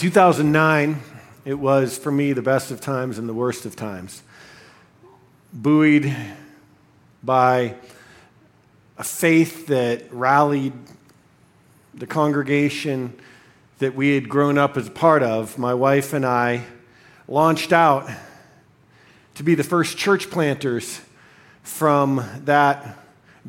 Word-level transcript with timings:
In 0.00 0.04
2009, 0.04 0.98
it 1.44 1.52
was 1.52 1.98
for 1.98 2.10
me 2.10 2.32
the 2.32 2.40
best 2.40 2.70
of 2.70 2.80
times 2.80 3.18
and 3.18 3.28
the 3.28 3.34
worst 3.34 3.66
of 3.66 3.76
times. 3.76 4.22
Buoyed 5.52 6.16
by 7.22 7.74
a 8.96 9.04
faith 9.04 9.66
that 9.66 10.10
rallied 10.10 10.72
the 11.92 12.06
congregation 12.06 13.12
that 13.78 13.94
we 13.94 14.14
had 14.14 14.26
grown 14.26 14.56
up 14.56 14.78
as 14.78 14.86
a 14.86 14.90
part 14.90 15.22
of, 15.22 15.58
my 15.58 15.74
wife 15.74 16.14
and 16.14 16.24
I 16.24 16.64
launched 17.28 17.70
out 17.70 18.08
to 19.34 19.42
be 19.42 19.54
the 19.54 19.62
first 19.62 19.98
church 19.98 20.30
planters 20.30 21.02
from 21.62 22.24
that 22.46 22.96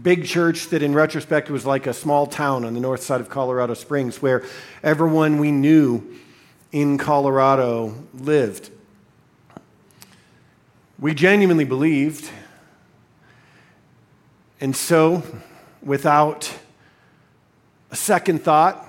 big 0.03 0.25
church 0.25 0.67
that, 0.67 0.83
in 0.83 0.93
retrospect, 0.93 1.49
was 1.49 1.65
like 1.65 1.87
a 1.87 1.93
small 1.93 2.27
town 2.27 2.65
on 2.65 2.73
the 2.73 2.81
north 2.81 3.03
side 3.03 3.21
of 3.21 3.29
Colorado 3.29 3.73
Springs 3.73 4.21
where 4.21 4.43
everyone 4.83 5.39
we 5.39 5.49
knew 5.49 6.17
in 6.71 6.97
Colorado 6.97 7.93
lived. 8.13 8.69
We 10.99 11.13
genuinely 11.13 11.65
believed. 11.65 12.29
And 14.59 14.75
so, 14.75 15.23
without 15.81 16.53
a 17.89 17.95
second 17.95 18.43
thought, 18.43 18.87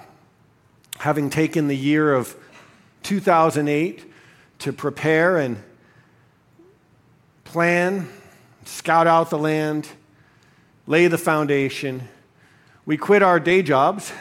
having 0.99 1.31
taken 1.31 1.67
the 1.67 1.77
year 1.77 2.15
of 2.15 2.37
2008 3.03 4.05
to 4.61 4.73
prepare 4.73 5.39
and 5.39 5.61
plan, 7.45 8.09
scout 8.65 9.07
out 9.07 9.31
the 9.31 9.39
land, 9.39 9.89
lay 10.87 11.09
the 11.09 11.19
foundation, 11.19 12.09
we 12.85 12.97
quit 12.97 13.23
our 13.23 13.41
day 13.41 13.63
jobs 13.63 14.13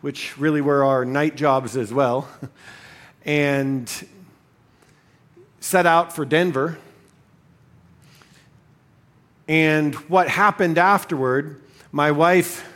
which 0.00 0.38
really 0.38 0.60
were 0.60 0.84
our 0.84 1.04
night 1.04 1.36
jobs 1.36 1.76
as 1.76 1.92
well, 1.92 2.28
and 3.24 3.90
set 5.60 5.86
out 5.86 6.14
for 6.14 6.24
Denver. 6.24 6.78
And 9.48 9.94
what 10.08 10.28
happened 10.28 10.78
afterward, 10.78 11.60
my 11.92 12.10
wife, 12.10 12.70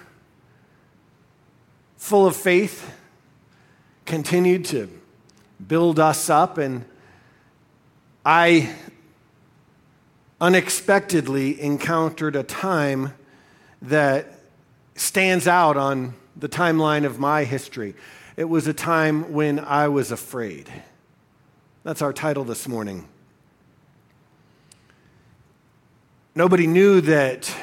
full 1.96 2.26
of 2.26 2.36
faith, 2.36 2.92
continued 4.06 4.64
to 4.66 4.88
build 5.66 5.98
us 5.98 6.30
up, 6.30 6.58
and 6.58 6.84
I 8.24 8.74
unexpectedly 10.40 11.60
encountered 11.60 12.34
a 12.34 12.42
time 12.42 13.14
that 13.82 14.40
stands 14.94 15.46
out 15.46 15.76
on 15.76 16.14
the 16.40 16.48
timeline 16.48 17.04
of 17.04 17.18
my 17.18 17.44
history. 17.44 17.94
It 18.36 18.44
was 18.44 18.66
a 18.66 18.72
time 18.72 19.32
when 19.32 19.58
I 19.58 19.88
was 19.88 20.10
afraid. 20.10 20.72
That's 21.84 22.00
our 22.00 22.12
title 22.12 22.44
this 22.44 22.66
morning. 22.66 23.06
Nobody 26.34 26.66
knew 26.66 27.02
that 27.02 27.54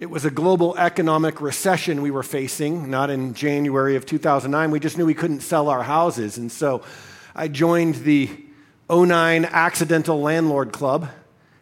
it 0.00 0.08
was 0.08 0.24
a 0.24 0.30
global 0.30 0.76
economic 0.78 1.40
recession 1.40 2.00
we 2.00 2.10
were 2.10 2.22
facing, 2.22 2.88
not 2.88 3.10
in 3.10 3.34
January 3.34 3.96
of 3.96 4.06
2009. 4.06 4.70
We 4.70 4.80
just 4.80 4.96
knew 4.96 5.04
we 5.04 5.12
couldn't 5.12 5.40
sell 5.40 5.68
our 5.68 5.82
houses. 5.82 6.38
And 6.38 6.50
so 6.50 6.82
I 7.34 7.48
joined 7.48 7.96
the 7.96 8.30
09 8.88 9.44
Accidental 9.44 10.22
Landlord 10.22 10.72
Club. 10.72 11.08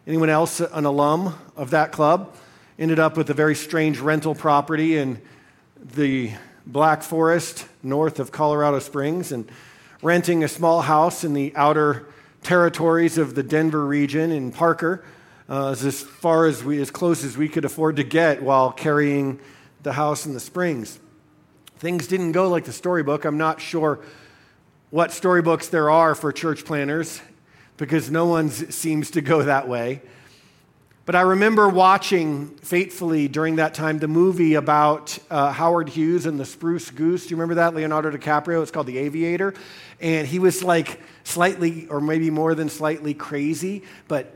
Anyone 0.07 0.31
else 0.31 0.61
an 0.61 0.85
alum 0.85 1.35
of 1.57 1.71
that 1.71 1.91
club? 1.91 2.37
Ended 2.79 3.01
up 3.01 3.17
with 3.17 3.31
a 3.31 3.35
very 3.35 3.57
strange 3.57 3.99
rental 3.99 4.35
property 4.35 4.99
and 4.99 5.21
the 5.95 6.33
Black 6.67 7.03
Forest 7.03 7.67
north 7.83 8.19
of 8.19 8.33
Colorado 8.33 8.81
Springs 8.81 9.31
and 9.31 9.51
renting 10.03 10.43
a 10.43 10.49
small 10.49 10.83
house 10.83 11.23
in 11.23 11.33
the 11.33 11.53
outer 11.55 12.07
territories 12.43 13.19
of 13.19 13.35
the 13.35 13.43
Denver 13.43 13.85
region 13.85 14.33
in 14.33 14.51
Parker, 14.51 15.05
uh, 15.49 15.71
as 15.71 16.03
far 16.03 16.47
as 16.47 16.65
we, 16.65 16.81
as 16.81 16.91
close 16.91 17.25
as 17.25 17.37
we 17.37 17.49
could 17.49 17.65
afford 17.65 17.97
to 17.97 18.05
get 18.05 18.43
while 18.43 18.73
carrying 18.73 19.39
the 19.83 19.93
house 19.93 20.27
in 20.27 20.35
the 20.35 20.41
Springs. 20.41 20.99
Things 21.79 22.07
didn't 22.07 22.33
go 22.33 22.49
like 22.49 22.65
the 22.65 22.73
storybook. 22.73 23.25
I'm 23.25 23.39
not 23.39 23.61
sure 23.61 24.01
what 24.91 25.13
storybooks 25.13 25.69
there 25.69 25.91
are 25.91 26.15
for 26.15 26.33
church 26.33 26.65
planters 26.65 27.21
because 27.77 28.11
no 28.11 28.27
one 28.27 28.51
seems 28.51 29.11
to 29.13 29.21
go 29.21 29.43
that 29.43 29.69
way. 29.69 30.03
But 31.07 31.15
I 31.15 31.21
remember 31.21 31.69
watching 31.69 32.49
faithfully 32.57 33.29
during 33.29 33.57
that 33.57 33.75
time 33.75 34.01
the 34.01 34.09
movie 34.09 34.55
about 34.55 35.17
uh, 35.31 35.53
Howard 35.53 35.89
Hughes 35.89 36.27
and 36.27 36.39
the 36.39 36.45
Spruce 36.45 36.91
Goose. 36.91 37.27
Do 37.27 37.31
you 37.31 37.37
remember 37.37 37.55
that? 37.55 37.77
Leonardo 37.77 38.11
DiCaprio. 38.11 38.61
It's 38.61 38.73
called 38.73 38.89
The 38.89 38.99
Aviator. 38.99 39.55
And 40.01 40.27
he 40.27 40.41
was 40.41 40.65
like 40.65 41.01
slightly, 41.23 41.87
or 41.87 42.01
maybe 42.01 42.29
more 42.29 42.57
than 42.57 42.69
slightly 42.69 43.15
crazy, 43.15 43.85
but 44.09 44.35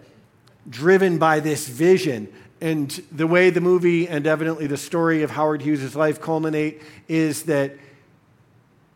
driven 0.69 1.19
by 1.19 1.41
this 1.41 1.66
vision. 1.66 2.32
And 2.60 2.88
the 3.10 3.26
way 3.26 3.50
the 3.50 3.60
movie 3.60 4.06
and 4.06 4.25
evidently 4.25 4.69
the 4.69 4.76
story 4.76 5.25
of 5.25 5.32
Howard 5.32 5.62
Hughes' 5.62 5.97
life 5.97 6.20
culminate 6.20 6.82
is 7.08 7.42
that 7.44 7.76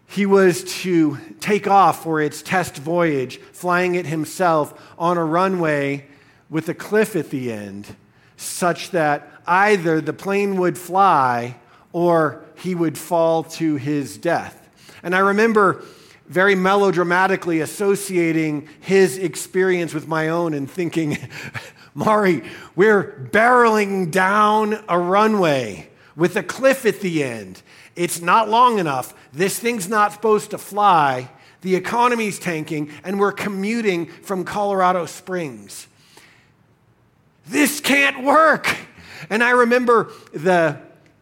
he 0.06 0.26
was 0.26 0.62
to 0.82 1.18
take 1.40 1.66
off 1.66 2.04
for 2.04 2.20
its 2.20 2.40
test 2.40 2.76
voyage, 2.76 3.38
flying 3.38 3.96
it 3.96 4.06
himself 4.06 4.80
on 4.96 5.18
a 5.18 5.24
runway 5.24 6.06
with 6.50 6.68
a 6.68 6.74
cliff 6.74 7.16
at 7.16 7.30
the 7.30 7.52
end, 7.52 7.96
such 8.36 8.90
that 8.90 9.30
either 9.46 10.00
the 10.00 10.12
plane 10.12 10.56
would 10.56 10.78
fly 10.78 11.56
or 11.92 12.44
he 12.56 12.74
would 12.74 12.98
fall 12.98 13.44
to 13.44 13.76
his 13.76 14.18
death. 14.18 14.68
And 15.02 15.14
I 15.14 15.20
remember 15.20 15.84
very 16.26 16.54
melodramatically 16.54 17.60
associating 17.60 18.68
his 18.80 19.18
experience 19.18 19.92
with 19.92 20.08
my 20.08 20.28
own 20.28 20.54
and 20.54 20.70
thinking, 20.70 21.18
Mari, 21.94 22.42
we're 22.74 23.28
barreling 23.30 24.10
down 24.10 24.82
a 24.88 24.98
runway 24.98 25.90
with 26.16 26.36
a 26.36 26.42
cliff 26.42 26.86
at 26.86 27.00
the 27.00 27.22
end. 27.22 27.62
It's 27.94 28.20
not 28.20 28.48
long 28.48 28.78
enough. 28.78 29.14
This 29.32 29.58
thing's 29.58 29.88
not 29.88 30.12
supposed 30.12 30.50
to 30.50 30.58
fly. 30.58 31.30
The 31.60 31.76
economy's 31.76 32.38
tanking, 32.38 32.90
and 33.04 33.18
we're 33.20 33.32
commuting 33.32 34.06
from 34.06 34.44
Colorado 34.44 35.06
Springs 35.06 35.86
this 37.46 37.80
can't 37.80 38.24
work. 38.24 38.76
And 39.30 39.42
I 39.42 39.50
remember 39.50 40.10
the, 40.32 40.78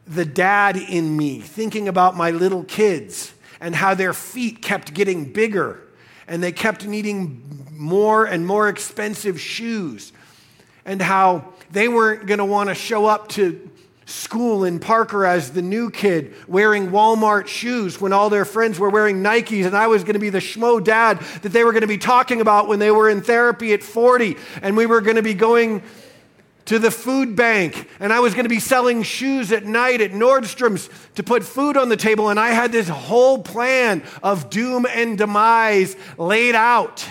the 0.07 0.25
dad 0.25 0.77
in 0.77 1.17
me 1.17 1.41
thinking 1.41 1.89
about 1.89 2.17
my 2.17 2.31
little 2.31 2.65
kids 2.65 3.33
and 3.61 3.75
how 3.75 3.95
their 3.95 4.13
feet 4.13 4.63
kept 4.63 4.95
getting 4.95 5.33
bigger 5.33 5.81
and 6.27 6.43
they 6.43 6.53
kept 6.53 6.87
needing 6.87 7.69
more 7.73 8.25
and 8.25 8.47
more 8.47 8.69
expensive 8.69 9.41
shoes 9.41 10.13
and 10.85 11.01
how 11.01 11.53
they 11.71 11.89
weren't 11.89 12.27
going 12.27 12.39
to 12.39 12.45
want 12.45 12.69
to 12.69 12.75
show 12.75 13.07
up 13.07 13.29
to 13.29 13.71
school 14.07 14.65
in 14.65 14.79
Parker 14.79 15.25
as 15.25 15.53
the 15.53 15.63
new 15.63 15.91
kid 15.91 16.35
wearing 16.49 16.91
Walmart 16.91 17.47
shoes 17.47 18.01
when 18.01 18.13
all 18.13 18.31
their 18.31 18.45
friends 18.45 18.79
were 18.79 18.91
wearing 18.91 19.23
Nikes, 19.23 19.65
and 19.65 19.77
I 19.77 19.87
was 19.87 20.03
going 20.03 20.15
to 20.15 20.21
be 20.21 20.31
the 20.31 20.39
schmo 20.39 20.83
dad 20.83 21.19
that 21.43 21.51
they 21.51 21.65
were 21.65 21.73
going 21.73 21.83
to 21.83 21.87
be 21.87 21.99
talking 21.99 22.41
about 22.41 22.69
when 22.69 22.79
they 22.79 22.91
were 22.91 23.09
in 23.09 23.23
therapy 23.23 23.73
at 23.73 23.83
40, 23.83 24.37
and 24.61 24.77
we 24.77 24.87
were 24.87 25.01
going 25.01 25.17
to 25.17 25.23
be 25.23 25.35
going 25.35 25.83
to 26.73 26.79
the 26.79 26.91
food 26.91 27.37
bank 27.37 27.87
and 28.01 28.15
I 28.15 28.21
was 28.21 28.33
going 28.33 28.47
to 28.47 28.49
be 28.49 28.59
selling 28.59 29.03
shoes 29.03 29.53
at 29.53 29.67
night 29.67 30.01
at 30.01 30.13
Nordstrom's 30.13 30.89
to 31.17 31.23
put 31.23 31.45
food 31.45 31.77
on 31.77 31.91
the 31.91 31.99
table. 31.99 32.31
And 32.31 32.41
I 32.41 32.53
had 32.53 32.73
this 32.73 32.89
whole 32.89 33.43
plan 33.43 34.03
of 34.23 34.49
doom 34.49 34.87
and 34.87 35.19
demise 35.19 35.97
laid 36.17 36.55
out. 36.55 37.07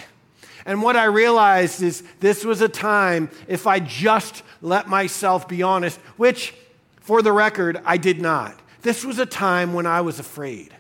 And 0.66 0.82
what 0.82 0.96
I 0.96 1.04
realized 1.04 1.84
is 1.84 2.02
this 2.22 2.44
was 2.44 2.62
a 2.62 2.70
time, 2.70 3.30
if 3.48 3.68
I 3.68 3.80
just 3.80 4.42
let 4.64 4.88
myself 4.88 5.48
be 5.48 5.62
honest, 5.62 6.00
which 6.18 6.56
for 7.02 7.22
the 7.22 7.32
record, 7.32 7.80
I 7.86 7.98
did 7.98 8.20
not. 8.20 8.60
This 8.82 9.06
was 9.06 9.20
a 9.20 9.28
time 9.28 9.76
when 9.76 9.86
I 9.86 10.02
was 10.02 10.18
afraid. 10.18 10.74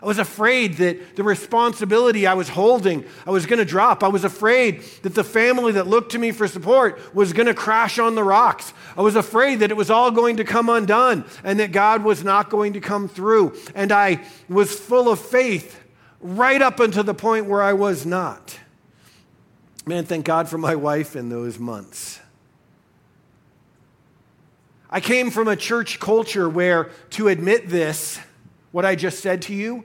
I 0.00 0.06
was 0.06 0.18
afraid 0.18 0.74
that 0.74 1.16
the 1.16 1.24
responsibility 1.24 2.26
I 2.26 2.34
was 2.34 2.48
holding, 2.48 3.04
I 3.26 3.30
was 3.30 3.46
going 3.46 3.58
to 3.58 3.64
drop. 3.64 4.04
I 4.04 4.08
was 4.08 4.22
afraid 4.22 4.82
that 5.02 5.14
the 5.14 5.24
family 5.24 5.72
that 5.72 5.88
looked 5.88 6.12
to 6.12 6.18
me 6.18 6.30
for 6.30 6.46
support 6.46 7.14
was 7.14 7.32
going 7.32 7.46
to 7.46 7.54
crash 7.54 7.98
on 7.98 8.14
the 8.14 8.22
rocks. 8.22 8.72
I 8.96 9.02
was 9.02 9.16
afraid 9.16 9.56
that 9.56 9.72
it 9.72 9.76
was 9.76 9.90
all 9.90 10.12
going 10.12 10.36
to 10.36 10.44
come 10.44 10.68
undone 10.68 11.24
and 11.42 11.58
that 11.58 11.72
God 11.72 12.04
was 12.04 12.22
not 12.22 12.48
going 12.48 12.74
to 12.74 12.80
come 12.80 13.08
through. 13.08 13.56
And 13.74 13.90
I 13.90 14.24
was 14.48 14.78
full 14.78 15.10
of 15.10 15.18
faith 15.18 15.80
right 16.20 16.62
up 16.62 16.78
until 16.78 17.04
the 17.04 17.14
point 17.14 17.46
where 17.46 17.62
I 17.62 17.72
was 17.72 18.06
not. 18.06 18.56
Man, 19.84 20.04
thank 20.04 20.24
God 20.24 20.48
for 20.48 20.58
my 20.58 20.76
wife 20.76 21.16
in 21.16 21.28
those 21.28 21.58
months. 21.58 22.20
I 24.90 25.00
came 25.00 25.30
from 25.30 25.48
a 25.48 25.56
church 25.56 25.98
culture 25.98 26.48
where 26.48 26.90
to 27.10 27.28
admit 27.28 27.68
this, 27.68 28.20
what 28.78 28.84
I 28.84 28.94
just 28.94 29.18
said 29.18 29.42
to 29.42 29.52
you 29.52 29.82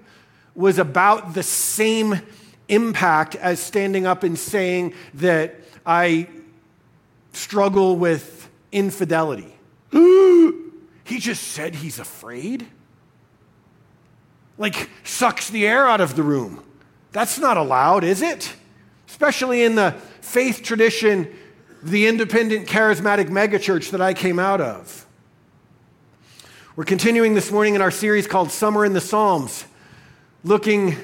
was 0.54 0.78
about 0.78 1.34
the 1.34 1.42
same 1.42 2.22
impact 2.69 3.34
as 3.34 3.60
standing 3.60 4.06
up 4.06 4.22
and 4.22 4.38
saying 4.38 4.94
that 5.16 5.56
I 5.84 6.28
struggle 7.31 7.95
with 7.95 8.48
infidelity. 8.72 9.51
he 9.92 11.18
just 11.18 11.42
said 11.42 11.74
he's 11.74 11.98
afraid. 11.98 12.68
like 14.60 14.92
sucks 15.04 15.50
the 15.50 15.66
air 15.66 15.88
out 15.88 16.00
of 16.00 16.16
the 16.16 16.22
room. 16.22 16.63
That's 17.13 17.40
not 17.40 17.57
allowed, 17.57 18.04
is 18.04 18.22
it? 18.22 18.54
Especially 19.07 19.63
in 19.63 19.74
the 19.74 19.95
faith 20.22 20.62
tradition, 20.62 21.36
the 21.81 22.06
independent 22.06 22.68
charismatic 22.68 23.30
megachurch 23.30 23.90
that 23.90 24.01
I 24.01 24.13
came 24.13 24.38
out 24.38 24.62
of. 24.62 25.07
We're 26.75 26.85
continuing 26.85 27.35
this 27.35 27.51
morning 27.51 27.75
in 27.75 27.83
our 27.83 27.91
series 27.91 28.25
called 28.25 28.49
Summer 28.49 28.83
in 28.83 28.93
the 28.93 28.99
Psalms, 28.99 29.65
looking 30.43 30.95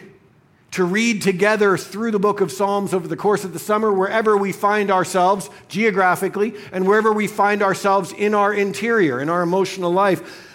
to 0.72 0.84
read 0.84 1.22
together 1.22 1.78
through 1.78 2.10
the 2.10 2.18
book 2.18 2.42
of 2.42 2.52
Psalms 2.52 2.92
over 2.92 3.08
the 3.08 3.16
course 3.16 3.44
of 3.44 3.54
the 3.54 3.60
summer, 3.60 3.94
wherever 3.94 4.36
we 4.36 4.52
find 4.52 4.90
ourselves 4.90 5.48
geographically 5.68 6.56
and 6.72 6.88
wherever 6.88 7.14
we 7.14 7.28
find 7.28 7.62
ourselves 7.62 8.12
in 8.14 8.34
our 8.34 8.52
interior, 8.52 9.22
in 9.22 9.30
our 9.30 9.44
emotional 9.44 9.92
life, 9.92 10.50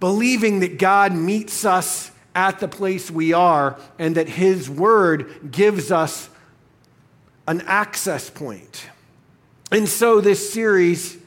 believing 0.00 0.60
that 0.60 0.78
God 0.78 1.12
meets 1.12 1.66
us 1.66 2.10
at 2.34 2.60
the 2.60 2.68
place 2.68 3.10
we 3.10 3.34
are 3.34 3.78
and 3.98 4.14
that 4.14 4.30
His 4.30 4.70
Word 4.70 5.50
gives 5.50 5.92
us 5.92 6.30
an 7.46 7.60
access 7.66 8.30
point. 8.30 8.86
And 9.70 9.86
so 9.86 10.22
this 10.22 10.50
series 10.50 11.19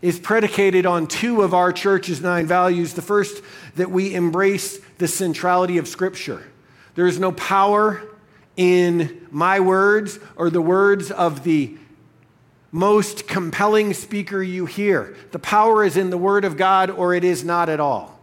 is 0.00 0.18
predicated 0.18 0.86
on 0.86 1.06
two 1.06 1.42
of 1.42 1.54
our 1.54 1.72
church's 1.72 2.20
nine 2.20 2.46
values. 2.46 2.94
The 2.94 3.02
first, 3.02 3.42
that 3.76 3.90
we 3.90 4.14
embrace 4.14 4.78
the 4.98 5.08
centrality 5.08 5.78
of 5.78 5.88
Scripture. 5.88 6.44
There 6.94 7.06
is 7.06 7.18
no 7.18 7.32
power 7.32 8.02
in 8.56 9.26
my 9.30 9.60
words 9.60 10.18
or 10.36 10.50
the 10.50 10.60
words 10.60 11.10
of 11.10 11.44
the 11.44 11.76
most 12.70 13.26
compelling 13.26 13.94
speaker 13.94 14.42
you 14.42 14.66
hear. 14.66 15.16
The 15.32 15.38
power 15.38 15.84
is 15.84 15.96
in 15.96 16.10
the 16.10 16.18
Word 16.18 16.44
of 16.44 16.56
God 16.56 16.90
or 16.90 17.14
it 17.14 17.24
is 17.24 17.44
not 17.44 17.68
at 17.68 17.80
all. 17.80 18.20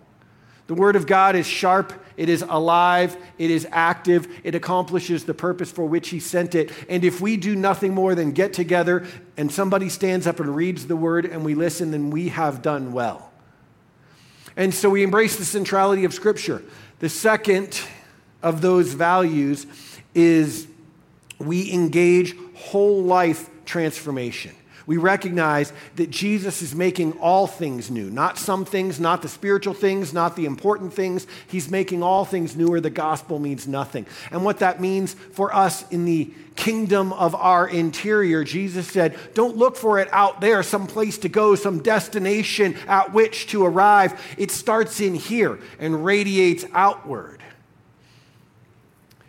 The 0.67 0.73
Word 0.73 0.95
of 0.95 1.07
God 1.07 1.35
is 1.35 1.47
sharp, 1.47 1.93
it 2.17 2.29
is 2.29 2.43
alive, 2.47 3.17
it 3.37 3.51
is 3.51 3.67
active, 3.71 4.27
it 4.43 4.55
accomplishes 4.55 5.25
the 5.25 5.33
purpose 5.33 5.71
for 5.71 5.85
which 5.85 6.09
He 6.09 6.19
sent 6.19 6.55
it. 6.55 6.71
And 6.89 7.03
if 7.03 7.21
we 7.21 7.37
do 7.37 7.55
nothing 7.55 7.93
more 7.93 8.15
than 8.15 8.31
get 8.31 8.53
together 8.53 9.05
and 9.37 9.51
somebody 9.51 9.89
stands 9.89 10.27
up 10.27 10.39
and 10.39 10.55
reads 10.55 10.87
the 10.87 10.95
Word 10.95 11.25
and 11.25 11.43
we 11.43 11.55
listen, 11.55 11.91
then 11.91 12.09
we 12.09 12.29
have 12.29 12.61
done 12.61 12.93
well. 12.93 13.31
And 14.57 14.73
so 14.73 14.89
we 14.89 15.03
embrace 15.03 15.35
the 15.35 15.45
centrality 15.45 16.05
of 16.05 16.13
Scripture. 16.13 16.63
The 16.99 17.09
second 17.09 17.81
of 18.41 18.61
those 18.61 18.93
values 18.93 19.67
is 20.13 20.67
we 21.39 21.71
engage 21.73 22.35
whole 22.55 23.03
life 23.03 23.49
transformation. 23.65 24.55
We 24.87 24.97
recognize 24.97 25.73
that 25.95 26.11
Jesus 26.11 26.61
is 26.61 26.75
making 26.75 27.13
all 27.13 27.47
things 27.47 27.89
new, 27.89 28.11
not 28.11 28.37
some 28.37 28.65
things, 28.65 28.99
not 28.99 29.23
the 29.23 29.29
spiritual 29.29 29.73
things, 29.73 30.13
not 30.13 30.35
the 30.35 30.45
important 30.45 30.93
things. 30.93 31.25
He's 31.47 31.71
making 31.71 32.03
all 32.03 32.23
things 32.23 32.55
new, 32.55 32.67
or 32.67 32.79
the 32.79 32.91
gospel 32.91 33.39
means 33.39 33.67
nothing. 33.67 34.05
And 34.29 34.45
what 34.45 34.59
that 34.59 34.79
means 34.79 35.13
for 35.13 35.53
us 35.53 35.89
in 35.89 36.05
the 36.05 36.31
kingdom 36.55 37.13
of 37.13 37.33
our 37.33 37.67
interior, 37.67 38.43
Jesus 38.43 38.87
said, 38.87 39.17
don't 39.33 39.57
look 39.57 39.75
for 39.75 39.97
it 39.99 40.07
out 40.11 40.39
there, 40.39 40.61
some 40.61 40.85
place 40.85 41.17
to 41.19 41.29
go, 41.29 41.55
some 41.55 41.81
destination 41.81 42.75
at 42.87 43.11
which 43.11 43.47
to 43.47 43.65
arrive. 43.65 44.21
It 44.37 44.51
starts 44.51 45.01
in 45.01 45.15
here 45.15 45.59
and 45.79 46.05
radiates 46.05 46.63
outward. 46.73 47.41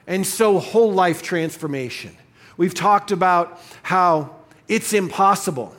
And 0.06 0.26
so, 0.26 0.58
whole 0.58 0.92
life 0.92 1.22
transformation. 1.22 2.16
We've 2.56 2.74
talked 2.74 3.10
about 3.10 3.60
how 3.82 4.35
it's 4.68 4.92
impossible 4.92 5.74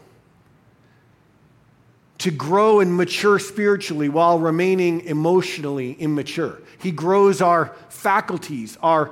to 2.20 2.32
grow 2.32 2.80
and 2.80 2.96
mature 2.96 3.38
spiritually 3.38 4.10
while 4.10 4.40
remaining 4.40 5.02
emotionally 5.02 5.94
immature. 5.94 6.60
He 6.80 6.92
grows 6.92 7.42
our 7.42 7.76
faculties, 7.90 8.78
our 8.82 9.12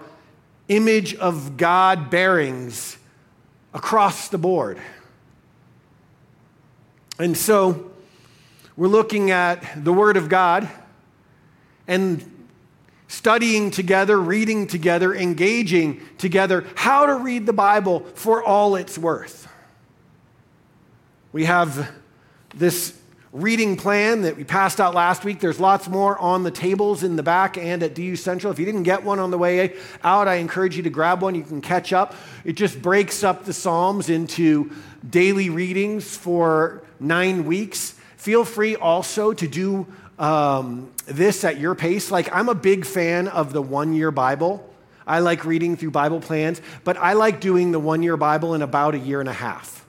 image 0.68 1.16
of 1.16 1.58
God 1.58 2.10
bearings 2.10 2.98
across 3.74 4.30
the 4.30 4.38
board. 4.38 4.80
And 7.20 7.38
so, 7.38 7.92
we're 8.76 8.88
looking 8.88 9.32
at 9.32 9.86
the 9.86 9.94
Word 9.94 10.18
of 10.18 10.28
God 10.28 10.70
and 11.88 12.48
studying 13.08 13.72
together, 13.72 14.20
reading 14.20 14.68
together, 14.68 15.16
engaging 15.16 16.02
together, 16.18 16.66
how 16.76 17.06
to 17.06 17.16
read 17.16 17.46
the 17.46 17.54
Bible 17.54 18.02
for 18.16 18.44
all 18.44 18.76
it's 18.76 18.98
worth. 18.98 19.48
We 21.36 21.44
have 21.44 21.92
this 22.56 22.98
reading 23.34 23.76
plan 23.76 24.22
that 24.22 24.38
we 24.38 24.46
passed 24.46 24.80
out 24.80 24.96
last 24.96 25.26
week. 25.26 25.42
There's 25.42 25.60
lots 25.60 25.90
more 25.90 26.18
on 26.18 26.44
the 26.44 26.50
tables 26.50 27.04
in 27.04 27.18
the 27.18 27.24
back 27.24 27.58
and 27.58 27.84
at 27.84 27.94
DU 27.94 28.16
Central. 28.16 28.54
If 28.54 28.58
you 28.58 28.66
didn't 28.66 28.84
get 28.84 29.04
one 29.04 29.20
on 29.20 29.32
the 29.32 29.38
way 29.38 29.74
out, 30.02 30.30
I 30.30 30.36
encourage 30.36 30.78
you 30.78 30.84
to 30.84 30.90
grab 30.90 31.22
one. 31.22 31.36
You 31.36 31.44
can 31.44 31.60
catch 31.60 31.92
up. 31.92 32.16
It 32.46 32.54
just 32.54 32.82
breaks 32.82 33.22
up 33.22 33.44
the 33.44 33.52
Psalms 33.52 34.10
into 34.10 34.72
daily 35.10 35.50
readings 35.50 36.16
for 36.16 36.82
nine 37.02 37.44
weeks. 37.44 37.96
Feel 38.16 38.46
free 38.46 38.78
also 38.78 39.34
to 39.34 39.46
do 39.46 39.88
um, 40.18 40.90
this 41.06 41.44
at 41.44 41.60
your 41.60 41.76
pace. 41.76 42.12
Like, 42.12 42.34
I'm 42.34 42.48
a 42.48 42.56
big 42.56 42.86
fan 42.86 43.28
of 43.28 43.52
the 43.52 43.62
one 43.62 43.94
year 43.94 44.10
Bible. 44.10 44.74
I 45.06 45.20
like 45.20 45.44
reading 45.44 45.76
through 45.76 45.92
Bible 45.92 46.22
plans, 46.22 46.62
but 46.86 46.96
I 46.96 47.12
like 47.12 47.42
doing 47.42 47.74
the 47.74 47.80
one 47.80 48.04
year 48.04 48.16
Bible 48.16 48.54
in 48.54 48.62
about 48.62 48.96
a 48.96 49.00
year 49.00 49.20
and 49.20 49.28
a 49.28 49.34
half 49.34 49.85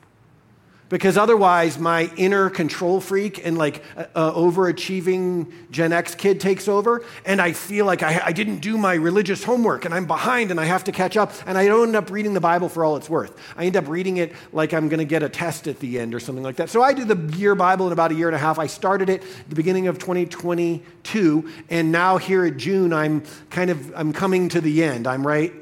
because 0.89 1.17
otherwise 1.17 1.79
my 1.79 2.11
inner 2.17 2.49
control 2.49 3.01
freak 3.01 3.45
and 3.45 3.59
like 3.59 3.83
uh, 3.97 4.05
uh, 4.15 4.33
overachieving 4.33 5.53
gen 5.71 5.93
x 5.93 6.15
kid 6.15 6.41
takes 6.41 6.69
over 6.69 7.05
and 7.25 7.41
i 7.41 7.53
feel 7.53 7.85
like 7.85 8.03
I, 8.03 8.21
I, 8.27 8.33
didn't 8.33 8.59
do 8.59 8.79
my 8.79 8.95
religious 8.95 9.43
homework 9.43 9.85
and 9.85 9.93
i'm 9.93 10.07
behind 10.07 10.51
and 10.51 10.61
i 10.61 10.65
have 10.65 10.85
to 10.85 10.93
catch 10.93 11.17
up 11.17 11.33
and 11.47 11.59
i 11.59 11.67
don't 11.67 11.89
end 11.89 11.97
up 11.97 12.11
reading 12.11 12.35
the 12.35 12.41
bible 12.41 12.69
for 12.69 12.85
all 12.85 12.97
it's 12.97 13.11
worth. 13.11 13.37
I 13.57 13.67
end 13.67 13.77
up 13.77 13.89
reading 13.89 14.19
it 14.19 14.33
like 14.53 14.73
i'm 14.73 14.89
going 14.89 14.99
to 14.99 15.05
get 15.05 15.23
a 15.23 15.29
test 15.29 15.67
at 15.67 15.81
the 15.81 15.99
end 15.99 16.15
or 16.15 16.21
something 16.21 16.45
like 16.45 16.57
that. 16.57 16.71
So 16.71 16.83
i 16.83 16.93
do 16.93 17.05
the 17.05 17.37
year 17.37 17.55
bible 17.55 17.87
in 17.87 17.93
about 17.93 18.13
a 18.13 18.15
year 18.15 18.29
and 18.29 18.37
a 18.37 18.39
half. 18.39 18.59
I 18.59 18.67
started 18.67 19.09
it 19.09 19.23
the 19.49 19.55
beginning 19.55 19.89
of 19.89 19.99
2022 19.99 21.51
and 21.71 21.93
now 21.93 22.19
here 22.19 22.45
at 22.45 22.57
june 22.57 22.93
i'm 22.93 23.23
kind 23.51 23.71
of 23.71 23.93
i'm 23.97 24.13
coming 24.13 24.49
to 24.51 24.61
the 24.61 24.85
end. 24.85 25.07
I'm 25.07 25.27
right 25.27 25.53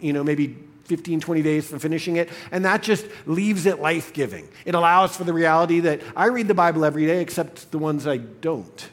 you 0.00 0.12
know 0.12 0.24
maybe 0.24 0.56
15, 0.84 1.20
20 1.20 1.42
days 1.42 1.68
from 1.68 1.78
finishing 1.78 2.16
it. 2.16 2.30
And 2.50 2.64
that 2.64 2.82
just 2.82 3.06
leaves 3.26 3.66
it 3.66 3.80
life 3.80 4.12
giving. 4.12 4.48
It 4.64 4.74
allows 4.74 5.16
for 5.16 5.24
the 5.24 5.32
reality 5.32 5.80
that 5.80 6.02
I 6.14 6.26
read 6.26 6.48
the 6.48 6.54
Bible 6.54 6.84
every 6.84 7.06
day, 7.06 7.20
except 7.20 7.70
the 7.70 7.78
ones 7.78 8.06
I 8.06 8.18
don't. 8.18 8.90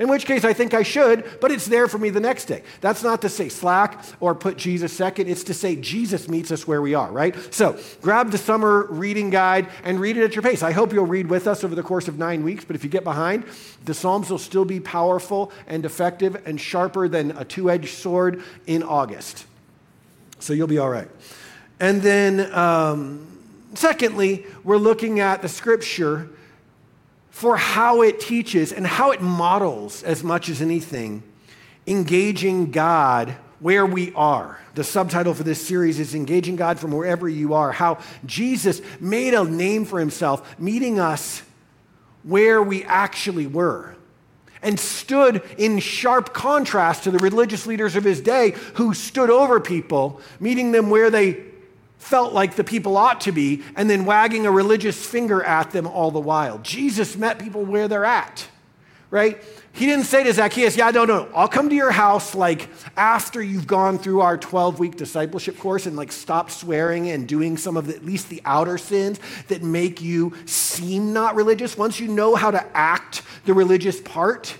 In 0.00 0.08
which 0.08 0.24
case, 0.24 0.46
I 0.46 0.54
think 0.54 0.72
I 0.72 0.82
should, 0.82 1.40
but 1.42 1.50
it's 1.50 1.66
there 1.66 1.86
for 1.86 1.98
me 1.98 2.08
the 2.08 2.20
next 2.20 2.46
day. 2.46 2.62
That's 2.80 3.02
not 3.02 3.20
to 3.20 3.28
say 3.28 3.50
slack 3.50 4.02
or 4.18 4.34
put 4.34 4.56
Jesus 4.56 4.94
second. 4.94 5.28
It's 5.28 5.44
to 5.44 5.54
say 5.54 5.76
Jesus 5.76 6.26
meets 6.26 6.50
us 6.50 6.66
where 6.66 6.80
we 6.80 6.94
are, 6.94 7.12
right? 7.12 7.36
So 7.52 7.78
grab 8.00 8.30
the 8.30 8.38
summer 8.38 8.86
reading 8.88 9.28
guide 9.28 9.68
and 9.84 10.00
read 10.00 10.16
it 10.16 10.24
at 10.24 10.34
your 10.34 10.40
pace. 10.40 10.62
I 10.62 10.72
hope 10.72 10.94
you'll 10.94 11.04
read 11.04 11.28
with 11.28 11.46
us 11.46 11.64
over 11.64 11.74
the 11.74 11.82
course 11.82 12.08
of 12.08 12.16
nine 12.16 12.42
weeks, 12.42 12.64
but 12.64 12.76
if 12.76 12.82
you 12.82 12.88
get 12.88 13.04
behind, 13.04 13.44
the 13.84 13.92
Psalms 13.92 14.30
will 14.30 14.38
still 14.38 14.64
be 14.64 14.80
powerful 14.80 15.52
and 15.66 15.84
effective 15.84 16.46
and 16.46 16.58
sharper 16.58 17.06
than 17.06 17.32
a 17.32 17.44
two 17.44 17.70
edged 17.70 17.94
sword 17.94 18.42
in 18.66 18.82
August. 18.82 19.44
So 20.40 20.52
you'll 20.52 20.66
be 20.66 20.78
all 20.78 20.90
right. 20.90 21.08
And 21.78 22.02
then, 22.02 22.52
um, 22.54 23.26
secondly, 23.74 24.46
we're 24.64 24.76
looking 24.76 25.20
at 25.20 25.42
the 25.42 25.48
scripture 25.48 26.28
for 27.30 27.56
how 27.56 28.02
it 28.02 28.20
teaches 28.20 28.72
and 28.72 28.86
how 28.86 29.12
it 29.12 29.22
models, 29.22 30.02
as 30.02 30.24
much 30.24 30.48
as 30.48 30.60
anything, 30.60 31.22
engaging 31.86 32.70
God 32.70 33.34
where 33.60 33.86
we 33.86 34.12
are. 34.14 34.58
The 34.74 34.84
subtitle 34.84 35.34
for 35.34 35.42
this 35.42 35.64
series 35.66 35.98
is 35.98 36.14
Engaging 36.14 36.56
God 36.56 36.78
from 36.78 36.92
Wherever 36.92 37.28
You 37.28 37.54
Are. 37.54 37.72
How 37.72 37.98
Jesus 38.24 38.80
made 39.00 39.34
a 39.34 39.44
name 39.44 39.84
for 39.84 40.00
himself, 40.00 40.58
meeting 40.58 40.98
us 40.98 41.42
where 42.22 42.62
we 42.62 42.84
actually 42.84 43.46
were 43.46 43.94
and 44.62 44.78
stood 44.78 45.42
in 45.58 45.78
sharp 45.78 46.34
contrast 46.34 47.04
to 47.04 47.10
the 47.10 47.18
religious 47.18 47.66
leaders 47.66 47.96
of 47.96 48.04
his 48.04 48.20
day 48.20 48.54
who 48.74 48.94
stood 48.94 49.30
over 49.30 49.60
people, 49.60 50.20
meeting 50.38 50.72
them 50.72 50.90
where 50.90 51.10
they 51.10 51.44
felt 51.98 52.32
like 52.32 52.56
the 52.56 52.64
people 52.64 52.96
ought 52.96 53.20
to 53.20 53.32
be, 53.32 53.62
and 53.76 53.88
then 53.88 54.04
wagging 54.04 54.46
a 54.46 54.50
religious 54.50 55.04
finger 55.04 55.42
at 55.42 55.70
them 55.70 55.86
all 55.86 56.10
the 56.10 56.20
while. 56.20 56.58
Jesus 56.58 57.16
met 57.16 57.38
people 57.38 57.64
where 57.64 57.88
they're 57.88 58.06
at, 58.06 58.48
right? 59.10 59.42
He 59.72 59.86
didn't 59.86 60.04
say 60.04 60.24
to 60.24 60.32
Zacchaeus, 60.32 60.76
Yeah, 60.76 60.90
no, 60.90 61.04
no, 61.04 61.28
I'll 61.34 61.48
come 61.48 61.68
to 61.68 61.74
your 61.74 61.90
house 61.90 62.34
like 62.34 62.68
after 62.96 63.42
you've 63.42 63.66
gone 63.66 63.98
through 63.98 64.20
our 64.20 64.36
12 64.36 64.78
week 64.78 64.96
discipleship 64.96 65.58
course 65.58 65.86
and 65.86 65.96
like 65.96 66.12
stop 66.12 66.50
swearing 66.50 67.10
and 67.10 67.26
doing 67.26 67.56
some 67.56 67.76
of 67.76 67.86
the, 67.86 67.96
at 67.96 68.04
least 68.04 68.28
the 68.28 68.42
outer 68.44 68.78
sins 68.78 69.20
that 69.48 69.62
make 69.62 70.02
you 70.02 70.34
seem 70.44 71.12
not 71.12 71.34
religious. 71.34 71.78
Once 71.78 72.00
you 72.00 72.08
know 72.08 72.34
how 72.34 72.50
to 72.50 72.64
act 72.76 73.22
the 73.46 73.54
religious 73.54 74.00
part, 74.00 74.56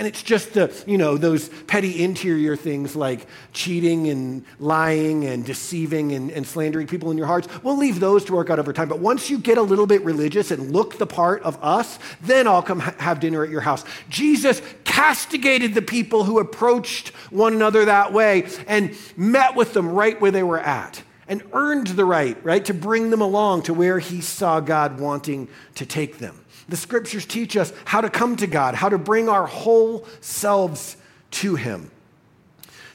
and 0.00 0.06
it's 0.06 0.22
just 0.22 0.54
the, 0.54 0.72
you 0.86 0.96
know, 0.96 1.18
those 1.18 1.50
petty 1.66 2.02
interior 2.02 2.56
things 2.56 2.96
like 2.96 3.26
cheating 3.52 4.08
and 4.08 4.46
lying 4.58 5.26
and 5.26 5.44
deceiving 5.44 6.12
and, 6.12 6.30
and 6.30 6.46
slandering 6.46 6.86
people 6.86 7.10
in 7.10 7.18
your 7.18 7.26
hearts, 7.26 7.48
we'll 7.62 7.76
leave 7.76 8.00
those 8.00 8.24
to 8.24 8.32
work 8.32 8.48
out 8.48 8.58
over 8.58 8.72
time. 8.72 8.88
But 8.88 9.00
once 9.00 9.28
you 9.28 9.36
get 9.36 9.58
a 9.58 9.62
little 9.62 9.86
bit 9.86 10.02
religious 10.02 10.50
and 10.52 10.72
look 10.72 10.96
the 10.96 11.06
part 11.06 11.42
of 11.42 11.62
us, 11.62 11.98
then 12.22 12.48
I'll 12.48 12.62
come 12.62 12.80
ha- 12.80 12.94
have 12.98 13.20
dinner 13.20 13.44
at 13.44 13.50
your 13.50 13.60
house. 13.60 13.84
Jesus 14.08 14.62
castigated 14.84 15.74
the 15.74 15.82
people 15.82 16.24
who 16.24 16.38
approached 16.38 17.08
one 17.28 17.52
another 17.52 17.84
that 17.84 18.10
way 18.10 18.48
and 18.66 18.96
met 19.18 19.54
with 19.54 19.74
them 19.74 19.90
right 19.90 20.18
where 20.18 20.30
they 20.30 20.42
were 20.42 20.60
at 20.60 21.02
and 21.28 21.42
earned 21.52 21.88
the 21.88 22.06
right, 22.06 22.42
right, 22.42 22.64
to 22.64 22.72
bring 22.72 23.10
them 23.10 23.20
along 23.20 23.64
to 23.64 23.74
where 23.74 23.98
he 23.98 24.22
saw 24.22 24.60
God 24.60 24.98
wanting 24.98 25.46
to 25.74 25.84
take 25.84 26.16
them. 26.16 26.42
The 26.70 26.76
scriptures 26.76 27.26
teach 27.26 27.56
us 27.56 27.72
how 27.84 28.00
to 28.00 28.08
come 28.08 28.36
to 28.36 28.46
God, 28.46 28.76
how 28.76 28.88
to 28.88 28.96
bring 28.96 29.28
our 29.28 29.46
whole 29.46 30.06
selves 30.20 30.96
to 31.32 31.56
him. 31.56 31.90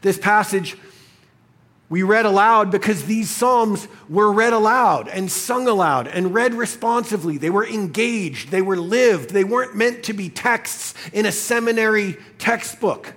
This 0.01 0.17
passage 0.17 0.77
we 1.87 2.01
read 2.01 2.25
aloud 2.25 2.71
because 2.71 3.05
these 3.05 3.29
Psalms 3.29 3.87
were 4.09 4.31
read 4.31 4.53
aloud 4.53 5.07
and 5.07 5.31
sung 5.31 5.67
aloud 5.67 6.07
and 6.07 6.33
read 6.33 6.55
responsively. 6.55 7.37
They 7.37 7.51
were 7.51 7.67
engaged, 7.67 8.49
they 8.49 8.61
were 8.61 8.77
lived, 8.77 9.29
they 9.29 9.43
weren't 9.43 9.75
meant 9.75 10.03
to 10.03 10.13
be 10.13 10.29
texts 10.29 10.95
in 11.13 11.25
a 11.25 11.31
seminary 11.31 12.17
textbook. 12.39 13.13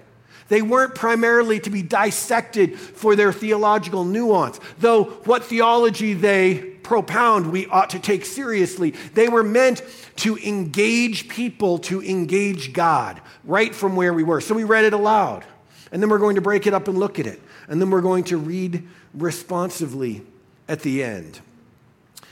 They 0.49 0.61
weren't 0.61 0.95
primarily 0.95 1.61
to 1.61 1.71
be 1.71 1.83
dissected 1.83 2.79
for 2.79 3.17
their 3.17 3.33
theological 3.33 4.05
nuance, 4.05 4.61
though 4.79 5.05
what 5.05 5.45
theology 5.45 6.15
they 6.15 6.78
propound 6.89 7.53
we 7.53 7.67
ought 7.67 7.91
to 7.91 7.99
take 7.99 8.25
seriously. 8.25 8.93
They 9.13 9.29
were 9.29 9.45
meant 9.45 9.83
to 10.17 10.39
engage 10.39 11.29
people, 11.29 11.79
to 11.81 12.03
engage 12.03 12.73
God, 12.73 13.21
right 13.45 13.75
from 13.75 13.95
where 13.95 14.15
we 14.15 14.25
were. 14.25 14.41
So 14.41 14.55
we 14.55 14.65
read 14.65 14.87
it 14.87 14.95
aloud, 14.95 15.45
and 15.93 16.03
then 16.03 16.09
we're 16.09 16.19
going 16.19 16.37
to 16.37 16.41
break 16.41 16.67
it 16.67 16.73
up 16.73 16.89
and 16.89 16.99
look 16.99 17.19
at 17.19 17.27
it, 17.27 17.43
and 17.69 17.79
then 17.79 17.91
we're 17.91 18.01
going 18.01 18.25
to 18.25 18.39
read 18.39 18.89
responsively 19.13 20.23
at 20.67 20.81
the 20.81 21.05
end. 21.05 21.41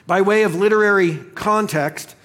By 0.06 0.22
way 0.22 0.42
of 0.42 0.54
literary 0.54 1.18
context, 1.34 2.16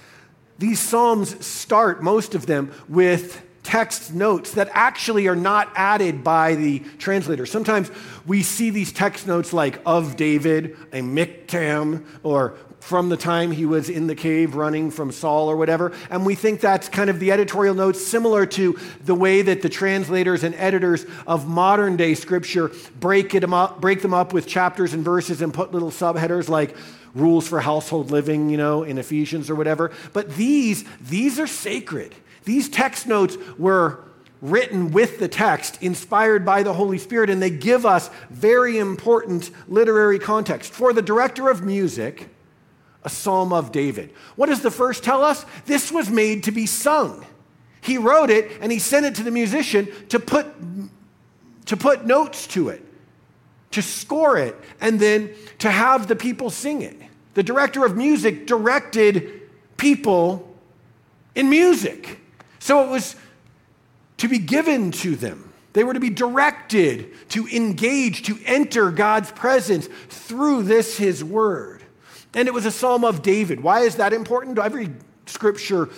these 0.57 0.79
Psalms 0.79 1.45
start, 1.45 2.01
most 2.01 2.33
of 2.33 2.45
them, 2.45 2.71
with 2.87 3.43
text 3.63 4.13
notes 4.13 4.51
that 4.53 4.69
actually 4.73 5.27
are 5.27 5.35
not 5.35 5.71
added 5.75 6.23
by 6.23 6.55
the 6.55 6.79
translator. 6.97 7.45
Sometimes 7.45 7.91
we 8.25 8.43
see 8.43 8.69
these 8.69 8.91
text 8.91 9.27
notes 9.27 9.53
like 9.53 9.81
of 9.85 10.15
David, 10.15 10.75
a 10.91 11.01
miktam, 11.01 12.03
or 12.23 12.55
from 12.81 13.09
the 13.09 13.17
time 13.17 13.51
he 13.51 13.65
was 13.65 13.89
in 13.89 14.07
the 14.07 14.15
cave 14.15 14.55
running 14.55 14.89
from 14.89 15.11
Saul 15.11 15.47
or 15.47 15.55
whatever. 15.55 15.93
And 16.09 16.25
we 16.25 16.35
think 16.35 16.59
that's 16.59 16.89
kind 16.89 17.09
of 17.09 17.19
the 17.19 17.31
editorial 17.31 17.75
notes, 17.75 18.05
similar 18.05 18.45
to 18.47 18.77
the 19.05 19.15
way 19.15 19.43
that 19.43 19.61
the 19.61 19.69
translators 19.69 20.43
and 20.43 20.55
editors 20.55 21.05
of 21.27 21.47
modern 21.47 21.95
day 21.95 22.15
scripture 22.15 22.71
break, 22.99 23.35
it 23.35 23.43
up, 23.43 23.79
break 23.79 24.01
them 24.01 24.13
up 24.13 24.33
with 24.33 24.47
chapters 24.47 24.93
and 24.93 25.05
verses 25.05 25.41
and 25.41 25.53
put 25.53 25.71
little 25.71 25.91
subheaders 25.91 26.49
like 26.49 26.75
rules 27.13 27.47
for 27.47 27.59
household 27.59 28.09
living, 28.09 28.49
you 28.49 28.57
know, 28.57 28.83
in 28.83 28.97
Ephesians 28.97 29.49
or 29.49 29.55
whatever. 29.55 29.91
But 30.13 30.31
these, 30.35 30.83
these 31.01 31.39
are 31.39 31.47
sacred. 31.47 32.15
These 32.43 32.69
text 32.69 33.07
notes 33.07 33.37
were 33.57 34.03
written 34.41 34.91
with 34.91 35.19
the 35.19 35.27
text, 35.27 35.81
inspired 35.81 36.43
by 36.43 36.63
the 36.63 36.73
Holy 36.73 36.97
Spirit, 36.97 37.29
and 37.29 37.41
they 37.41 37.51
give 37.51 37.85
us 37.85 38.09
very 38.29 38.79
important 38.79 39.51
literary 39.67 40.17
context. 40.17 40.73
For 40.73 40.93
the 40.93 41.01
director 41.01 41.49
of 41.49 41.63
music, 41.63 42.29
a 43.03 43.09
psalm 43.09 43.53
of 43.53 43.71
David. 43.71 44.11
What 44.35 44.47
does 44.47 44.61
the 44.61 44.71
first 44.71 45.03
tell 45.03 45.23
us? 45.23 45.45
This 45.65 45.91
was 45.91 46.09
made 46.09 46.43
to 46.43 46.51
be 46.51 46.65
sung. 46.65 47.25
He 47.81 47.97
wrote 47.97 48.29
it 48.29 48.51
and 48.61 48.71
he 48.71 48.79
sent 48.79 49.05
it 49.05 49.15
to 49.15 49.23
the 49.23 49.31
musician 49.31 49.87
to 50.09 50.19
put, 50.19 50.45
to 51.65 51.77
put 51.77 52.05
notes 52.05 52.45
to 52.47 52.69
it, 52.69 52.85
to 53.71 53.81
score 53.81 54.37
it, 54.37 54.55
and 54.79 54.99
then 54.99 55.33
to 55.59 55.71
have 55.71 56.07
the 56.07 56.15
people 56.15 56.51
sing 56.51 56.83
it. 56.83 56.95
The 57.33 57.43
director 57.43 57.85
of 57.85 57.97
music 57.97 58.45
directed 58.45 59.41
people 59.77 60.55
in 61.33 61.49
music. 61.49 62.19
So 62.61 62.83
it 62.83 62.89
was 62.91 63.15
to 64.17 64.27
be 64.27 64.37
given 64.37 64.91
to 64.91 65.15
them. 65.15 65.51
They 65.73 65.83
were 65.83 65.95
to 65.95 65.99
be 65.99 66.11
directed 66.11 67.29
to 67.29 67.47
engage, 67.47 68.21
to 68.23 68.37
enter 68.45 68.91
God's 68.91 69.31
presence 69.31 69.89
through 70.09 70.63
this, 70.63 70.95
His 70.95 71.23
Word. 71.23 71.81
And 72.35 72.47
it 72.47 72.53
was 72.53 72.67
a 72.67 72.71
psalm 72.71 73.03
of 73.03 73.23
David. 73.23 73.61
Why 73.61 73.81
is 73.81 73.95
that 73.95 74.13
important? 74.13 74.59
Every 74.59 74.91
scripture 75.25 75.89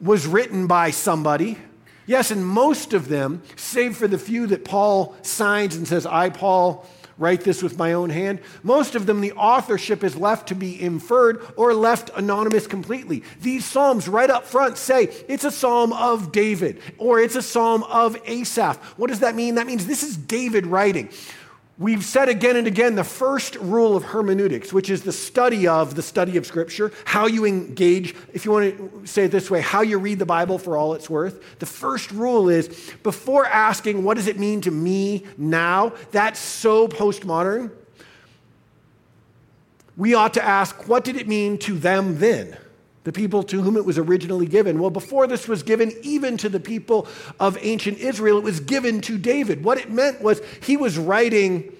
was 0.00 0.24
written 0.24 0.68
by 0.68 0.92
somebody. 0.92 1.58
Yes, 2.06 2.30
and 2.30 2.46
most 2.46 2.92
of 2.92 3.08
them, 3.08 3.42
save 3.56 3.96
for 3.96 4.06
the 4.06 4.18
few 4.18 4.46
that 4.46 4.64
Paul 4.64 5.16
signs 5.22 5.74
and 5.74 5.86
says, 5.86 6.06
I, 6.06 6.30
Paul, 6.30 6.86
write 7.20 7.42
this 7.42 7.62
with 7.62 7.78
my 7.78 7.92
own 7.92 8.10
hand. 8.10 8.40
Most 8.64 8.96
of 8.96 9.06
them, 9.06 9.20
the 9.20 9.32
authorship 9.32 10.02
is 10.02 10.16
left 10.16 10.48
to 10.48 10.54
be 10.54 10.80
inferred 10.80 11.46
or 11.54 11.74
left 11.74 12.10
anonymous 12.16 12.66
completely. 12.66 13.22
These 13.42 13.64
Psalms, 13.64 14.08
right 14.08 14.30
up 14.30 14.46
front, 14.46 14.78
say 14.78 15.04
it's 15.28 15.44
a 15.44 15.50
Psalm 15.50 15.92
of 15.92 16.32
David 16.32 16.80
or 16.96 17.20
it's 17.20 17.36
a 17.36 17.42
Psalm 17.42 17.84
of 17.84 18.16
Asaph. 18.24 18.78
What 18.96 19.08
does 19.08 19.20
that 19.20 19.34
mean? 19.34 19.56
That 19.56 19.66
means 19.66 19.86
this 19.86 20.02
is 20.02 20.16
David 20.16 20.66
writing. 20.66 21.10
We've 21.80 22.04
said 22.04 22.28
again 22.28 22.56
and 22.56 22.66
again 22.66 22.94
the 22.94 23.04
first 23.04 23.56
rule 23.56 23.96
of 23.96 24.04
hermeneutics, 24.04 24.70
which 24.70 24.90
is 24.90 25.00
the 25.00 25.14
study 25.14 25.66
of 25.66 25.94
the 25.94 26.02
study 26.02 26.36
of 26.36 26.44
Scripture, 26.44 26.92
how 27.06 27.26
you 27.26 27.46
engage, 27.46 28.14
if 28.34 28.44
you 28.44 28.50
want 28.50 28.76
to 28.76 29.06
say 29.06 29.24
it 29.24 29.30
this 29.30 29.50
way, 29.50 29.62
how 29.62 29.80
you 29.80 29.98
read 29.98 30.18
the 30.18 30.26
Bible 30.26 30.58
for 30.58 30.76
all 30.76 30.92
it's 30.92 31.08
worth. 31.08 31.58
The 31.58 31.64
first 31.64 32.12
rule 32.12 32.50
is 32.50 32.92
before 33.02 33.46
asking, 33.46 34.04
what 34.04 34.18
does 34.18 34.26
it 34.26 34.38
mean 34.38 34.60
to 34.60 34.70
me 34.70 35.24
now? 35.38 35.94
That's 36.10 36.38
so 36.38 36.86
postmodern. 36.86 37.70
We 39.96 40.12
ought 40.12 40.34
to 40.34 40.44
ask, 40.44 40.86
what 40.86 41.02
did 41.02 41.16
it 41.16 41.26
mean 41.26 41.56
to 41.60 41.78
them 41.78 42.18
then? 42.18 42.58
The 43.04 43.12
people 43.12 43.42
to 43.44 43.62
whom 43.62 43.76
it 43.76 43.84
was 43.84 43.98
originally 43.98 44.46
given. 44.46 44.78
Well, 44.78 44.90
before 44.90 45.26
this 45.26 45.48
was 45.48 45.62
given 45.62 45.92
even 46.02 46.36
to 46.38 46.48
the 46.48 46.60
people 46.60 47.08
of 47.38 47.56
ancient 47.62 47.98
Israel, 47.98 48.38
it 48.38 48.44
was 48.44 48.60
given 48.60 49.00
to 49.02 49.16
David. 49.16 49.64
What 49.64 49.78
it 49.78 49.90
meant 49.90 50.20
was 50.20 50.42
he 50.62 50.76
was 50.76 50.98
writing 50.98 51.72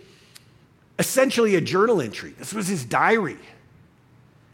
essentially 0.98 1.56
a 1.56 1.60
journal 1.60 2.00
entry. 2.00 2.30
This 2.38 2.54
was 2.54 2.68
his 2.68 2.84
diary. 2.84 3.38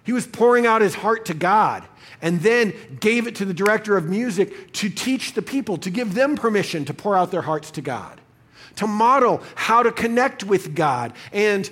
He 0.04 0.12
was 0.12 0.26
pouring 0.26 0.66
out 0.66 0.82
his 0.82 0.94
heart 0.94 1.26
to 1.26 1.34
God 1.34 1.84
and 2.22 2.40
then 2.40 2.72
gave 3.00 3.26
it 3.26 3.36
to 3.36 3.44
the 3.44 3.54
director 3.54 3.96
of 3.96 4.08
music 4.08 4.72
to 4.74 4.88
teach 4.88 5.34
the 5.34 5.42
people, 5.42 5.76
to 5.78 5.90
give 5.90 6.14
them 6.14 6.36
permission 6.36 6.84
to 6.84 6.94
pour 6.94 7.16
out 7.16 7.30
their 7.30 7.42
hearts 7.42 7.72
to 7.72 7.82
God, 7.82 8.20
to 8.76 8.86
model 8.86 9.42
how 9.54 9.82
to 9.82 9.92
connect 9.92 10.44
with 10.44 10.74
God, 10.74 11.12
and 11.32 11.68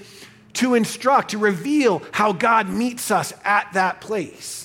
to 0.54 0.74
instruct, 0.74 1.30
to 1.30 1.38
reveal 1.38 2.02
how 2.12 2.32
God 2.32 2.68
meets 2.68 3.10
us 3.10 3.32
at 3.44 3.72
that 3.72 4.00
place. 4.00 4.63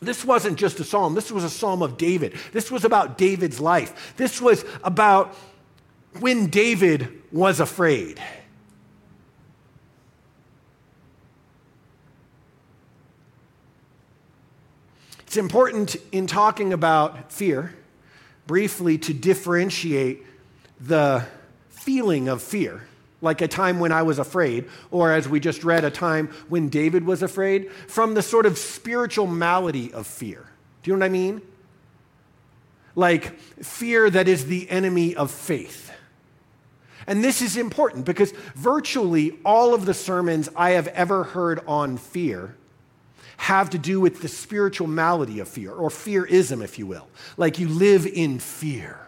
This 0.00 0.24
wasn't 0.24 0.58
just 0.58 0.78
a 0.80 0.84
psalm, 0.84 1.14
this 1.14 1.30
was 1.30 1.44
a 1.44 1.50
psalm 1.50 1.82
of 1.82 1.96
David. 1.96 2.34
This 2.52 2.70
was 2.70 2.84
about 2.84 3.18
David's 3.18 3.60
life. 3.60 4.14
This 4.16 4.40
was 4.40 4.64
about 4.84 5.34
when 6.20 6.48
David 6.48 7.22
was 7.32 7.60
afraid. 7.60 8.20
It's 15.26 15.36
important 15.36 15.96
in 16.10 16.26
talking 16.26 16.72
about 16.72 17.30
fear, 17.30 17.74
briefly, 18.46 18.96
to 18.98 19.12
differentiate 19.12 20.24
the 20.80 21.26
feeling 21.68 22.28
of 22.28 22.40
fear 22.40 22.87
like 23.20 23.40
a 23.40 23.48
time 23.48 23.80
when 23.80 23.92
I 23.92 24.02
was 24.02 24.18
afraid, 24.18 24.68
or 24.90 25.12
as 25.12 25.28
we 25.28 25.40
just 25.40 25.64
read, 25.64 25.84
a 25.84 25.90
time 25.90 26.28
when 26.48 26.68
David 26.68 27.04
was 27.04 27.22
afraid, 27.22 27.70
from 27.88 28.14
the 28.14 28.22
sort 28.22 28.46
of 28.46 28.56
spiritual 28.58 29.26
malady 29.26 29.92
of 29.92 30.06
fear. 30.06 30.46
Do 30.82 30.90
you 30.90 30.96
know 30.96 31.00
what 31.00 31.06
I 31.06 31.10
mean? 31.10 31.42
Like 32.94 33.38
fear 33.38 34.08
that 34.10 34.28
is 34.28 34.46
the 34.46 34.68
enemy 34.70 35.14
of 35.16 35.30
faith. 35.30 35.90
And 37.06 37.24
this 37.24 37.40
is 37.40 37.56
important 37.56 38.04
because 38.04 38.32
virtually 38.54 39.38
all 39.44 39.74
of 39.74 39.86
the 39.86 39.94
sermons 39.94 40.48
I 40.54 40.70
have 40.70 40.88
ever 40.88 41.24
heard 41.24 41.60
on 41.66 41.96
fear 41.96 42.54
have 43.38 43.70
to 43.70 43.78
do 43.78 44.00
with 44.00 44.20
the 44.20 44.28
spiritual 44.28 44.88
malady 44.88 45.38
of 45.40 45.48
fear, 45.48 45.72
or 45.72 45.90
fearism, 45.90 46.60
if 46.60 46.78
you 46.78 46.86
will. 46.86 47.08
Like 47.36 47.58
you 47.58 47.68
live 47.68 48.04
in 48.06 48.40
fear. 48.40 49.07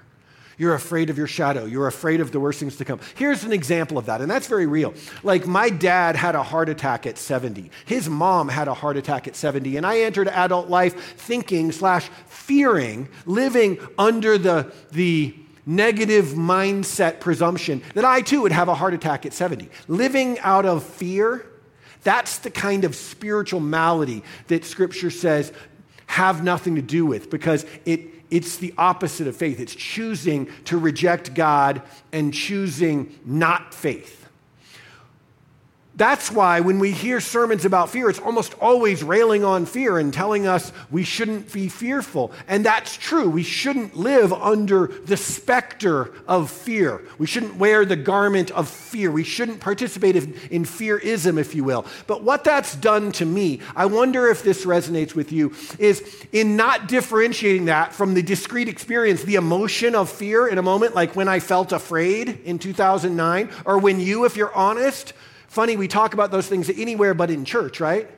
You're 0.60 0.74
afraid 0.74 1.08
of 1.08 1.16
your 1.16 1.26
shadow. 1.26 1.64
You're 1.64 1.86
afraid 1.86 2.20
of 2.20 2.32
the 2.32 2.38
worst 2.38 2.60
things 2.60 2.76
to 2.76 2.84
come. 2.84 3.00
Here's 3.14 3.44
an 3.44 3.52
example 3.52 3.96
of 3.96 4.04
that, 4.04 4.20
and 4.20 4.30
that's 4.30 4.46
very 4.46 4.66
real. 4.66 4.92
Like, 5.22 5.46
my 5.46 5.70
dad 5.70 6.16
had 6.16 6.34
a 6.34 6.42
heart 6.42 6.68
attack 6.68 7.06
at 7.06 7.16
70. 7.16 7.70
His 7.86 8.10
mom 8.10 8.50
had 8.50 8.68
a 8.68 8.74
heart 8.74 8.98
attack 8.98 9.26
at 9.26 9.34
70, 9.34 9.78
and 9.78 9.86
I 9.86 10.00
entered 10.00 10.28
adult 10.28 10.68
life 10.68 11.14
thinking 11.16 11.72
slash 11.72 12.10
fearing, 12.26 13.08
living 13.24 13.78
under 13.96 14.36
the, 14.36 14.70
the 14.90 15.34
negative 15.64 16.26
mindset 16.34 17.20
presumption 17.20 17.80
that 17.94 18.04
I 18.04 18.20
too 18.20 18.42
would 18.42 18.52
have 18.52 18.68
a 18.68 18.74
heart 18.74 18.92
attack 18.92 19.24
at 19.24 19.32
70. 19.32 19.70
Living 19.88 20.38
out 20.40 20.66
of 20.66 20.84
fear, 20.84 21.46
that's 22.02 22.36
the 22.36 22.50
kind 22.50 22.84
of 22.84 22.94
spiritual 22.94 23.60
malady 23.60 24.22
that 24.48 24.66
Scripture 24.66 25.08
says 25.08 25.54
have 26.04 26.44
nothing 26.44 26.74
to 26.74 26.82
do 26.82 27.06
with 27.06 27.30
because 27.30 27.64
it 27.86 28.09
it's 28.30 28.56
the 28.56 28.72
opposite 28.78 29.26
of 29.26 29.36
faith. 29.36 29.60
It's 29.60 29.74
choosing 29.74 30.48
to 30.64 30.78
reject 30.78 31.34
God 31.34 31.82
and 32.12 32.32
choosing 32.32 33.18
not 33.24 33.74
faith. 33.74 34.19
That's 36.00 36.32
why 36.32 36.60
when 36.60 36.78
we 36.78 36.92
hear 36.92 37.20
sermons 37.20 37.66
about 37.66 37.90
fear, 37.90 38.08
it's 38.08 38.18
almost 38.18 38.54
always 38.58 39.02
railing 39.02 39.44
on 39.44 39.66
fear 39.66 39.98
and 39.98 40.14
telling 40.14 40.46
us 40.46 40.72
we 40.90 41.04
shouldn't 41.04 41.52
be 41.52 41.68
fearful. 41.68 42.32
And 42.48 42.64
that's 42.64 42.96
true. 42.96 43.28
We 43.28 43.42
shouldn't 43.42 43.94
live 43.94 44.32
under 44.32 44.86
the 44.86 45.18
specter 45.18 46.14
of 46.26 46.50
fear. 46.50 47.02
We 47.18 47.26
shouldn't 47.26 47.56
wear 47.56 47.84
the 47.84 47.96
garment 47.96 48.50
of 48.52 48.66
fear. 48.66 49.10
We 49.10 49.24
shouldn't 49.24 49.60
participate 49.60 50.16
in, 50.16 50.32
in 50.50 50.64
fearism, 50.64 51.36
if 51.36 51.54
you 51.54 51.64
will. 51.64 51.84
But 52.06 52.22
what 52.22 52.44
that's 52.44 52.74
done 52.76 53.12
to 53.12 53.26
me, 53.26 53.60
I 53.76 53.84
wonder 53.84 54.26
if 54.28 54.42
this 54.42 54.64
resonates 54.64 55.14
with 55.14 55.32
you, 55.32 55.52
is 55.78 56.24
in 56.32 56.56
not 56.56 56.88
differentiating 56.88 57.66
that 57.66 57.92
from 57.92 58.14
the 58.14 58.22
discrete 58.22 58.68
experience, 58.68 59.22
the 59.22 59.34
emotion 59.34 59.94
of 59.94 60.08
fear 60.08 60.48
in 60.48 60.56
a 60.56 60.62
moment, 60.62 60.94
like 60.94 61.14
when 61.14 61.28
I 61.28 61.40
felt 61.40 61.72
afraid 61.72 62.40
in 62.46 62.58
2009, 62.58 63.50
or 63.66 63.78
when 63.78 64.00
you, 64.00 64.24
if 64.24 64.34
you're 64.34 64.54
honest, 64.54 65.12
Funny, 65.50 65.76
we 65.76 65.88
talk 65.88 66.14
about 66.14 66.30
those 66.30 66.46
things 66.46 66.70
anywhere 66.70 67.12
but 67.12 67.28
in 67.28 67.44
church, 67.44 67.80
right? 67.80 68.08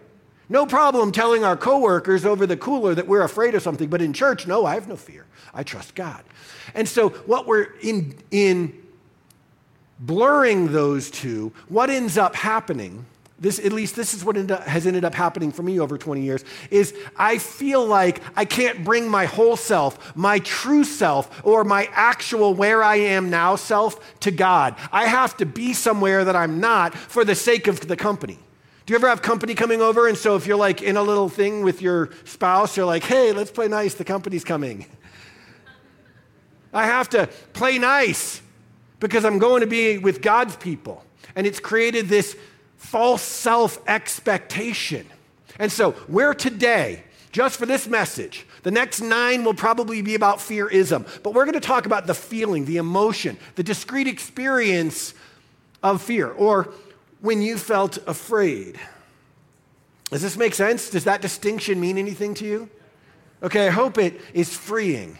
No 0.50 0.66
problem 0.66 1.12
telling 1.12 1.44
our 1.44 1.56
coworkers 1.56 2.26
over 2.26 2.46
the 2.46 2.58
cooler 2.58 2.94
that 2.94 3.08
we're 3.08 3.22
afraid 3.22 3.54
of 3.54 3.62
something, 3.62 3.88
but 3.88 4.02
in 4.02 4.12
church, 4.12 4.46
no, 4.46 4.66
I 4.66 4.74
have 4.74 4.86
no 4.86 4.96
fear. 4.96 5.24
I 5.54 5.62
trust 5.62 5.94
God. 5.94 6.22
And 6.74 6.86
so, 6.86 7.08
what 7.08 7.46
we're 7.46 7.68
in, 7.80 8.18
in 8.30 8.78
blurring 9.98 10.72
those 10.72 11.10
two, 11.10 11.54
what 11.70 11.88
ends 11.88 12.18
up 12.18 12.34
happening 12.34 13.06
this, 13.42 13.58
at 13.58 13.72
least 13.72 13.96
this 13.96 14.14
is 14.14 14.24
what 14.24 14.38
up, 14.38 14.62
has 14.68 14.86
ended 14.86 15.04
up 15.04 15.14
happening 15.14 15.50
for 15.50 15.64
me 15.64 15.80
over 15.80 15.98
20 15.98 16.22
years, 16.22 16.44
is 16.70 16.94
I 17.16 17.38
feel 17.38 17.84
like 17.84 18.22
I 18.36 18.44
can't 18.44 18.84
bring 18.84 19.08
my 19.08 19.24
whole 19.24 19.56
self, 19.56 20.14
my 20.16 20.38
true 20.38 20.84
self, 20.84 21.44
or 21.44 21.64
my 21.64 21.88
actual 21.92 22.54
where 22.54 22.84
I 22.84 22.96
am 22.96 23.30
now 23.30 23.56
self 23.56 24.20
to 24.20 24.30
God. 24.30 24.76
I 24.92 25.06
have 25.06 25.36
to 25.38 25.46
be 25.46 25.72
somewhere 25.72 26.24
that 26.24 26.36
I'm 26.36 26.60
not 26.60 26.94
for 26.94 27.24
the 27.24 27.34
sake 27.34 27.66
of 27.66 27.88
the 27.88 27.96
company. 27.96 28.38
Do 28.86 28.92
you 28.92 28.96
ever 28.96 29.08
have 29.08 29.22
company 29.22 29.56
coming 29.56 29.82
over? 29.82 30.06
And 30.06 30.16
so 30.16 30.36
if 30.36 30.46
you're 30.46 30.56
like 30.56 30.80
in 30.80 30.96
a 30.96 31.02
little 31.02 31.28
thing 31.28 31.64
with 31.64 31.82
your 31.82 32.10
spouse, 32.24 32.76
you're 32.76 32.86
like, 32.86 33.02
hey, 33.02 33.32
let's 33.32 33.50
play 33.50 33.66
nice, 33.66 33.94
the 33.94 34.04
company's 34.04 34.44
coming. 34.44 34.86
I 36.72 36.86
have 36.86 37.08
to 37.10 37.28
play 37.54 37.78
nice 37.78 38.40
because 39.00 39.24
I'm 39.24 39.40
going 39.40 39.62
to 39.62 39.66
be 39.66 39.98
with 39.98 40.22
God's 40.22 40.54
people. 40.54 41.04
And 41.34 41.44
it's 41.44 41.58
created 41.58 42.08
this 42.08 42.36
false 42.82 43.22
self 43.22 43.78
expectation. 43.88 45.06
And 45.58 45.70
so, 45.70 45.94
we're 46.08 46.34
today, 46.34 47.04
just 47.30 47.58
for 47.58 47.66
this 47.66 47.86
message, 47.86 48.46
the 48.62 48.70
next 48.70 49.00
nine 49.00 49.44
will 49.44 49.54
probably 49.54 50.02
be 50.02 50.14
about 50.14 50.40
fearism, 50.40 51.06
but 51.22 51.34
we're 51.34 51.44
going 51.44 51.54
to 51.54 51.60
talk 51.60 51.86
about 51.86 52.06
the 52.06 52.14
feeling, 52.14 52.64
the 52.64 52.78
emotion, 52.78 53.36
the 53.54 53.62
discrete 53.62 54.08
experience 54.08 55.14
of 55.82 56.02
fear, 56.02 56.30
or 56.30 56.72
when 57.20 57.40
you 57.40 57.56
felt 57.56 57.98
afraid. 58.06 58.78
Does 60.10 60.22
this 60.22 60.36
make 60.36 60.54
sense? 60.54 60.90
Does 60.90 61.04
that 61.04 61.22
distinction 61.22 61.80
mean 61.80 61.98
anything 61.98 62.34
to 62.34 62.44
you? 62.44 62.68
Okay, 63.42 63.66
I 63.66 63.70
hope 63.70 63.98
it 63.98 64.20
is 64.34 64.54
freeing 64.54 65.18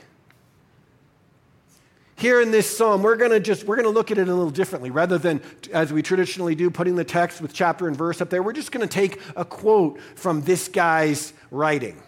here 2.17 2.41
in 2.41 2.51
this 2.51 2.77
psalm 2.77 3.03
we're 3.03 3.17
going 3.17 3.31
to 3.31 3.41
just 3.41 3.65
we're 3.65 3.77
going 3.77 3.87
to 3.87 3.91
look 3.91 4.11
at 4.11 4.19
it 4.19 4.29
a 4.29 4.35
little 4.35 4.51
differently. 4.51 4.91
Rather 4.91 5.19
than 5.19 5.41
as 5.73 5.93
we 5.93 6.03
traditionally 6.03 6.55
do 6.55 6.71
putting 6.71 6.97
the 6.97 7.05
text 7.05 7.41
with 7.41 7.53
chapter 7.53 7.89
and 7.89 7.97
verse 7.97 8.21
up 8.21 8.31
there 8.31 8.43
we're 8.43 8.53
just 8.53 8.73
going 8.73 8.87
to 8.87 8.93
take 8.93 9.21
a 9.37 9.45
quote 9.45 10.01
from 10.15 10.43
this 10.43 10.69
guy's 10.69 11.33
writing 11.51 12.01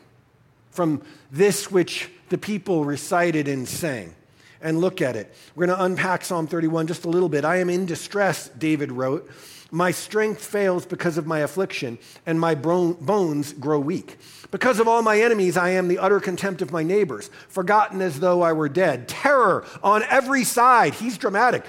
from 0.71 1.03
this 1.31 1.71
which 1.71 2.11
the 2.29 2.39
people 2.39 2.85
recited 2.85 3.49
and 3.49 3.69
sang 3.69 4.15
and 4.61 4.81
look 4.81 5.03
at 5.03 5.15
it. 5.15 5.35
We're 5.55 5.67
going 5.67 5.79
to 5.79 5.85
unpack 5.85 6.25
psalm 6.25 6.47
31 6.47 6.87
just 6.87 7.05
a 7.05 7.09
little 7.09 7.29
bit. 7.29 7.45
I 7.45 7.57
am 7.57 7.71
in 7.71 7.87
distress 7.87 8.49
david 8.49 8.93
wrote 8.93 9.31
my 9.75 9.91
strength 9.91 10.45
fails 10.45 10.87
because 10.87 11.19
of 11.19 11.27
my 11.27 11.41
affliction, 11.41 11.99
and 12.27 12.39
my 12.39 12.55
bones 12.55 13.53
grow 13.55 13.81
weak. 13.81 14.19
Because 14.53 14.79
of 14.79 14.87
all 14.87 15.03
my 15.03 15.21
enemies, 15.21 15.57
I 15.57 15.71
am 15.71 15.89
the 15.89 15.99
utter 15.99 16.21
contempt 16.21 16.63
of 16.63 16.71
my 16.71 16.85
neighbors, 16.85 17.29
forgotten 17.49 18.01
as 18.01 18.21
though 18.21 18.41
I 18.41 18.53
were 18.53 18.69
dead. 18.69 19.09
Terror 19.09 19.67
on 19.83 20.05
every 20.05 20.45
side. 20.45 20.95
He's 20.95 21.19
dramatic. 21.19 21.65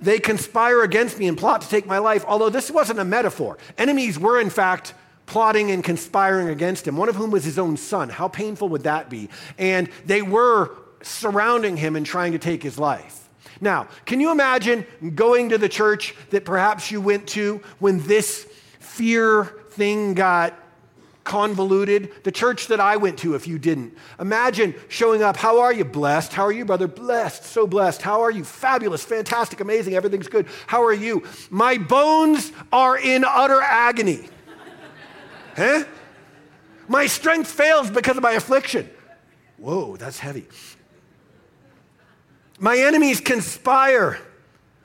They 0.00 0.20
conspire 0.20 0.82
against 0.82 1.18
me 1.18 1.26
and 1.26 1.36
plot 1.36 1.62
to 1.62 1.68
take 1.68 1.86
my 1.86 1.98
life, 1.98 2.24
although 2.28 2.50
this 2.50 2.70
wasn't 2.70 3.00
a 3.00 3.04
metaphor. 3.04 3.58
Enemies 3.78 4.16
were, 4.16 4.40
in 4.40 4.48
fact, 4.48 4.94
plotting 5.26 5.72
and 5.72 5.82
conspiring 5.82 6.50
against 6.50 6.86
him, 6.86 6.96
one 6.96 7.08
of 7.08 7.16
whom 7.16 7.32
was 7.32 7.42
his 7.42 7.58
own 7.58 7.76
son. 7.76 8.10
How 8.10 8.28
painful 8.28 8.68
would 8.68 8.84
that 8.84 9.10
be? 9.10 9.28
And 9.58 9.88
they 10.06 10.22
were 10.22 10.70
surrounding 11.02 11.78
him 11.78 11.96
and 11.96 12.06
trying 12.06 12.30
to 12.30 12.38
take 12.38 12.62
his 12.62 12.78
life. 12.78 13.23
Now, 13.60 13.88
can 14.06 14.20
you 14.20 14.30
imagine 14.30 14.86
going 15.14 15.50
to 15.50 15.58
the 15.58 15.68
church 15.68 16.14
that 16.30 16.44
perhaps 16.44 16.90
you 16.90 17.00
went 17.00 17.26
to 17.28 17.60
when 17.78 18.04
this 18.06 18.44
fear 18.80 19.44
thing 19.70 20.14
got 20.14 20.58
convoluted? 21.22 22.24
The 22.24 22.32
church 22.32 22.68
that 22.68 22.80
I 22.80 22.96
went 22.96 23.18
to, 23.20 23.34
if 23.34 23.46
you 23.46 23.58
didn't. 23.58 23.96
Imagine 24.18 24.74
showing 24.88 25.22
up. 25.22 25.36
How 25.36 25.60
are 25.60 25.72
you? 25.72 25.84
Blessed. 25.84 26.32
How 26.32 26.44
are 26.44 26.52
you, 26.52 26.64
brother? 26.64 26.86
Blessed. 26.86 27.44
So 27.44 27.66
blessed. 27.66 28.02
How 28.02 28.22
are 28.22 28.30
you? 28.30 28.44
Fabulous. 28.44 29.04
Fantastic. 29.04 29.60
Amazing. 29.60 29.94
Everything's 29.94 30.28
good. 30.28 30.46
How 30.66 30.82
are 30.84 30.92
you? 30.92 31.24
My 31.50 31.78
bones 31.78 32.52
are 32.72 32.98
in 32.98 33.24
utter 33.24 33.60
agony. 33.60 34.28
huh? 35.56 35.84
My 36.88 37.06
strength 37.06 37.50
fails 37.50 37.90
because 37.90 38.16
of 38.16 38.22
my 38.22 38.32
affliction. 38.32 38.90
Whoa, 39.56 39.96
that's 39.96 40.18
heavy. 40.18 40.46
My 42.64 42.78
enemies 42.78 43.20
conspire. 43.20 44.18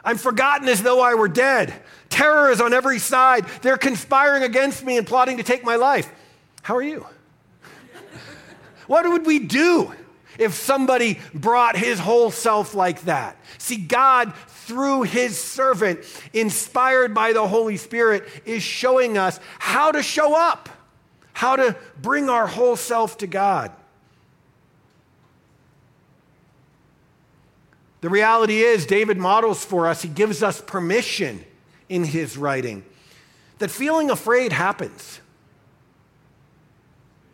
I'm 0.04 0.18
forgotten 0.18 0.68
as 0.68 0.84
though 0.84 1.00
I 1.00 1.13
were 1.13 1.30
dead. 1.30 1.74
Terror 2.10 2.52
is 2.52 2.60
on 2.60 2.74
every 2.74 3.00
side. 3.00 3.46
They're 3.62 3.78
conspiring 3.78 4.44
against 4.44 4.84
me 4.84 4.98
and 4.98 5.08
plotting 5.08 5.38
to 5.38 5.44
take 5.44 5.63
my 5.63 5.78
life. 5.78 6.12
How 6.62 6.76
are 6.76 6.82
you? 6.82 7.08
what 8.88 9.08
would 9.08 9.26
we 9.26 9.39
do 9.39 9.94
if 10.38 10.56
somebody 10.56 11.22
brought 11.34 11.78
his 11.78 12.00
whole 12.00 12.32
self 12.32 12.76
like 12.76 13.04
that? 13.04 13.38
See, 13.60 13.78
God, 13.78 14.34
through 14.48 15.04
his 15.04 15.42
servant, 15.42 16.02
inspired 16.34 17.13
by 17.13 17.32
the 17.32 17.48
Holy 17.48 17.78
Spirit, 17.78 18.28
is 18.44 18.62
showing 18.62 19.18
us 19.18 19.39
how 19.58 19.94
to 19.94 20.04
show 20.04 20.36
up, 20.38 20.68
how 21.32 21.56
to 21.56 21.78
bring 22.02 22.30
our 22.30 22.46
whole 22.46 22.76
self 22.76 23.20
to 23.20 23.28
God. 23.28 23.72
The 28.01 28.09
reality 28.09 28.62
is, 28.62 28.85
David 28.85 29.17
models 29.17 29.65
for 29.65 29.88
us, 29.88 30.01
he 30.01 30.09
gives 30.09 30.41
us 30.41 30.62
permission 30.62 31.43
in 31.89 32.03
his 32.03 32.38
writing 32.38 32.83
that 33.57 33.69
feeling 33.69 34.09
afraid 34.09 34.51
happens. 34.51 35.19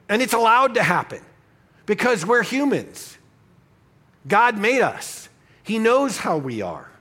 And 0.09 0.21
it's 0.21 0.33
allowed 0.33 0.75
to 0.75 0.83
happen 0.83 1.21
because 1.85 2.25
we're 2.25 2.43
humans. 2.43 3.17
God 4.27 4.57
made 4.57 4.81
us, 4.81 5.29
He 5.63 5.79
knows 5.79 6.17
how 6.17 6.37
we 6.37 6.61
are. 6.61 6.91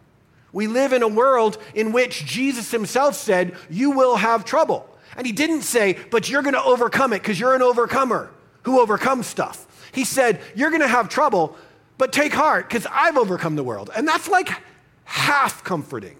We 0.53 0.67
live 0.67 0.93
in 0.93 1.03
a 1.03 1.09
world 1.09 1.59
in 1.75 1.93
which 1.93 2.25
Jesus 2.25 2.71
Himself 2.71 3.15
said, 3.15 3.57
You 3.69 3.91
will 3.91 4.17
have 4.17 4.45
trouble. 4.45 4.89
And 5.17 5.27
He 5.27 5.33
didn't 5.33 5.63
say, 5.63 5.99
But 6.11 6.29
you're 6.29 6.43
going 6.43 6.55
to 6.55 6.63
overcome 6.63 7.13
it 7.13 7.21
because 7.21 7.41
you're 7.41 7.55
an 7.55 7.63
overcomer 7.63 8.31
who 8.63 8.81
overcomes 8.81 9.27
stuff. 9.27 9.67
He 9.93 10.05
said, 10.05 10.41
You're 10.55 10.71
going 10.71 10.83
to 10.83 10.89
have 10.89 11.09
trouble, 11.09 11.57
but 12.05 12.13
take 12.13 12.35
heart, 12.35 12.69
because 12.69 12.87
I've 12.93 13.17
overcome 13.17 13.57
the 13.57 13.65
world. 13.65 13.89
And 13.97 14.07
that's 14.07 14.29
like 14.29 14.51
half 15.05 15.65
comforting. 15.65 16.19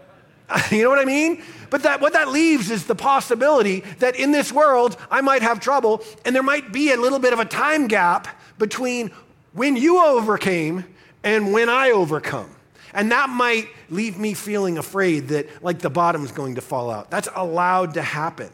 you 0.70 0.84
know 0.84 0.88
what 0.88 1.00
I 1.00 1.04
mean? 1.04 1.42
But 1.68 1.82
that, 1.82 2.00
what 2.00 2.12
that 2.12 2.28
leaves 2.28 2.70
is 2.70 2.86
the 2.86 2.94
possibility 2.94 3.80
that 3.98 4.14
in 4.14 4.30
this 4.30 4.52
world, 4.52 4.96
I 5.10 5.20
might 5.20 5.42
have 5.42 5.58
trouble, 5.58 6.04
and 6.24 6.32
there 6.32 6.44
might 6.44 6.72
be 6.72 6.92
a 6.92 6.96
little 6.96 7.18
bit 7.18 7.32
of 7.32 7.40
a 7.40 7.44
time 7.44 7.88
gap 7.88 8.28
between 8.56 9.10
when 9.52 9.74
you 9.74 10.00
overcame 10.00 10.84
and 11.24 11.52
when 11.52 11.68
I 11.68 11.90
overcome. 11.90 12.54
And 12.94 13.10
that 13.10 13.30
might 13.30 13.66
leave 13.88 14.16
me 14.16 14.32
feeling 14.34 14.78
afraid 14.78 15.26
that, 15.30 15.48
like, 15.60 15.80
the 15.80 15.90
bottom's 15.90 16.30
going 16.30 16.54
to 16.54 16.60
fall 16.60 16.88
out. 16.88 17.10
That's 17.10 17.28
allowed 17.34 17.94
to 17.94 18.02
happen. 18.02 18.50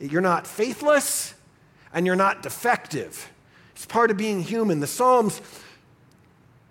You're 0.00 0.20
not 0.20 0.48
faithless 0.48 1.34
and 1.92 2.06
you're 2.06 2.16
not 2.16 2.42
defective. 2.42 3.30
It's 3.76 3.86
part 3.86 4.10
of 4.10 4.16
being 4.16 4.42
human. 4.42 4.80
The 4.80 4.86
Psalms 4.88 5.40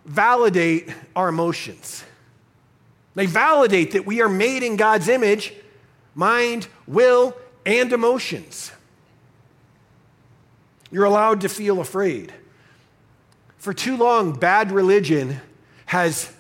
validate 0.06 0.90
our 1.16 1.28
emotions. 1.28 2.04
They 3.16 3.26
validate 3.26 3.92
that 3.92 4.06
we 4.06 4.22
are 4.22 4.30
made 4.30 4.64
in 4.64 4.76
God's 4.76 5.08
image, 5.08 5.54
mind, 6.14 6.68
will, 6.88 7.36
and 7.66 7.92
emotions. 7.92 8.72
You're 10.92 11.06
allowed 11.06 11.42
to 11.42 11.50
feel 11.50 11.82
afraid. 11.82 12.34
For 13.58 13.74
too 13.74 13.98
long, 13.98 14.34
bad 14.34 14.72
religion 14.72 15.42
has 15.88 16.32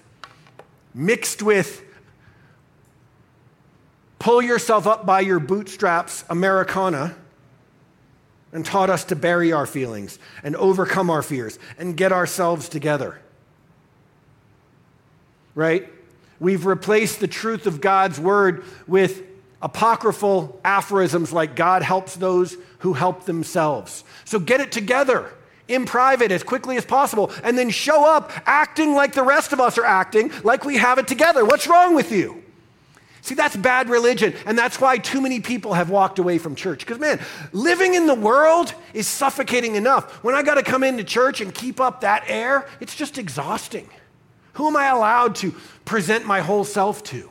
mixed 0.93 1.41
with 1.41 1.82
pull 4.19 4.41
yourself 4.41 4.88
up 4.88 5.06
by 5.06 5.19
your 5.19 5.39
bootstraps 5.39 6.23
Americana 6.30 7.15
and 8.51 8.65
taught 8.65 8.89
us 8.89 9.04
to 9.04 9.15
bury 9.15 9.51
our 9.51 9.65
feelings 9.65 10.17
and 10.43 10.56
overcome 10.56 11.10
our 11.10 11.21
fears 11.21 11.60
and 11.78 11.95
get 11.95 12.12
ourselves 12.12 12.67
together. 12.67 13.19
Right? 15.55 15.89
We've 16.39 16.65
replaced 16.65 17.19
the 17.19 17.27
truth 17.27 17.65
of 17.65 17.81
God's 17.81 18.19
word 18.19 18.63
with 18.87 19.23
apocryphal 19.61 20.59
aphorisms 20.63 21.33
like 21.33 21.55
God 21.55 21.81
helps 21.81 22.15
those 22.15 22.55
who 22.79 22.93
help 22.93 23.25
themselves. 23.25 24.03
So 24.25 24.37
get 24.37 24.61
it 24.61 24.71
together 24.71 25.31
in 25.67 25.85
private 25.85 26.31
as 26.31 26.43
quickly 26.43 26.77
as 26.77 26.85
possible 26.85 27.31
and 27.43 27.57
then 27.57 27.69
show 27.69 28.05
up 28.05 28.31
acting 28.45 28.93
like 28.93 29.13
the 29.13 29.23
rest 29.23 29.53
of 29.53 29.59
us 29.59 29.77
are 29.77 29.85
acting, 29.85 30.31
like 30.43 30.65
we 30.65 30.77
have 30.77 30.99
it 30.99 31.07
together. 31.07 31.43
What's 31.43 31.67
wrong 31.67 31.95
with 31.95 32.11
you? 32.11 32.43
See, 33.21 33.33
that's 33.33 33.55
bad 33.55 33.89
religion, 33.89 34.35
and 34.45 34.55
that's 34.55 34.79
why 34.79 34.99
too 34.99 35.19
many 35.19 35.39
people 35.39 35.73
have 35.73 35.89
walked 35.89 36.19
away 36.19 36.37
from 36.37 36.53
church. 36.53 36.81
Because, 36.81 36.99
man, 36.99 37.19
living 37.53 37.95
in 37.95 38.05
the 38.05 38.13
world 38.13 38.71
is 38.93 39.07
suffocating 39.07 39.73
enough. 39.73 40.23
When 40.23 40.35
I 40.35 40.43
got 40.43 40.55
to 40.55 40.63
come 40.63 40.83
into 40.83 41.03
church 41.03 41.41
and 41.41 41.51
keep 41.51 41.79
up 41.79 42.01
that 42.01 42.25
air, 42.27 42.67
it's 42.79 42.95
just 42.95 43.17
exhausting. 43.17 43.89
Who 44.55 44.67
am 44.67 44.77
I 44.77 44.87
allowed 44.87 45.35
to 45.35 45.53
present 45.83 46.25
my 46.25 46.39
whole 46.39 46.63
self 46.63 47.03
to? 47.03 47.29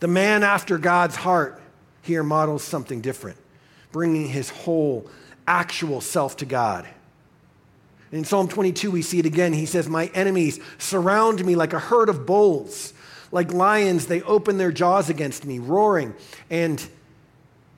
The 0.00 0.08
man 0.08 0.44
after 0.44 0.78
God's 0.78 1.16
heart 1.16 1.60
here 2.02 2.22
models 2.22 2.62
something 2.62 3.00
different, 3.00 3.36
bringing 3.90 4.28
his 4.28 4.50
whole 4.50 5.10
actual 5.46 6.00
self 6.00 6.36
to 6.38 6.46
God. 6.46 6.88
In 8.12 8.24
Psalm 8.24 8.48
22, 8.48 8.90
we 8.90 9.02
see 9.02 9.18
it 9.18 9.26
again. 9.26 9.52
He 9.52 9.66
says, 9.66 9.88
My 9.88 10.06
enemies 10.14 10.60
surround 10.78 11.44
me 11.44 11.56
like 11.56 11.72
a 11.72 11.78
herd 11.78 12.08
of 12.08 12.24
bulls. 12.24 12.94
Like 13.32 13.52
lions, 13.52 14.06
they 14.06 14.22
open 14.22 14.56
their 14.56 14.72
jaws 14.72 15.10
against 15.10 15.44
me, 15.44 15.58
roaring 15.58 16.14
and 16.48 16.88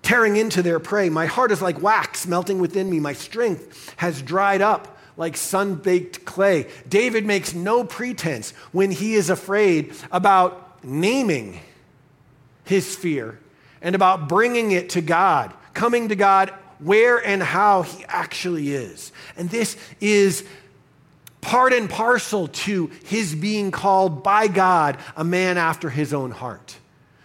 tearing 0.03 0.37
into 0.37 0.63
their 0.63 0.79
prey. 0.79 1.09
My 1.09 1.27
heart 1.27 1.51
is 1.51 1.63
like 1.63 1.81
wax 1.81 2.27
melting 2.27 2.61
within 2.61 2.91
me. 2.91 3.01
My 3.01 3.15
strength 3.15 3.95
has 3.97 4.21
dried 4.23 4.61
up 4.61 4.99
like 5.17 5.37
sun 5.37 5.77
baked 5.77 6.25
clay. 6.25 6.67
David 6.89 7.27
makes 7.27 7.55
no 7.55 7.85
pretense 7.85 8.53
when 8.73 8.91
he 8.91 9.15
is 9.15 9.31
afraid 9.31 9.93
about 10.11 10.85
naming 10.85 11.61
his 12.65 12.95
fear 12.95 13.39
and 13.83 13.95
about 13.95 14.29
bringing 14.29 14.71
it 14.71 14.91
to 14.91 15.01
God, 15.01 15.53
coming 15.75 16.09
to 16.09 16.17
God 16.17 16.51
where 16.79 17.19
and 17.19 17.43
how 17.43 17.83
he 17.83 18.05
actually 18.09 18.73
is. 18.73 19.13
And 19.37 19.51
this 19.51 19.77
is 20.01 20.45
part 21.41 21.73
and 21.73 21.89
parcel 21.89 22.49
to 22.49 22.91
his 23.05 23.35
being 23.35 23.71
called 23.71 24.23
by 24.23 24.47
God 24.47 24.99
a 25.17 25.25
man 25.25 25.59
after 25.59 25.91
his 25.91 26.13
own 26.13 26.31
heart. 26.31 26.77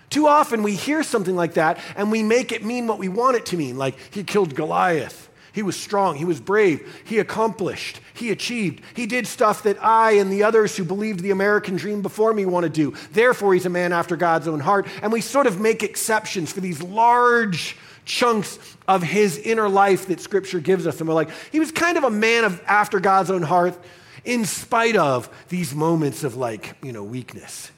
Too 0.09 0.27
often 0.27 0.63
we 0.63 0.75
hear 0.75 1.03
something 1.03 1.35
like 1.35 1.55
that 1.55 1.79
and 1.95 2.11
we 2.11 2.23
make 2.23 2.51
it 2.51 2.63
mean 2.63 2.87
what 2.87 2.99
we 2.99 3.09
want 3.09 3.35
it 3.35 3.45
to 3.47 3.57
mean, 3.57 3.77
like 3.77 3.97
he 4.11 4.23
killed 4.23 4.55
Goliath. 4.55 5.24
He 5.55 5.63
was 5.63 5.79
strong. 5.79 6.17
He 6.17 6.25
was 6.25 6.41
brave. 6.41 7.01
He 7.05 7.17
accomplished. 7.17 8.01
He 8.13 8.29
achieved. 8.29 8.83
He 8.93 9.05
did 9.05 9.25
stuff 9.25 9.63
that 9.63 9.81
I 9.81 10.11
and 10.11 10.29
the 10.29 10.43
others 10.43 10.75
who 10.75 10.83
believed 10.83 11.21
the 11.21 11.31
American 11.31 11.77
dream 11.77 12.01
before 12.01 12.33
me 12.33 12.45
want 12.45 12.65
to 12.65 12.69
do. 12.69 12.93
Therefore, 13.13 13.53
he's 13.53 13.65
a 13.65 13.69
man 13.69 13.93
after 13.93 14.17
God's 14.17 14.49
own 14.49 14.59
heart. 14.59 14.85
And 15.01 15.13
we 15.13 15.21
sort 15.21 15.47
of 15.47 15.61
make 15.61 15.81
exceptions 15.81 16.51
for 16.51 16.59
these 16.59 16.83
large 16.83 17.77
chunks 18.03 18.59
of 18.85 19.01
his 19.01 19.37
inner 19.37 19.69
life 19.69 20.07
that 20.07 20.19
scripture 20.19 20.59
gives 20.59 20.85
us. 20.85 20.99
And 20.99 21.07
we're 21.07 21.15
like, 21.15 21.29
he 21.53 21.61
was 21.61 21.71
kind 21.71 21.97
of 21.97 22.03
a 22.03 22.09
man 22.09 22.43
of 22.43 22.61
after 22.67 22.99
God's 22.99 23.31
own 23.31 23.41
heart 23.41 23.79
in 24.25 24.43
spite 24.43 24.97
of 24.97 25.29
these 25.47 25.73
moments 25.73 26.25
of 26.25 26.35
like, 26.35 26.75
you 26.83 26.91
know, 26.91 27.05
weakness. 27.05 27.71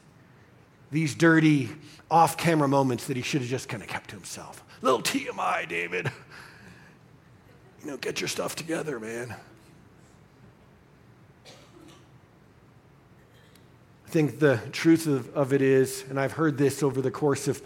These 0.90 1.13
dirty 1.13 1.70
off 2.10 2.38
camera 2.38 2.68
moments 2.68 3.06
that 3.06 3.18
he 3.18 3.22
should 3.22 3.42
have 3.42 3.52
just 3.52 3.70
kind 3.70 3.84
of 3.84 3.90
kept 3.90 4.10
to 4.10 4.16
himself. 4.16 4.63
Little 4.82 5.04
TMI, 5.04 5.70
David. 5.70 6.12
You 7.84 7.92
know, 7.92 7.98
get 7.98 8.22
your 8.22 8.28
stuff 8.28 8.56
together, 8.56 9.00
man. 9.00 9.36
I 14.06 14.10
think 14.10 14.40
the 14.40 14.60
truth 14.72 15.06
of, 15.06 15.36
of 15.36 15.54
it 15.54 15.62
is, 15.62 16.06
and 16.10 16.20
I've 16.20 16.32
heard 16.32 16.58
this 16.58 16.82
over 16.82 17.02
the 17.02 17.12
course 17.12 17.48
of 17.48 17.62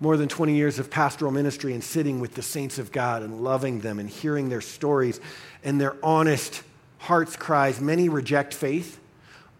more 0.00 0.16
than 0.16 0.28
20 0.28 0.54
years 0.54 0.78
of 0.78 0.90
pastoral 0.90 1.30
ministry 1.30 1.72
and 1.72 1.82
sitting 1.82 2.20
with 2.20 2.34
the 2.34 2.42
saints 2.42 2.78
of 2.78 2.92
God 2.92 3.22
and 3.22 3.40
loving 3.40 3.80
them 3.80 3.98
and 3.98 4.10
hearing 4.10 4.48
their 4.48 4.60
stories 4.60 5.20
and 5.64 5.80
their 5.80 5.96
honest 6.04 6.62
heart's 6.98 7.36
cries. 7.36 7.80
Many 7.80 8.08
reject 8.08 8.52
faith 8.52 9.00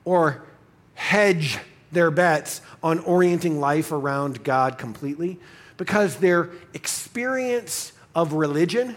or 0.05 0.43
hedge 0.95 1.59
their 1.93 2.11
bets 2.11 2.61
on 2.83 2.99
orienting 3.01 3.61
life 3.61 3.93
around 3.93 4.45
God 4.45 4.79
completely 4.79 5.39
because 5.77 6.17
their 6.17 6.51
experience 6.75 7.93
of 8.15 8.33
religion 8.33 8.97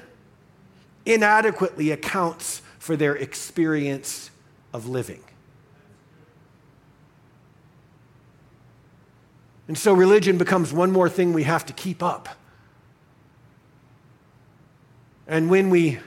inadequately 1.09 1.91
accounts 1.91 2.61
for 2.77 2.95
their 2.95 3.15
experience 3.15 4.29
of 4.73 4.87
living. 4.87 5.23
And 9.67 9.77
so 9.77 9.93
religion 9.93 10.37
becomes 10.37 10.73
one 10.73 10.91
more 10.91 11.09
thing 11.09 11.33
we 11.33 11.43
have 11.43 11.65
to 11.67 11.73
keep 11.73 12.01
up. 12.01 12.29
And 15.27 15.49
when 15.49 15.69
we 15.69 15.99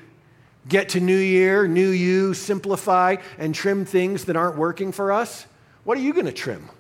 get 0.69 0.89
to 0.91 1.01
New 1.01 1.17
Year, 1.17 1.69
new 1.69 1.89
you, 1.89 2.35
simplify 2.35 3.17
and 3.39 3.55
trim 3.55 3.85
things 3.85 4.25
that 4.25 4.37
aren't 4.37 4.57
working 4.57 4.91
for 4.91 5.13
us, 5.13 5.47
what 5.85 5.97
are 5.97 6.01
you 6.01 6.13
going 6.13 6.27
to 6.27 6.33
trim? 6.33 6.71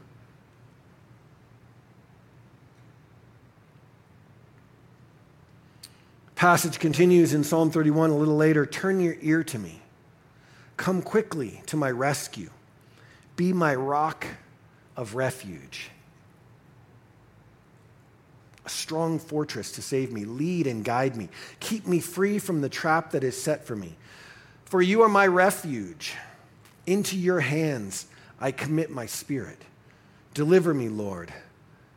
Passage 6.42 6.80
continues 6.80 7.34
in 7.34 7.44
Psalm 7.44 7.70
31 7.70 8.10
a 8.10 8.16
little 8.16 8.34
later 8.34 8.66
Turn 8.66 8.98
your 8.98 9.14
ear 9.20 9.44
to 9.44 9.60
me. 9.60 9.80
Come 10.76 11.00
quickly 11.00 11.62
to 11.66 11.76
my 11.76 11.88
rescue. 11.88 12.50
Be 13.36 13.52
my 13.52 13.76
rock 13.76 14.26
of 14.96 15.14
refuge 15.14 15.88
a 18.66 18.68
strong 18.68 19.20
fortress 19.20 19.70
to 19.70 19.82
save 19.82 20.10
me. 20.10 20.24
Lead 20.24 20.66
and 20.66 20.84
guide 20.84 21.14
me. 21.14 21.28
Keep 21.60 21.86
me 21.86 22.00
free 22.00 22.40
from 22.40 22.60
the 22.60 22.68
trap 22.68 23.12
that 23.12 23.22
is 23.22 23.40
set 23.40 23.64
for 23.64 23.76
me. 23.76 23.94
For 24.64 24.82
you 24.82 25.02
are 25.02 25.08
my 25.08 25.28
refuge. 25.28 26.14
Into 26.86 27.16
your 27.16 27.38
hands 27.38 28.06
I 28.40 28.50
commit 28.50 28.90
my 28.90 29.06
spirit. 29.06 29.62
Deliver 30.34 30.74
me, 30.74 30.88
Lord, 30.88 31.32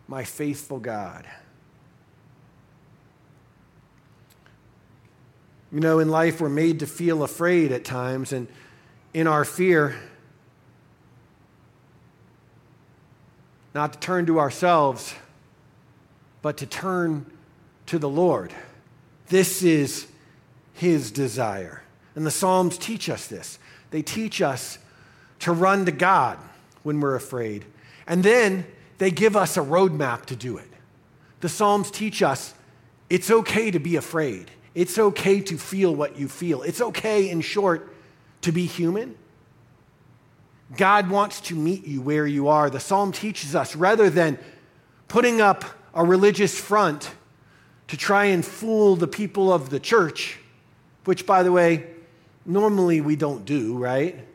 my 0.08 0.23
faithful 0.23 0.77
God. 0.77 1.25
You 5.71 5.80
know, 5.80 5.99
in 5.99 6.10
life, 6.10 6.39
we're 6.39 6.49
made 6.49 6.80
to 6.80 6.88
feel 6.88 7.23
afraid 7.23 7.71
at 7.71 7.84
times, 7.84 8.32
and 8.32 8.47
in 9.13 9.28
our 9.28 9.45
fear, 9.45 9.95
not 13.73 13.93
to 13.93 13.99
turn 13.99 14.25
to 14.28 14.39
ourselves 14.39 15.15
but 16.45 16.58
to 16.58 16.67
turn 16.67 17.25
to 17.88 17.97
the 17.97 18.08
Lord. 18.08 18.54
This 19.30 19.63
is 19.63 20.06
his 20.75 21.10
desire. 21.10 21.82
And 22.13 22.23
the 22.23 22.30
Psalms 22.30 22.78
teach 22.78 23.10
us 23.10 23.25
this. 23.25 23.58
They 23.89 24.04
teach 24.04 24.43
us 24.43 24.78
to 25.39 25.51
run 25.51 25.88
to 25.88 25.91
God 25.91 26.38
when 26.84 26.99
we're 26.99 27.15
afraid. 27.15 27.65
And 28.06 28.23
then 28.23 28.67
they 28.99 29.10
give 29.10 29.36
us 29.36 29.58
a 29.58 29.62
roadmap 29.62 30.28
to 30.28 30.36
do 30.36 30.58
it. 30.58 30.69
The 31.39 31.49
Psalms 31.49 31.89
teach 31.89 32.21
us 32.21 32.54
it's 33.10 33.32
okay 33.32 33.71
to 33.71 33.80
be 33.80 33.95
afraid. 33.95 34.51
It's 34.75 34.99
okay 34.99 35.39
to 35.39 35.57
feel 35.57 35.95
what 35.95 36.19
you 36.19 36.27
feel. 36.27 36.61
It's 36.61 36.81
okay, 36.81 37.29
in 37.29 37.39
short, 37.41 37.95
to 38.41 38.51
be 38.51 38.65
human. 38.65 39.15
God 40.75 41.09
wants 41.09 41.39
to 41.41 41.55
meet 41.55 41.88
you 41.88 42.01
where 42.01 42.27
you 42.27 42.49
are. 42.49 42.69
The 42.69 42.79
Psalm 42.79 43.11
teaches 43.11 43.55
us 43.55 43.75
rather 43.75 44.09
than 44.09 44.38
putting 45.07 45.39
up 45.39 45.63
a 45.93 46.03
religious 46.03 46.59
front 46.59 47.11
to 47.88 47.95
try 47.95 48.25
and 48.25 48.43
fool 48.43 48.95
the 48.95 49.07
people 49.07 49.53
of 49.53 49.69
the 49.69 49.79
church, 49.79 50.39
which, 51.05 51.25
by 51.25 51.41
the 51.43 51.51
way, 51.51 51.88
normally 52.45 52.99
we 52.99 53.15
don't 53.15 53.45
do, 53.45 53.77
right? 53.77 54.27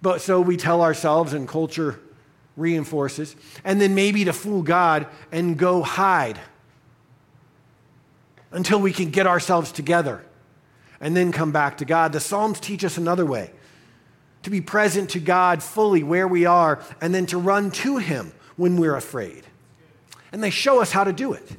But 0.00 0.22
so 0.22 0.40
we 0.40 0.56
tell 0.56 0.82
ourselves, 0.82 1.32
and 1.32 1.46
culture 1.46 2.00
reinforces, 2.56 3.36
and 3.64 3.80
then 3.80 3.94
maybe 3.94 4.24
to 4.24 4.32
fool 4.32 4.62
God 4.62 5.06
and 5.30 5.58
go 5.58 5.82
hide 5.82 6.40
until 8.50 8.80
we 8.80 8.92
can 8.92 9.10
get 9.10 9.26
ourselves 9.26 9.72
together 9.72 10.24
and 11.00 11.16
then 11.16 11.32
come 11.32 11.52
back 11.52 11.78
to 11.78 11.84
God. 11.84 12.12
The 12.12 12.20
Psalms 12.20 12.60
teach 12.60 12.84
us 12.84 12.96
another 12.96 13.26
way 13.26 13.50
to 14.42 14.50
be 14.50 14.60
present 14.60 15.10
to 15.10 15.20
God 15.20 15.62
fully 15.62 16.02
where 16.02 16.28
we 16.28 16.46
are 16.46 16.80
and 17.00 17.14
then 17.14 17.26
to 17.26 17.38
run 17.38 17.70
to 17.72 17.98
Him 17.98 18.32
when 18.56 18.76
we're 18.76 18.96
afraid 18.96 19.44
and 20.36 20.42
they 20.42 20.50
show 20.50 20.82
us 20.82 20.92
how 20.92 21.02
to 21.02 21.14
do 21.14 21.32
it. 21.32 21.56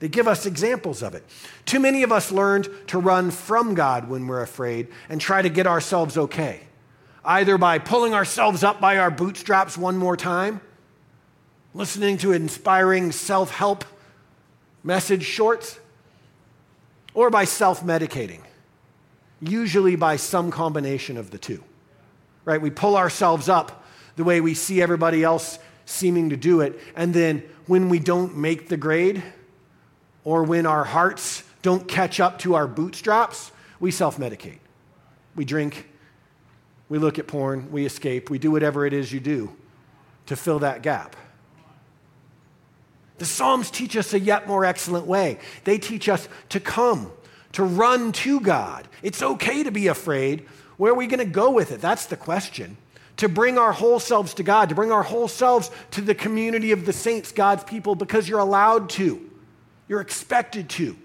They 0.00 0.08
give 0.08 0.28
us 0.28 0.46
examples 0.46 1.00
of 1.00 1.14
it. 1.14 1.24
Too 1.64 1.78
many 1.78 2.02
of 2.02 2.10
us 2.10 2.32
learned 2.32 2.68
to 2.88 2.98
run 2.98 3.30
from 3.30 3.74
God 3.74 4.08
when 4.08 4.26
we're 4.26 4.42
afraid 4.42 4.88
and 5.08 5.20
try 5.20 5.42
to 5.42 5.48
get 5.48 5.66
ourselves 5.66 6.16
okay, 6.18 6.60
either 7.24 7.56
by 7.56 7.78
pulling 7.78 8.14
ourselves 8.14 8.64
up 8.64 8.80
by 8.80 8.98
our 8.98 9.12
bootstraps 9.12 9.78
one 9.78 9.96
more 9.96 10.16
time, 10.16 10.60
listening 11.72 12.18
to 12.18 12.32
inspiring 12.32 13.12
self 13.12 13.50
help 13.50 13.84
message 14.82 15.24
shorts, 15.24 15.78
or 17.14 17.30
by 17.30 17.44
self 17.44 17.82
medicating, 17.84 18.40
usually 19.40 19.96
by 19.96 20.16
some 20.16 20.50
combination 20.50 21.16
of 21.16 21.30
the 21.30 21.38
two. 21.38 21.62
Right? 22.44 22.60
We 22.60 22.70
pull 22.70 22.96
ourselves 22.96 23.48
up 23.48 23.84
the 24.16 24.24
way 24.24 24.40
we 24.40 24.54
see 24.54 24.80
everybody 24.80 25.22
else 25.22 25.58
seeming 25.84 26.30
to 26.30 26.36
do 26.36 26.60
it, 26.60 26.78
and 26.96 27.14
then 27.14 27.42
when 27.66 27.88
we 27.88 27.98
don't 27.98 28.36
make 28.36 28.68
the 28.68 28.76
grade, 28.76 29.22
or 30.24 30.42
when 30.42 30.66
our 30.66 30.84
hearts 30.84 31.42
don't 31.62 31.88
catch 31.88 32.20
up 32.20 32.38
to 32.40 32.54
our 32.54 32.66
bootstraps, 32.66 33.52
we 33.80 33.90
self 33.90 34.18
medicate. 34.18 34.58
We 35.34 35.44
drink, 35.44 35.88
we 36.88 36.98
look 36.98 37.18
at 37.18 37.26
porn, 37.26 37.70
we 37.70 37.86
escape, 37.86 38.30
we 38.30 38.38
do 38.38 38.50
whatever 38.50 38.86
it 38.86 38.92
is 38.92 39.12
you 39.12 39.20
do 39.20 39.54
to 40.26 40.36
fill 40.36 40.58
that 40.60 40.82
gap. 40.82 41.16
The 43.18 43.26
Psalms 43.26 43.70
teach 43.70 43.96
us 43.96 44.14
a 44.14 44.20
yet 44.20 44.46
more 44.46 44.64
excellent 44.64 45.06
way. 45.06 45.38
They 45.64 45.78
teach 45.78 46.08
us 46.08 46.28
to 46.50 46.60
come, 46.60 47.10
to 47.52 47.64
run 47.64 48.12
to 48.12 48.40
God. 48.40 48.88
It's 49.02 49.22
okay 49.22 49.62
to 49.64 49.70
be 49.70 49.88
afraid. 49.88 50.46
Where 50.76 50.92
are 50.92 50.96
we 50.96 51.08
going 51.08 51.18
to 51.18 51.24
go 51.24 51.50
with 51.50 51.72
it? 51.72 51.80
That's 51.80 52.06
the 52.06 52.16
question. 52.16 52.76
To 53.16 53.28
bring 53.28 53.58
our 53.58 53.72
whole 53.72 53.98
selves 53.98 54.34
to 54.34 54.44
God, 54.44 54.68
to 54.68 54.76
bring 54.76 54.92
our 54.92 55.02
whole 55.02 55.26
selves 55.26 55.70
to 55.90 56.00
the 56.00 56.14
community 56.14 56.70
of 56.70 56.86
the 56.86 56.92
saints, 56.92 57.32
God's 57.32 57.64
people, 57.64 57.96
because 57.96 58.28
you're 58.28 58.38
allowed 58.38 58.88
to. 58.90 59.28
You're 59.88 60.00
expected 60.00 60.68
to. 60.70 60.96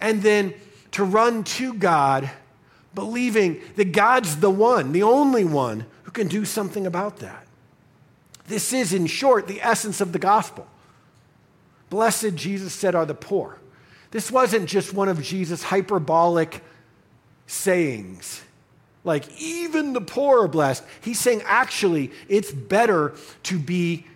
And 0.00 0.22
then 0.22 0.54
to 0.92 1.04
run 1.04 1.44
to 1.44 1.74
God, 1.74 2.30
believing 2.94 3.60
that 3.76 3.92
God's 3.92 4.36
the 4.36 4.50
one, 4.50 4.92
the 4.92 5.02
only 5.02 5.44
one 5.44 5.84
who 6.04 6.10
can 6.10 6.28
do 6.28 6.46
something 6.46 6.86
about 6.86 7.18
that. 7.18 7.46
This 8.46 8.72
is, 8.72 8.92
in 8.92 9.06
short, 9.06 9.46
the 9.46 9.60
essence 9.62 10.00
of 10.00 10.12
the 10.12 10.18
gospel. 10.18 10.66
Blessed, 11.92 12.36
Jesus 12.36 12.72
said, 12.72 12.94
are 12.94 13.04
the 13.04 13.12
poor. 13.12 13.58
This 14.12 14.30
wasn't 14.30 14.66
just 14.66 14.94
one 14.94 15.10
of 15.10 15.22
Jesus' 15.22 15.62
hyperbolic 15.62 16.62
sayings, 17.46 18.40
like, 19.04 19.28
even 19.38 19.92
the 19.92 20.00
poor 20.00 20.44
are 20.44 20.48
blessed. 20.48 20.84
He's 21.02 21.20
saying, 21.20 21.42
actually, 21.44 22.10
it's 22.30 22.50
better 22.50 23.12
to 23.42 23.58
be 23.58 24.06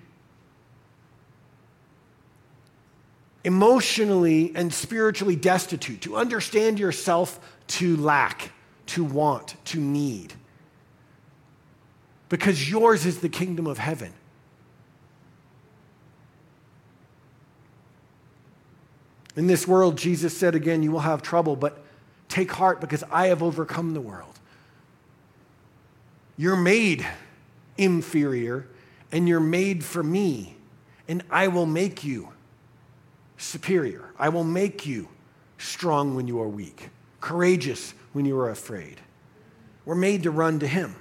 emotionally 3.45 4.53
and 4.55 4.73
spiritually 4.73 5.37
destitute, 5.37 6.01
to 6.01 6.17
understand 6.17 6.79
yourself 6.79 7.39
to 7.67 7.99
lack, 7.99 8.53
to 8.87 9.05
want, 9.05 9.63
to 9.67 9.79
need. 9.79 10.33
Because 12.31 12.71
yours 12.71 13.05
is 13.05 13.19
the 13.19 13.29
kingdom 13.29 13.67
of 13.67 13.77
heaven. 13.77 14.15
In 19.37 19.47
this 19.47 19.69
world, 19.69 19.97
Jesus 19.99 20.37
said 20.37 20.55
again, 20.55 20.83
you 20.83 20.91
will 20.91 21.01
have 21.01 21.23
trouble, 21.23 21.57
but 21.57 21.85
take 22.29 22.51
heart 22.51 22.81
because 22.81 23.05
I 23.11 23.27
have 23.27 23.43
overcome 23.43 23.93
the 23.93 24.01
world. 24.01 24.39
You're 26.39 26.57
made 26.57 27.07
inferior 27.79 28.67
and 29.13 29.29
you're 29.29 29.41
made 29.41 29.85
for 29.85 30.03
me, 30.03 30.57
and 31.07 31.23
I 31.31 31.49
will 31.49 31.67
make 31.67 32.03
you 32.03 32.33
superior. 33.37 34.11
I 34.19 34.31
will 34.31 34.45
make 34.45 34.87
you 34.87 35.09
strong 35.59 36.15
when 36.15 36.27
you 36.27 36.41
are 36.41 36.49
weak, 36.49 36.89
courageous 37.21 37.95
when 38.13 38.25
you 38.25 38.39
are 38.39 38.51
afraid. 38.51 39.01
We're 39.85 39.95
made 39.95 40.25
to 40.25 40.31
run 40.31 40.59
to 40.61 40.67
Him. 40.67 40.97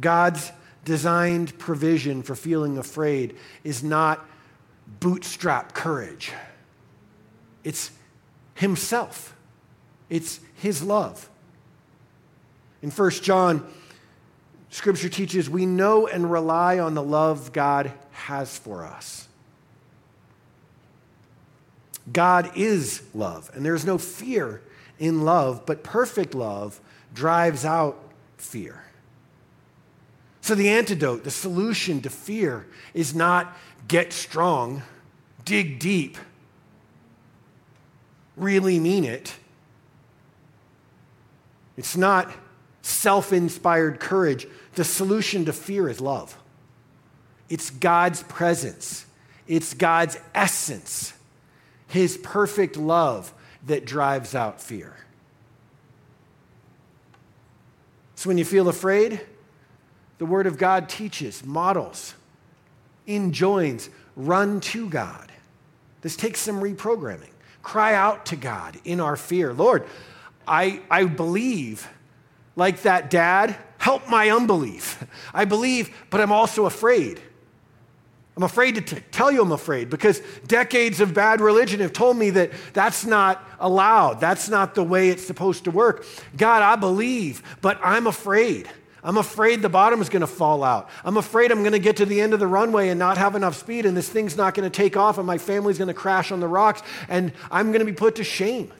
God's 0.00 0.52
designed 0.84 1.58
provision 1.58 2.22
for 2.22 2.34
feeling 2.34 2.78
afraid 2.78 3.36
is 3.64 3.82
not 3.82 4.24
bootstrap 5.00 5.74
courage. 5.74 6.32
It's 7.64 7.90
Himself, 8.54 9.34
it's 10.08 10.40
His 10.54 10.82
love. 10.82 11.28
In 12.82 12.90
1 12.90 13.10
John, 13.10 13.66
Scripture 14.70 15.08
teaches 15.08 15.48
we 15.48 15.66
know 15.66 16.06
and 16.06 16.30
rely 16.30 16.78
on 16.78 16.94
the 16.94 17.02
love 17.02 17.52
God 17.52 17.92
has 18.12 18.56
for 18.56 18.84
us. 18.84 19.26
God 22.12 22.50
is 22.56 23.02
love, 23.14 23.50
and 23.54 23.64
there's 23.64 23.84
no 23.84 23.98
fear 23.98 24.62
in 24.98 25.24
love, 25.24 25.64
but 25.66 25.82
perfect 25.82 26.34
love 26.34 26.80
drives 27.14 27.64
out 27.64 27.98
fear. 28.36 28.82
So, 30.48 30.54
the 30.54 30.70
antidote, 30.70 31.24
the 31.24 31.30
solution 31.30 32.00
to 32.00 32.08
fear 32.08 32.66
is 32.94 33.14
not 33.14 33.54
get 33.86 34.14
strong, 34.14 34.82
dig 35.44 35.78
deep, 35.78 36.16
really 38.34 38.80
mean 38.80 39.04
it. 39.04 39.34
It's 41.76 41.98
not 41.98 42.32
self 42.80 43.30
inspired 43.30 44.00
courage. 44.00 44.46
The 44.72 44.84
solution 44.84 45.44
to 45.44 45.52
fear 45.52 45.86
is 45.86 46.00
love. 46.00 46.34
It's 47.50 47.68
God's 47.68 48.22
presence, 48.22 49.04
it's 49.46 49.74
God's 49.74 50.16
essence, 50.34 51.12
His 51.88 52.16
perfect 52.16 52.78
love 52.78 53.34
that 53.66 53.84
drives 53.84 54.34
out 54.34 54.62
fear. 54.62 54.96
So 58.14 58.30
when 58.30 58.38
you 58.38 58.46
feel 58.46 58.70
afraid, 58.70 59.20
the 60.18 60.26
Word 60.26 60.46
of 60.46 60.58
God 60.58 60.88
teaches, 60.88 61.44
models, 61.44 62.14
enjoins, 63.06 63.88
run 64.16 64.60
to 64.60 64.88
God. 64.88 65.32
This 66.02 66.16
takes 66.16 66.40
some 66.40 66.60
reprogramming. 66.60 67.30
Cry 67.62 67.94
out 67.94 68.26
to 68.26 68.36
God 68.36 68.78
in 68.84 69.00
our 69.00 69.16
fear. 69.16 69.52
Lord, 69.52 69.84
I, 70.46 70.80
I 70.90 71.04
believe, 71.04 71.88
like 72.56 72.82
that 72.82 73.10
dad, 73.10 73.56
help 73.78 74.08
my 74.08 74.30
unbelief. 74.30 75.04
I 75.34 75.44
believe, 75.44 75.94
but 76.10 76.20
I'm 76.20 76.32
also 76.32 76.66
afraid. 76.66 77.20
I'm 78.36 78.44
afraid 78.44 78.76
to 78.76 78.80
t- 78.80 79.02
tell 79.10 79.32
you 79.32 79.42
I'm 79.42 79.50
afraid 79.50 79.90
because 79.90 80.22
decades 80.46 81.00
of 81.00 81.12
bad 81.12 81.40
religion 81.40 81.80
have 81.80 81.92
told 81.92 82.16
me 82.16 82.30
that 82.30 82.52
that's 82.72 83.04
not 83.04 83.44
allowed. 83.58 84.20
That's 84.20 84.48
not 84.48 84.76
the 84.76 84.84
way 84.84 85.08
it's 85.08 85.26
supposed 85.26 85.64
to 85.64 85.72
work. 85.72 86.06
God, 86.36 86.62
I 86.62 86.76
believe, 86.76 87.42
but 87.60 87.80
I'm 87.82 88.06
afraid. 88.06 88.68
I'm 89.02 89.16
afraid 89.16 89.62
the 89.62 89.68
bottom 89.68 90.00
is 90.00 90.08
going 90.08 90.20
to 90.20 90.26
fall 90.26 90.64
out. 90.64 90.88
I'm 91.04 91.16
afraid 91.16 91.52
I'm 91.52 91.60
going 91.60 91.72
to 91.72 91.78
get 91.78 91.96
to 91.98 92.06
the 92.06 92.20
end 92.20 92.34
of 92.34 92.40
the 92.40 92.46
runway 92.46 92.88
and 92.88 92.98
not 92.98 93.16
have 93.16 93.36
enough 93.36 93.56
speed, 93.56 93.86
and 93.86 93.96
this 93.96 94.08
thing's 94.08 94.36
not 94.36 94.54
going 94.54 94.68
to 94.68 94.76
take 94.76 94.96
off, 94.96 95.18
and 95.18 95.26
my 95.26 95.38
family's 95.38 95.78
going 95.78 95.88
to 95.88 95.94
crash 95.94 96.32
on 96.32 96.40
the 96.40 96.48
rocks, 96.48 96.82
and 97.08 97.32
I'm 97.50 97.68
going 97.68 97.80
to 97.80 97.84
be 97.84 97.92
put 97.92 98.16
to 98.16 98.24
shame. 98.24 98.72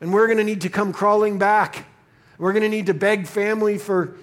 And 0.00 0.12
we're 0.12 0.26
going 0.26 0.38
to 0.38 0.44
need 0.44 0.62
to 0.62 0.68
come 0.68 0.92
crawling 0.92 1.38
back. 1.38 1.86
We're 2.38 2.52
going 2.52 2.62
to 2.62 2.68
need 2.68 2.86
to 2.86 2.94
beg 2.94 3.26
family 3.26 3.78
for 3.78 4.16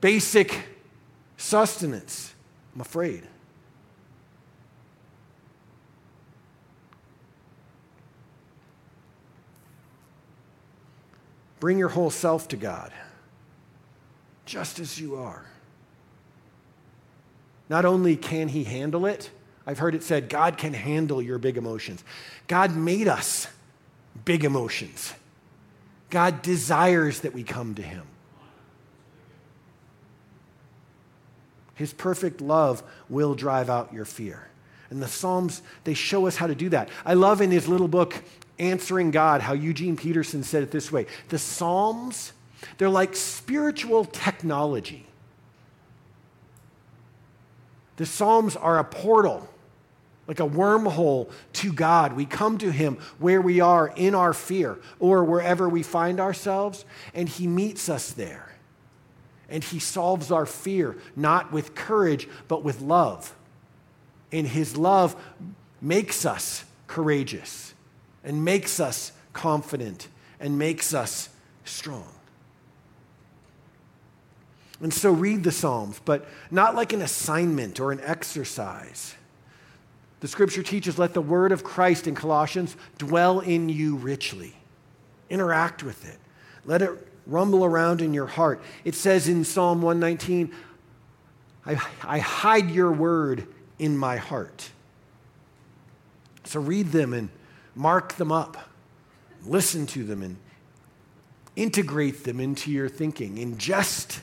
basic 0.00 0.60
sustenance. 1.36 2.34
I'm 2.74 2.80
afraid. 2.80 3.26
Bring 11.60 11.78
your 11.78 11.88
whole 11.88 12.10
self 12.10 12.48
to 12.48 12.56
God, 12.56 12.92
just 14.44 14.78
as 14.78 15.00
you 15.00 15.16
are. 15.16 15.44
Not 17.68 17.84
only 17.84 18.16
can 18.16 18.48
He 18.48 18.64
handle 18.64 19.06
it, 19.06 19.30
I've 19.66 19.78
heard 19.78 19.94
it 19.94 20.02
said, 20.02 20.28
God 20.28 20.58
can 20.58 20.72
handle 20.72 21.20
your 21.20 21.38
big 21.38 21.56
emotions. 21.56 22.04
God 22.46 22.76
made 22.76 23.08
us 23.08 23.48
big 24.24 24.44
emotions. 24.44 25.12
God 26.10 26.42
desires 26.42 27.20
that 27.20 27.34
we 27.34 27.42
come 27.42 27.74
to 27.74 27.82
Him. 27.82 28.04
His 31.74 31.92
perfect 31.92 32.40
love 32.40 32.82
will 33.08 33.34
drive 33.34 33.68
out 33.68 33.92
your 33.92 34.04
fear. 34.04 34.48
And 34.88 35.02
the 35.02 35.08
Psalms, 35.08 35.62
they 35.84 35.94
show 35.94 36.26
us 36.26 36.36
how 36.36 36.46
to 36.46 36.54
do 36.54 36.68
that. 36.70 36.88
I 37.04 37.14
love 37.14 37.40
in 37.40 37.50
his 37.50 37.68
little 37.68 37.88
book, 37.88 38.22
Answering 38.58 39.10
God, 39.10 39.42
how 39.42 39.52
Eugene 39.52 39.96
Peterson 39.96 40.42
said 40.42 40.62
it 40.62 40.70
this 40.70 40.90
way 40.90 41.06
The 41.28 41.38
Psalms, 41.38 42.32
they're 42.78 42.88
like 42.88 43.14
spiritual 43.14 44.04
technology. 44.04 45.06
The 47.96 48.06
Psalms 48.06 48.56
are 48.56 48.78
a 48.78 48.84
portal, 48.84 49.48
like 50.26 50.40
a 50.40 50.48
wormhole 50.48 51.30
to 51.54 51.72
God. 51.72 52.14
We 52.14 52.24
come 52.24 52.58
to 52.58 52.70
Him 52.70 52.98
where 53.18 53.40
we 53.40 53.60
are 53.60 53.92
in 53.94 54.14
our 54.14 54.32
fear 54.32 54.78
or 54.98 55.24
wherever 55.24 55.68
we 55.68 55.82
find 55.82 56.18
ourselves, 56.18 56.84
and 57.14 57.28
He 57.28 57.46
meets 57.46 57.88
us 57.88 58.12
there. 58.12 58.54
And 59.48 59.62
He 59.62 59.78
solves 59.78 60.30
our 60.30 60.46
fear, 60.46 60.96
not 61.14 61.52
with 61.52 61.74
courage, 61.74 62.28
but 62.48 62.64
with 62.64 62.80
love. 62.80 63.34
And 64.32 64.46
His 64.46 64.76
love 64.76 65.14
makes 65.80 66.24
us 66.24 66.64
courageous 66.86 67.74
and 68.26 68.44
makes 68.44 68.78
us 68.80 69.12
confident 69.32 70.08
and 70.38 70.58
makes 70.58 70.92
us 70.92 71.30
strong. 71.64 72.08
And 74.82 74.92
so 74.92 75.10
read 75.10 75.42
the 75.42 75.52
Psalms, 75.52 76.00
but 76.04 76.28
not 76.50 76.74
like 76.74 76.92
an 76.92 77.00
assignment 77.00 77.80
or 77.80 77.92
an 77.92 78.00
exercise. 78.02 79.14
The 80.20 80.28
scripture 80.28 80.62
teaches 80.62 80.98
let 80.98 81.14
the 81.14 81.22
word 81.22 81.52
of 81.52 81.64
Christ 81.64 82.06
in 82.06 82.14
Colossians 82.14 82.76
dwell 82.98 83.40
in 83.40 83.70
you 83.70 83.96
richly. 83.96 84.54
Interact 85.30 85.82
with 85.82 86.06
it. 86.06 86.18
Let 86.66 86.82
it 86.82 86.90
rumble 87.26 87.64
around 87.64 88.02
in 88.02 88.12
your 88.12 88.26
heart. 88.26 88.60
It 88.84 88.94
says 88.94 89.28
in 89.28 89.44
Psalm 89.44 89.80
119, 89.80 90.52
I, 91.64 91.80
I 92.04 92.18
hide 92.18 92.70
your 92.70 92.92
word 92.92 93.46
in 93.78 93.96
my 93.96 94.16
heart. 94.16 94.70
So 96.44 96.60
read 96.60 96.88
them 96.92 97.12
and 97.12 97.28
mark 97.76 98.14
them 98.14 98.32
up, 98.32 98.56
listen 99.44 99.86
to 99.86 100.02
them 100.02 100.22
and 100.22 100.36
integrate 101.54 102.24
them 102.24 102.40
into 102.40 102.72
your 102.72 102.88
thinking, 102.88 103.36
ingest 103.36 104.20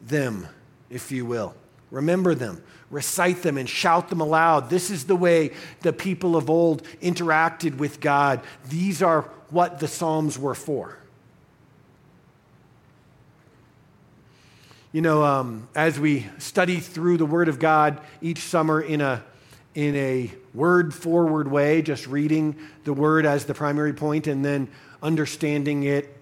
them, 0.00 0.48
if 0.90 1.12
you 1.12 1.24
will. 1.24 1.54
Remember 1.90 2.34
them, 2.34 2.62
recite 2.90 3.42
them, 3.42 3.56
and 3.56 3.68
shout 3.68 4.08
them 4.08 4.20
aloud. 4.20 4.68
This 4.68 4.90
is 4.90 5.04
the 5.04 5.14
way 5.14 5.52
the 5.82 5.92
people 5.92 6.34
of 6.34 6.50
old 6.50 6.82
interacted 7.00 7.76
with 7.76 8.00
God. 8.00 8.40
These 8.68 9.00
are 9.00 9.22
what 9.50 9.78
the 9.78 9.86
Psalms 9.86 10.36
were 10.36 10.56
for. 10.56 10.98
You 14.90 15.02
know, 15.02 15.24
um, 15.24 15.68
as 15.74 16.00
we 16.00 16.26
study 16.38 16.80
through 16.80 17.18
the 17.18 17.26
Word 17.26 17.48
of 17.48 17.58
God 17.58 18.00
each 18.20 18.40
summer 18.40 18.80
in 18.80 19.00
a, 19.00 19.22
in 19.74 19.96
a 19.96 20.30
word 20.52 20.94
forward 20.94 21.48
way, 21.48 21.82
just 21.82 22.06
reading 22.06 22.56
the 22.84 22.92
Word 22.92 23.26
as 23.26 23.44
the 23.44 23.54
primary 23.54 23.92
point 23.92 24.26
and 24.26 24.44
then 24.44 24.68
understanding 25.02 25.82
it 25.82 26.16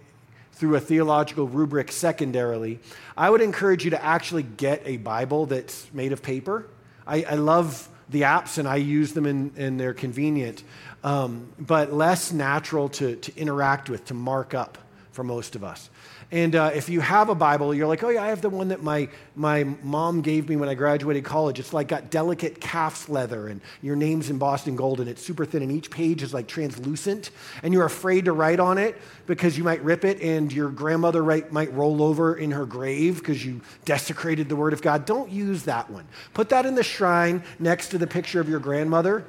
through 0.52 0.76
a 0.76 0.80
theological 0.80 1.46
rubric 1.46 1.90
secondarily, 1.90 2.78
I 3.16 3.28
would 3.30 3.40
encourage 3.40 3.84
you 3.84 3.90
to 3.90 4.04
actually 4.04 4.44
get 4.44 4.82
a 4.84 4.96
Bible 4.96 5.46
that's 5.46 5.92
made 5.92 6.12
of 6.12 6.22
paper. 6.22 6.66
I, 7.06 7.24
I 7.24 7.34
love 7.34 7.88
the 8.08 8.22
apps 8.22 8.58
and 8.58 8.68
I 8.68 8.76
use 8.76 9.12
them 9.12 9.26
and, 9.26 9.80
they're 9.80 9.94
convenient, 9.94 10.62
um, 11.02 11.48
but 11.58 11.92
less 11.92 12.32
natural 12.32 12.88
to, 12.90 13.16
to 13.16 13.36
interact 13.36 13.90
with, 13.90 14.04
to 14.06 14.14
mark 14.14 14.54
up 14.54 14.78
for 15.12 15.24
most 15.24 15.56
of 15.56 15.64
us. 15.64 15.90
And 16.32 16.56
uh, 16.56 16.70
if 16.74 16.88
you 16.88 17.00
have 17.00 17.28
a 17.28 17.34
Bible, 17.34 17.74
you're 17.74 17.86
like, 17.86 18.02
oh, 18.02 18.08
yeah, 18.08 18.24
I 18.24 18.28
have 18.28 18.40
the 18.40 18.48
one 18.48 18.68
that 18.68 18.82
my, 18.82 19.10
my 19.36 19.64
mom 19.82 20.22
gave 20.22 20.48
me 20.48 20.56
when 20.56 20.66
I 20.66 20.72
graduated 20.72 21.24
college. 21.24 21.60
It's 21.60 21.74
like 21.74 21.88
got 21.88 22.10
delicate 22.10 22.58
calf's 22.58 23.10
leather, 23.10 23.48
and 23.48 23.60
your 23.82 23.96
name's 23.96 24.30
embossed 24.30 24.66
in 24.66 24.74
gold, 24.74 25.00
and 25.00 25.10
it's 25.10 25.22
super 25.22 25.44
thin, 25.44 25.62
and 25.62 25.70
each 25.70 25.90
page 25.90 26.22
is 26.22 26.32
like 26.32 26.46
translucent. 26.46 27.30
And 27.62 27.74
you're 27.74 27.84
afraid 27.84 28.24
to 28.24 28.32
write 28.32 28.60
on 28.60 28.78
it 28.78 28.98
because 29.26 29.58
you 29.58 29.62
might 29.62 29.84
rip 29.84 30.06
it, 30.06 30.22
and 30.22 30.50
your 30.50 30.70
grandmother 30.70 31.22
might, 31.22 31.52
might 31.52 31.70
roll 31.74 32.02
over 32.02 32.34
in 32.34 32.50
her 32.52 32.64
grave 32.64 33.18
because 33.18 33.44
you 33.44 33.60
desecrated 33.84 34.48
the 34.48 34.56
Word 34.56 34.72
of 34.72 34.80
God. 34.80 35.04
Don't 35.04 35.30
use 35.30 35.64
that 35.64 35.90
one. 35.90 36.06
Put 36.32 36.48
that 36.48 36.64
in 36.64 36.74
the 36.74 36.82
shrine 36.82 37.42
next 37.58 37.88
to 37.88 37.98
the 37.98 38.06
picture 38.06 38.40
of 38.40 38.48
your 38.48 38.58
grandmother. 38.58 39.26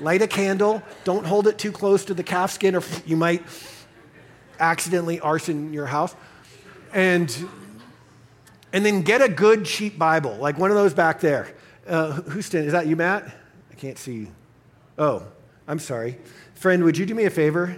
Light 0.00 0.22
a 0.22 0.26
candle. 0.26 0.82
Don't 1.04 1.26
hold 1.26 1.48
it 1.48 1.58
too 1.58 1.70
close 1.70 2.06
to 2.06 2.14
the 2.14 2.22
calf 2.22 2.50
skin, 2.50 2.74
or 2.74 2.82
you 3.04 3.18
might 3.18 3.42
accidentally 4.58 5.20
arson 5.20 5.74
your 5.74 5.84
house 5.84 6.16
and 6.96 7.48
and 8.72 8.84
then 8.84 9.02
get 9.02 9.22
a 9.22 9.28
good 9.28 9.64
cheap 9.64 9.98
Bible, 9.98 10.34
like 10.36 10.58
one 10.58 10.70
of 10.70 10.76
those 10.76 10.94
back 10.94 11.20
there. 11.20 11.54
Uh? 11.86 12.20
Is 12.26 12.50
that 12.50 12.86
you, 12.86 12.96
Matt? 12.96 13.24
I 13.70 13.74
can't 13.74 13.98
see. 13.98 14.14
you. 14.14 14.28
Oh, 14.98 15.26
I'm 15.68 15.78
sorry, 15.78 16.18
friend. 16.54 16.82
Would 16.82 16.96
you 16.96 17.06
do 17.06 17.14
me 17.14 17.26
a 17.26 17.30
favor? 17.30 17.76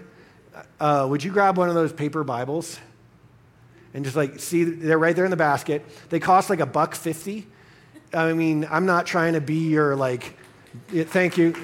Uh, 0.81 1.07
would 1.11 1.23
you 1.23 1.33
grab 1.33 1.59
one 1.59 1.69
of 1.69 1.75
those 1.75 1.93
paper 1.93 2.25
Bibles 2.25 2.79
and 3.93 4.05
just 4.05 4.17
like 4.17 4.39
see? 4.39 4.63
They're 4.63 4.99
right 4.99 5.15
there 5.15 5.25
in 5.25 5.33
the 5.33 5.37
basket. 5.37 5.85
They 6.09 6.21
cost 6.21 6.49
like 6.49 6.61
a 6.61 6.67
buck 6.67 6.95
fifty. 6.95 7.47
I 8.15 8.33
mean, 8.33 8.67
I'm 8.71 8.87
not 8.87 9.05
trying 9.05 9.35
to 9.35 9.41
be 9.41 9.69
your 9.69 9.97
like. 9.97 10.37
Thank 10.91 11.37
you 11.37 11.55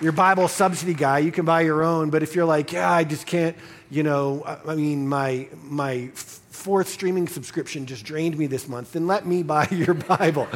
your 0.00 0.12
Bible 0.12 0.46
subsidy 0.48 0.94
guy, 0.94 1.18
you 1.18 1.32
can 1.32 1.44
buy 1.44 1.62
your 1.62 1.82
own. 1.82 2.10
But 2.10 2.22
if 2.22 2.34
you're 2.34 2.44
like, 2.44 2.72
yeah, 2.72 2.90
I 2.90 3.04
just 3.04 3.26
can't, 3.26 3.56
you 3.90 4.02
know, 4.02 4.42
I 4.66 4.74
mean, 4.74 5.08
my, 5.08 5.48
my 5.64 6.08
fourth 6.14 6.88
streaming 6.88 7.28
subscription 7.28 7.86
just 7.86 8.04
drained 8.04 8.36
me 8.36 8.46
this 8.46 8.68
month, 8.68 8.92
then 8.92 9.06
let 9.06 9.26
me 9.26 9.42
buy 9.54 9.66
your 9.70 9.94
Bible, 9.94 10.48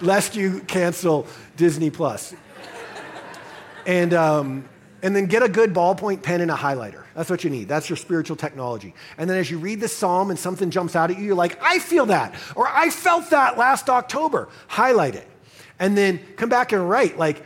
lest 0.00 0.34
you 0.34 0.60
cancel 0.60 1.26
Disney 1.56 1.90
Plus. 1.90 2.34
And, 3.86 4.12
um, 4.12 4.68
and 5.02 5.14
then 5.14 5.26
get 5.26 5.42
a 5.42 5.48
good 5.48 5.72
ballpoint 5.72 6.22
pen 6.22 6.40
and 6.40 6.50
a 6.50 6.54
highlighter. 6.54 7.04
That's 7.14 7.30
what 7.30 7.44
you 7.44 7.50
need. 7.50 7.68
That's 7.68 7.88
your 7.88 7.96
spiritual 7.96 8.36
technology. 8.36 8.94
And 9.16 9.30
then 9.30 9.38
as 9.38 9.50
you 9.50 9.58
read 9.58 9.80
the 9.80 9.88
psalm 9.88 10.30
and 10.30 10.38
something 10.38 10.70
jumps 10.70 10.96
out 10.96 11.10
at 11.10 11.18
you, 11.18 11.24
you're 11.24 11.34
like, 11.34 11.58
I 11.62 11.78
feel 11.78 12.06
that, 12.06 12.34
or 12.54 12.68
I 12.68 12.90
felt 12.90 13.30
that 13.30 13.56
last 13.56 13.88
October. 13.88 14.48
Highlight 14.66 15.14
it. 15.14 15.26
And 15.78 15.96
then 15.96 16.20
come 16.36 16.48
back 16.48 16.72
and 16.72 16.88
write, 16.88 17.18
like, 17.18 17.44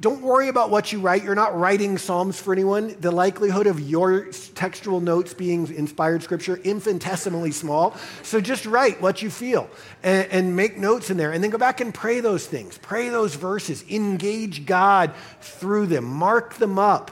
don't 0.00 0.22
worry 0.22 0.46
about 0.46 0.70
what 0.70 0.92
you 0.92 1.00
write. 1.00 1.24
You're 1.24 1.34
not 1.34 1.58
writing 1.58 1.98
Psalms 1.98 2.40
for 2.40 2.52
anyone. 2.52 2.94
The 3.00 3.10
likelihood 3.10 3.66
of 3.66 3.80
your 3.80 4.26
textual 4.54 5.00
notes 5.00 5.34
being 5.34 5.66
inspired 5.74 6.22
scripture 6.22 6.60
infinitesimally 6.62 7.50
small. 7.50 7.96
So 8.22 8.40
just 8.40 8.64
write 8.64 9.02
what 9.02 9.22
you 9.22 9.30
feel 9.30 9.68
and, 10.04 10.28
and, 10.30 10.56
make 10.56 10.78
notes 10.78 11.10
in 11.10 11.16
there 11.16 11.32
and 11.32 11.42
then 11.42 11.50
go 11.50 11.58
back 11.58 11.80
and 11.80 11.92
pray 11.92 12.20
those 12.20 12.46
things. 12.46 12.78
Pray 12.78 13.08
those 13.08 13.34
verses. 13.34 13.84
Engage 13.90 14.66
God 14.66 15.12
through 15.40 15.86
them. 15.86 16.04
Mark 16.04 16.54
them 16.54 16.78
up. 16.78 17.10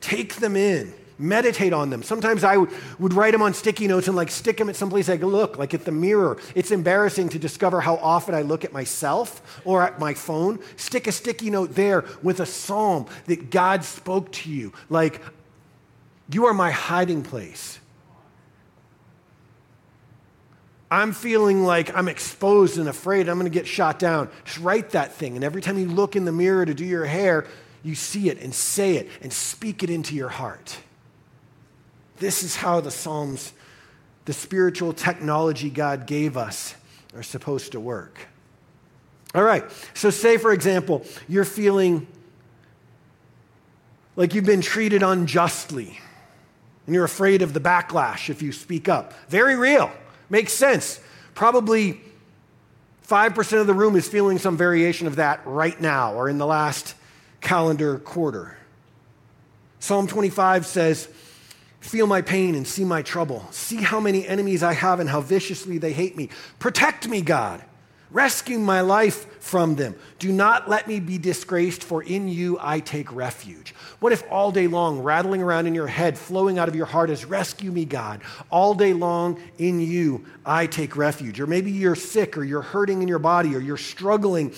Take 0.00 0.36
them 0.36 0.56
in 0.56 0.92
meditate 1.20 1.72
on 1.72 1.90
them. 1.90 2.02
Sometimes 2.02 2.42
I 2.42 2.56
would, 2.56 3.12
write 3.12 3.32
them 3.32 3.42
on 3.42 3.54
sticky 3.54 3.86
notes 3.86 4.08
and 4.08 4.16
like 4.16 4.30
stick 4.30 4.56
them 4.56 4.68
at 4.68 4.76
someplace 4.76 5.08
I 5.08 5.16
look, 5.16 5.58
like 5.58 5.74
at 5.74 5.84
the 5.84 5.92
mirror. 5.92 6.38
It's 6.54 6.70
embarrassing 6.70 7.28
to 7.30 7.38
discover 7.38 7.80
how 7.80 7.96
often 7.96 8.34
I 8.34 8.42
look 8.42 8.64
at 8.64 8.72
myself 8.72 9.60
or 9.64 9.82
at 9.82 9.98
my 9.98 10.14
phone. 10.14 10.58
Stick 10.76 11.06
a 11.06 11.12
sticky 11.12 11.50
note 11.50 11.74
there 11.74 12.04
with 12.22 12.40
a 12.40 12.46
psalm 12.46 13.06
that 13.26 13.50
God 13.50 13.84
spoke 13.84 14.32
to 14.32 14.50
you. 14.50 14.72
Like, 14.88 15.20
you 16.32 16.46
are 16.46 16.54
my 16.54 16.70
hiding 16.70 17.22
place. 17.22 17.78
I'm 20.90 21.12
feeling 21.12 21.62
like 21.62 21.94
I'm 21.96 22.08
exposed 22.08 22.78
and 22.78 22.88
afraid 22.88 23.28
I'm 23.28 23.38
going 23.38 23.50
to 23.50 23.56
get 23.56 23.66
shot 23.66 23.98
down. 23.98 24.28
Just 24.44 24.58
write 24.58 24.90
that 24.90 25.12
thing. 25.12 25.36
And 25.36 25.44
every 25.44 25.62
time 25.62 25.78
you 25.78 25.86
look 25.86 26.16
in 26.16 26.24
the 26.24 26.32
mirror 26.32 26.66
to 26.66 26.74
do 26.74 26.84
your 26.84 27.04
hair, 27.04 27.46
you 27.84 27.94
see 27.94 28.28
it 28.28 28.40
and 28.40 28.52
say 28.52 28.96
it 28.96 29.08
and 29.22 29.32
speak 29.32 29.82
it 29.82 29.90
into 29.90 30.14
your 30.14 30.28
heart. 30.28 30.78
This 32.20 32.42
is 32.42 32.54
how 32.54 32.80
the 32.80 32.90
Psalms, 32.90 33.52
the 34.26 34.32
spiritual 34.32 34.92
technology 34.92 35.70
God 35.70 36.06
gave 36.06 36.36
us, 36.36 36.76
are 37.14 37.22
supposed 37.22 37.72
to 37.72 37.80
work. 37.80 38.28
All 39.34 39.42
right, 39.42 39.64
so 39.94 40.10
say, 40.10 40.36
for 40.36 40.52
example, 40.52 41.04
you're 41.28 41.44
feeling 41.44 42.06
like 44.16 44.34
you've 44.34 44.44
been 44.44 44.60
treated 44.60 45.02
unjustly 45.02 45.98
and 46.86 46.94
you're 46.94 47.04
afraid 47.04 47.40
of 47.40 47.54
the 47.54 47.60
backlash 47.60 48.28
if 48.28 48.42
you 48.42 48.52
speak 48.52 48.88
up. 48.88 49.14
Very 49.28 49.56
real, 49.56 49.90
makes 50.28 50.52
sense. 50.52 51.00
Probably 51.34 52.00
5% 53.08 53.60
of 53.60 53.66
the 53.66 53.74
room 53.74 53.96
is 53.96 54.06
feeling 54.06 54.38
some 54.38 54.56
variation 54.56 55.06
of 55.06 55.16
that 55.16 55.40
right 55.46 55.80
now 55.80 56.14
or 56.14 56.28
in 56.28 56.36
the 56.36 56.46
last 56.46 56.94
calendar 57.40 57.98
quarter. 57.98 58.58
Psalm 59.78 60.06
25 60.06 60.66
says, 60.66 61.08
Feel 61.80 62.06
my 62.06 62.22
pain 62.22 62.54
and 62.54 62.66
see 62.66 62.84
my 62.84 63.02
trouble. 63.02 63.46
See 63.50 63.76
how 63.76 64.00
many 64.00 64.26
enemies 64.26 64.62
I 64.62 64.74
have 64.74 65.00
and 65.00 65.08
how 65.08 65.22
viciously 65.22 65.78
they 65.78 65.92
hate 65.92 66.16
me. 66.16 66.28
Protect 66.58 67.08
me, 67.08 67.22
God. 67.22 67.64
Rescue 68.10 68.58
my 68.58 68.80
life 68.80 69.40
from 69.40 69.76
them. 69.76 69.94
Do 70.18 70.32
not 70.32 70.68
let 70.68 70.88
me 70.88 70.98
be 70.98 71.16
disgraced, 71.16 71.84
for 71.84 72.02
in 72.02 72.26
you 72.26 72.58
I 72.60 72.80
take 72.80 73.12
refuge. 73.14 73.72
What 74.00 74.12
if 74.12 74.24
all 74.30 74.50
day 74.50 74.66
long, 74.66 75.00
rattling 75.00 75.42
around 75.42 75.68
in 75.68 75.76
your 75.76 75.86
head, 75.86 76.18
flowing 76.18 76.58
out 76.58 76.68
of 76.68 76.74
your 76.74 76.86
heart 76.86 77.08
is, 77.08 77.24
Rescue 77.24 77.70
me, 77.70 77.84
God? 77.84 78.20
All 78.50 78.74
day 78.74 78.94
long, 78.94 79.40
in 79.58 79.80
you 79.80 80.26
I 80.44 80.66
take 80.66 80.96
refuge. 80.96 81.38
Or 81.38 81.46
maybe 81.46 81.70
you're 81.70 81.94
sick, 81.94 82.36
or 82.36 82.42
you're 82.42 82.62
hurting 82.62 83.00
in 83.00 83.06
your 83.06 83.20
body, 83.20 83.54
or 83.54 83.60
you're 83.60 83.76
struggling 83.76 84.52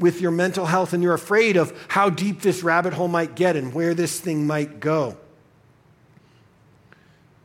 with 0.00 0.20
your 0.20 0.32
mental 0.32 0.66
health, 0.66 0.92
and 0.92 1.00
you're 1.00 1.14
afraid 1.14 1.56
of 1.56 1.72
how 1.86 2.10
deep 2.10 2.42
this 2.42 2.64
rabbit 2.64 2.92
hole 2.92 3.08
might 3.08 3.36
get 3.36 3.54
and 3.54 3.72
where 3.72 3.94
this 3.94 4.18
thing 4.18 4.48
might 4.48 4.80
go. 4.80 5.16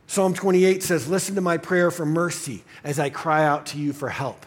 Psalm 0.06 0.34
28 0.34 0.82
says, 0.82 1.08
Listen 1.08 1.34
to 1.34 1.40
my 1.40 1.58
prayer 1.58 1.90
for 1.90 2.06
mercy 2.06 2.64
as 2.84 2.98
I 2.98 3.10
cry 3.10 3.44
out 3.44 3.66
to 3.66 3.78
you 3.78 3.92
for 3.92 4.08
help. 4.08 4.46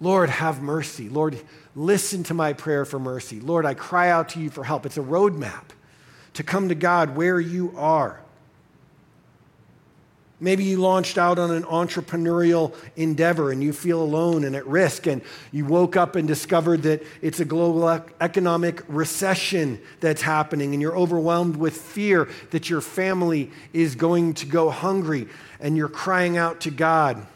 Lord, 0.00 0.30
have 0.30 0.62
mercy. 0.62 1.08
Lord, 1.08 1.40
listen 1.74 2.22
to 2.24 2.34
my 2.34 2.52
prayer 2.52 2.84
for 2.84 2.98
mercy. 2.98 3.40
Lord, 3.40 3.66
I 3.66 3.74
cry 3.74 4.10
out 4.10 4.30
to 4.30 4.40
you 4.40 4.48
for 4.48 4.64
help. 4.64 4.86
It's 4.86 4.96
a 4.96 5.02
roadmap 5.02 5.64
to 6.34 6.42
come 6.42 6.68
to 6.68 6.74
God 6.74 7.16
where 7.16 7.40
you 7.40 7.74
are. 7.76 8.20
Maybe 10.40 10.62
you 10.62 10.76
launched 10.76 11.18
out 11.18 11.38
on 11.38 11.50
an 11.50 11.64
entrepreneurial 11.64 12.72
endeavor 12.94 13.50
and 13.50 13.60
you 13.60 13.72
feel 13.72 14.00
alone 14.00 14.44
and 14.44 14.54
at 14.54 14.66
risk, 14.66 15.08
and 15.08 15.20
you 15.50 15.64
woke 15.64 15.96
up 15.96 16.14
and 16.14 16.28
discovered 16.28 16.82
that 16.82 17.02
it's 17.20 17.40
a 17.40 17.44
global 17.44 17.88
economic 18.20 18.82
recession 18.86 19.80
that's 19.98 20.22
happening, 20.22 20.74
and 20.74 20.80
you're 20.80 20.96
overwhelmed 20.96 21.56
with 21.56 21.76
fear 21.76 22.28
that 22.50 22.70
your 22.70 22.80
family 22.80 23.50
is 23.72 23.96
going 23.96 24.34
to 24.34 24.46
go 24.46 24.70
hungry, 24.70 25.26
and 25.58 25.76
you're 25.76 25.88
crying 25.88 26.36
out 26.36 26.60
to 26.60 26.70
God. 26.70 27.26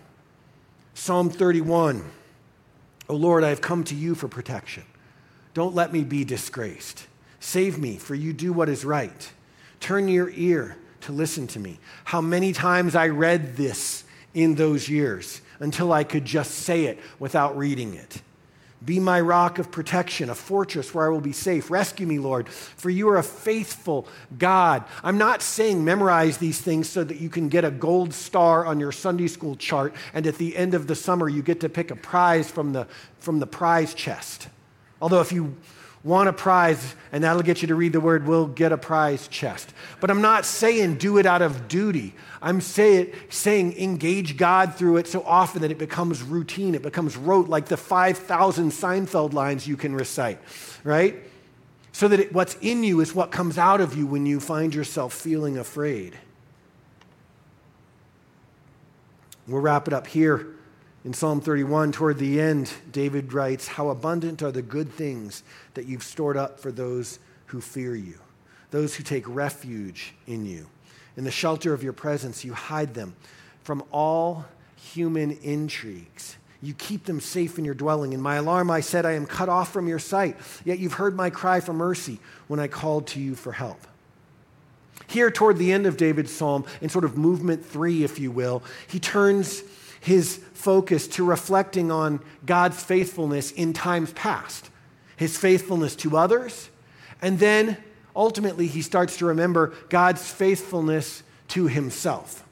Psalm 0.94 1.28
31 1.28 2.04
O 3.08 3.16
Lord, 3.16 3.42
I 3.42 3.48
have 3.48 3.60
come 3.60 3.82
to 3.84 3.94
you 3.96 4.14
for 4.14 4.28
protection. 4.28 4.84
Don't 5.54 5.74
let 5.74 5.92
me 5.92 6.04
be 6.04 6.24
disgraced. 6.24 7.06
Save 7.40 7.78
me, 7.78 7.96
for 7.96 8.14
you 8.14 8.32
do 8.32 8.52
what 8.52 8.68
is 8.68 8.84
right. 8.84 9.32
Turn 9.80 10.06
your 10.06 10.30
ear 10.30 10.76
to 11.02 11.12
listen 11.12 11.46
to 11.48 11.58
me. 11.58 11.78
How 12.04 12.20
many 12.20 12.52
times 12.52 12.94
I 12.94 13.08
read 13.08 13.56
this 13.56 14.04
in 14.34 14.54
those 14.54 14.88
years 14.88 15.40
until 15.60 15.92
I 15.92 16.04
could 16.04 16.24
just 16.24 16.52
say 16.52 16.86
it 16.86 16.98
without 17.18 17.56
reading 17.56 17.94
it. 17.94 18.22
Be 18.84 18.98
my 18.98 19.20
rock 19.20 19.60
of 19.60 19.70
protection, 19.70 20.28
a 20.28 20.34
fortress 20.34 20.92
where 20.92 21.06
I 21.06 21.08
will 21.08 21.20
be 21.20 21.32
safe. 21.32 21.70
Rescue 21.70 22.04
me, 22.04 22.18
Lord, 22.18 22.48
for 22.48 22.90
you 22.90 23.08
are 23.10 23.18
a 23.18 23.22
faithful 23.22 24.08
God. 24.36 24.82
I'm 25.04 25.18
not 25.18 25.40
saying 25.40 25.84
memorize 25.84 26.38
these 26.38 26.60
things 26.60 26.88
so 26.88 27.04
that 27.04 27.20
you 27.20 27.28
can 27.28 27.48
get 27.48 27.64
a 27.64 27.70
gold 27.70 28.12
star 28.12 28.66
on 28.66 28.80
your 28.80 28.90
Sunday 28.90 29.28
school 29.28 29.54
chart 29.54 29.94
and 30.12 30.26
at 30.26 30.36
the 30.36 30.56
end 30.56 30.74
of 30.74 30.88
the 30.88 30.96
summer 30.96 31.28
you 31.28 31.42
get 31.42 31.60
to 31.60 31.68
pick 31.68 31.92
a 31.92 31.96
prize 31.96 32.50
from 32.50 32.72
the, 32.72 32.88
from 33.20 33.38
the 33.38 33.46
prize 33.46 33.94
chest. 33.94 34.48
Although, 35.00 35.20
if 35.20 35.30
you 35.30 35.56
want 36.04 36.28
a 36.28 36.32
prize, 36.32 36.94
and 37.12 37.22
that'll 37.22 37.42
get 37.42 37.62
you 37.62 37.68
to 37.68 37.74
read 37.74 37.92
the 37.92 38.00
word, 38.00 38.26
we'll 38.26 38.48
get 38.48 38.72
a 38.72 38.78
prize 38.78 39.28
chest. 39.28 39.72
But 40.00 40.10
I'm 40.10 40.20
not 40.20 40.44
saying 40.44 40.96
do 40.96 41.18
it 41.18 41.26
out 41.26 41.42
of 41.42 41.68
duty. 41.68 42.14
I'm 42.40 42.60
say 42.60 42.96
it, 42.96 43.14
saying 43.28 43.78
engage 43.78 44.36
God 44.36 44.74
through 44.74 44.96
it 44.96 45.06
so 45.06 45.22
often 45.22 45.62
that 45.62 45.70
it 45.70 45.78
becomes 45.78 46.22
routine, 46.22 46.74
it 46.74 46.82
becomes 46.82 47.16
rote, 47.16 47.48
like 47.48 47.66
the 47.66 47.76
5,000 47.76 48.70
Seinfeld 48.70 49.32
lines 49.32 49.66
you 49.66 49.76
can 49.76 49.94
recite, 49.94 50.38
right? 50.82 51.16
So 51.92 52.08
that 52.08 52.18
it, 52.18 52.32
what's 52.32 52.56
in 52.60 52.82
you 52.82 53.00
is 53.00 53.14
what 53.14 53.30
comes 53.30 53.56
out 53.56 53.80
of 53.80 53.96
you 53.96 54.06
when 54.06 54.26
you 54.26 54.40
find 54.40 54.74
yourself 54.74 55.12
feeling 55.12 55.56
afraid. 55.56 56.18
We'll 59.46 59.60
wrap 59.60 59.86
it 59.86 59.94
up 59.94 60.06
here. 60.06 60.54
In 61.04 61.12
Psalm 61.12 61.40
31, 61.40 61.90
toward 61.90 62.18
the 62.18 62.40
end, 62.40 62.72
David 62.92 63.32
writes, 63.32 63.66
How 63.66 63.88
abundant 63.88 64.40
are 64.40 64.52
the 64.52 64.62
good 64.62 64.92
things 64.92 65.42
that 65.74 65.86
you've 65.86 66.04
stored 66.04 66.36
up 66.36 66.60
for 66.60 66.70
those 66.70 67.18
who 67.46 67.60
fear 67.60 67.96
you, 67.96 68.20
those 68.70 68.94
who 68.94 69.02
take 69.02 69.24
refuge 69.26 70.14
in 70.28 70.46
you. 70.46 70.68
In 71.16 71.24
the 71.24 71.30
shelter 71.32 71.74
of 71.74 71.82
your 71.82 71.92
presence, 71.92 72.44
you 72.44 72.54
hide 72.54 72.94
them 72.94 73.16
from 73.64 73.82
all 73.90 74.44
human 74.76 75.32
intrigues. 75.42 76.36
You 76.62 76.72
keep 76.74 77.04
them 77.04 77.18
safe 77.18 77.58
in 77.58 77.64
your 77.64 77.74
dwelling. 77.74 78.12
In 78.12 78.20
my 78.20 78.36
alarm, 78.36 78.70
I 78.70 78.80
said, 78.80 79.04
I 79.04 79.12
am 79.12 79.26
cut 79.26 79.48
off 79.48 79.72
from 79.72 79.88
your 79.88 79.98
sight. 79.98 80.36
Yet 80.64 80.78
you've 80.78 80.92
heard 80.92 81.16
my 81.16 81.30
cry 81.30 81.58
for 81.58 81.72
mercy 81.72 82.20
when 82.46 82.60
I 82.60 82.68
called 82.68 83.08
to 83.08 83.20
you 83.20 83.34
for 83.34 83.50
help. 83.50 83.80
Here, 85.08 85.32
toward 85.32 85.58
the 85.58 85.72
end 85.72 85.86
of 85.86 85.96
David's 85.96 86.32
psalm, 86.32 86.64
in 86.80 86.88
sort 86.88 87.04
of 87.04 87.18
movement 87.18 87.66
three, 87.66 88.04
if 88.04 88.20
you 88.20 88.30
will, 88.30 88.62
he 88.86 89.00
turns 89.00 89.64
his 90.02 90.38
focus 90.52 91.06
to 91.06 91.24
reflecting 91.24 91.92
on 91.92 92.20
God's 92.44 92.82
faithfulness 92.82 93.52
in 93.52 93.72
times 93.72 94.12
past, 94.12 94.68
his 95.16 95.38
faithfulness 95.38 95.94
to 95.96 96.16
others, 96.16 96.70
and 97.22 97.38
then 97.38 97.76
ultimately 98.14 98.66
he 98.66 98.82
starts 98.82 99.16
to 99.18 99.26
remember 99.26 99.72
God's 99.88 100.28
faithfulness 100.28 101.22
to 101.48 101.68
himself. 101.68 102.44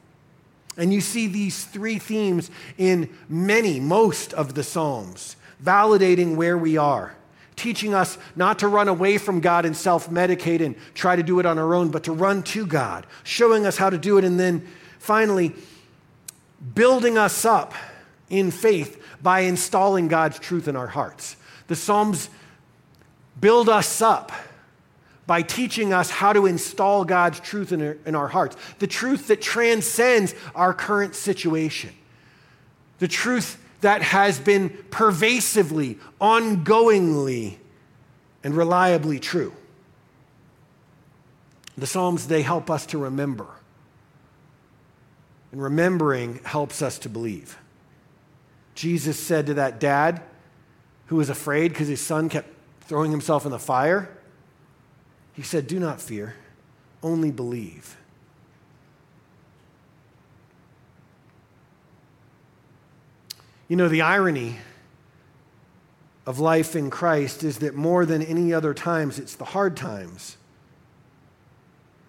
And 0.76 0.92
you 0.94 1.00
see 1.00 1.26
these 1.26 1.64
three 1.64 1.98
themes 1.98 2.52
in 2.78 3.10
many, 3.28 3.80
most 3.80 4.32
of 4.32 4.54
the 4.54 4.62
Psalms, 4.62 5.34
validating 5.62 6.36
where 6.36 6.56
we 6.56 6.76
are, 6.76 7.16
teaching 7.56 7.94
us 7.94 8.16
not 8.36 8.60
to 8.60 8.68
run 8.68 8.86
away 8.86 9.18
from 9.18 9.40
God 9.40 9.64
and 9.64 9.76
self 9.76 10.08
medicate 10.08 10.64
and 10.64 10.76
try 10.94 11.16
to 11.16 11.22
do 11.24 11.40
it 11.40 11.46
on 11.46 11.58
our 11.58 11.74
own, 11.74 11.90
but 11.90 12.04
to 12.04 12.12
run 12.12 12.44
to 12.44 12.64
God, 12.64 13.06
showing 13.24 13.66
us 13.66 13.76
how 13.76 13.90
to 13.90 13.98
do 13.98 14.18
it, 14.18 14.24
and 14.24 14.38
then 14.38 14.64
finally 15.00 15.52
building 16.74 17.16
us 17.18 17.44
up 17.44 17.74
in 18.28 18.50
faith 18.50 19.02
by 19.22 19.40
installing 19.40 20.08
God's 20.08 20.38
truth 20.38 20.68
in 20.68 20.76
our 20.76 20.86
hearts. 20.86 21.36
The 21.66 21.76
Psalms 21.76 22.30
build 23.40 23.68
us 23.68 24.00
up 24.02 24.32
by 25.26 25.42
teaching 25.42 25.92
us 25.92 26.10
how 26.10 26.32
to 26.32 26.46
install 26.46 27.04
God's 27.04 27.40
truth 27.40 27.72
in 27.72 27.82
our, 27.82 27.96
in 28.04 28.14
our 28.14 28.28
hearts, 28.28 28.56
the 28.78 28.86
truth 28.86 29.28
that 29.28 29.40
transcends 29.40 30.34
our 30.54 30.74
current 30.74 31.14
situation, 31.14 31.90
the 32.98 33.08
truth 33.08 33.56
that 33.80 34.02
has 34.02 34.38
been 34.38 34.70
pervasively, 34.90 35.98
ongoingly, 36.20 37.56
and 38.42 38.56
reliably 38.56 39.18
true. 39.18 39.52
The 41.78 41.86
Psalms, 41.86 42.26
they 42.26 42.42
help 42.42 42.70
us 42.70 42.84
to 42.86 42.98
remember 42.98 43.46
and 45.52 45.62
remembering 45.62 46.40
helps 46.44 46.82
us 46.82 46.98
to 47.00 47.08
believe. 47.08 47.58
Jesus 48.74 49.18
said 49.18 49.46
to 49.46 49.54
that 49.54 49.80
dad 49.80 50.22
who 51.06 51.16
was 51.16 51.28
afraid 51.28 51.68
because 51.72 51.88
his 51.88 52.00
son 52.00 52.28
kept 52.28 52.48
throwing 52.82 53.10
himself 53.10 53.44
in 53.44 53.50
the 53.50 53.58
fire, 53.58 54.16
he 55.32 55.42
said, 55.42 55.66
Do 55.66 55.80
not 55.80 56.00
fear, 56.00 56.34
only 57.02 57.30
believe. 57.30 57.96
You 63.68 63.76
know, 63.76 63.88
the 63.88 64.02
irony 64.02 64.56
of 66.26 66.38
life 66.38 66.74
in 66.74 66.90
Christ 66.90 67.44
is 67.44 67.58
that 67.58 67.74
more 67.74 68.04
than 68.04 68.22
any 68.22 68.52
other 68.52 68.74
times, 68.74 69.18
it's 69.18 69.36
the 69.36 69.44
hard 69.44 69.76
times 69.76 70.36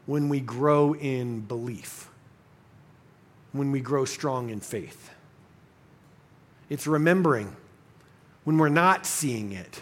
when 0.05 0.29
we 0.29 0.39
grow 0.39 0.93
in 0.93 1.41
belief 1.41 2.11
when 3.51 3.71
we 3.71 3.81
grow 3.81 4.05
strong 4.05 4.49
in 4.49 4.59
faith. 4.59 5.11
It's 6.69 6.87
remembering 6.87 7.55
when 8.43 8.57
we're 8.57 8.69
not 8.69 9.05
seeing 9.05 9.51
it. 9.51 9.81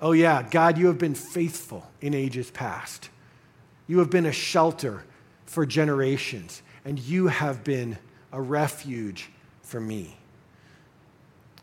Oh, 0.00 0.12
yeah, 0.12 0.42
God, 0.42 0.78
you 0.78 0.86
have 0.86 0.98
been 0.98 1.14
faithful 1.14 1.86
in 2.00 2.14
ages 2.14 2.50
past. 2.50 3.10
You 3.86 3.98
have 3.98 4.10
been 4.10 4.26
a 4.26 4.32
shelter 4.32 5.04
for 5.44 5.66
generations, 5.66 6.62
and 6.84 6.98
you 6.98 7.26
have 7.26 7.62
been 7.62 7.98
a 8.32 8.40
refuge 8.40 9.30
for 9.62 9.80
me. 9.80 10.16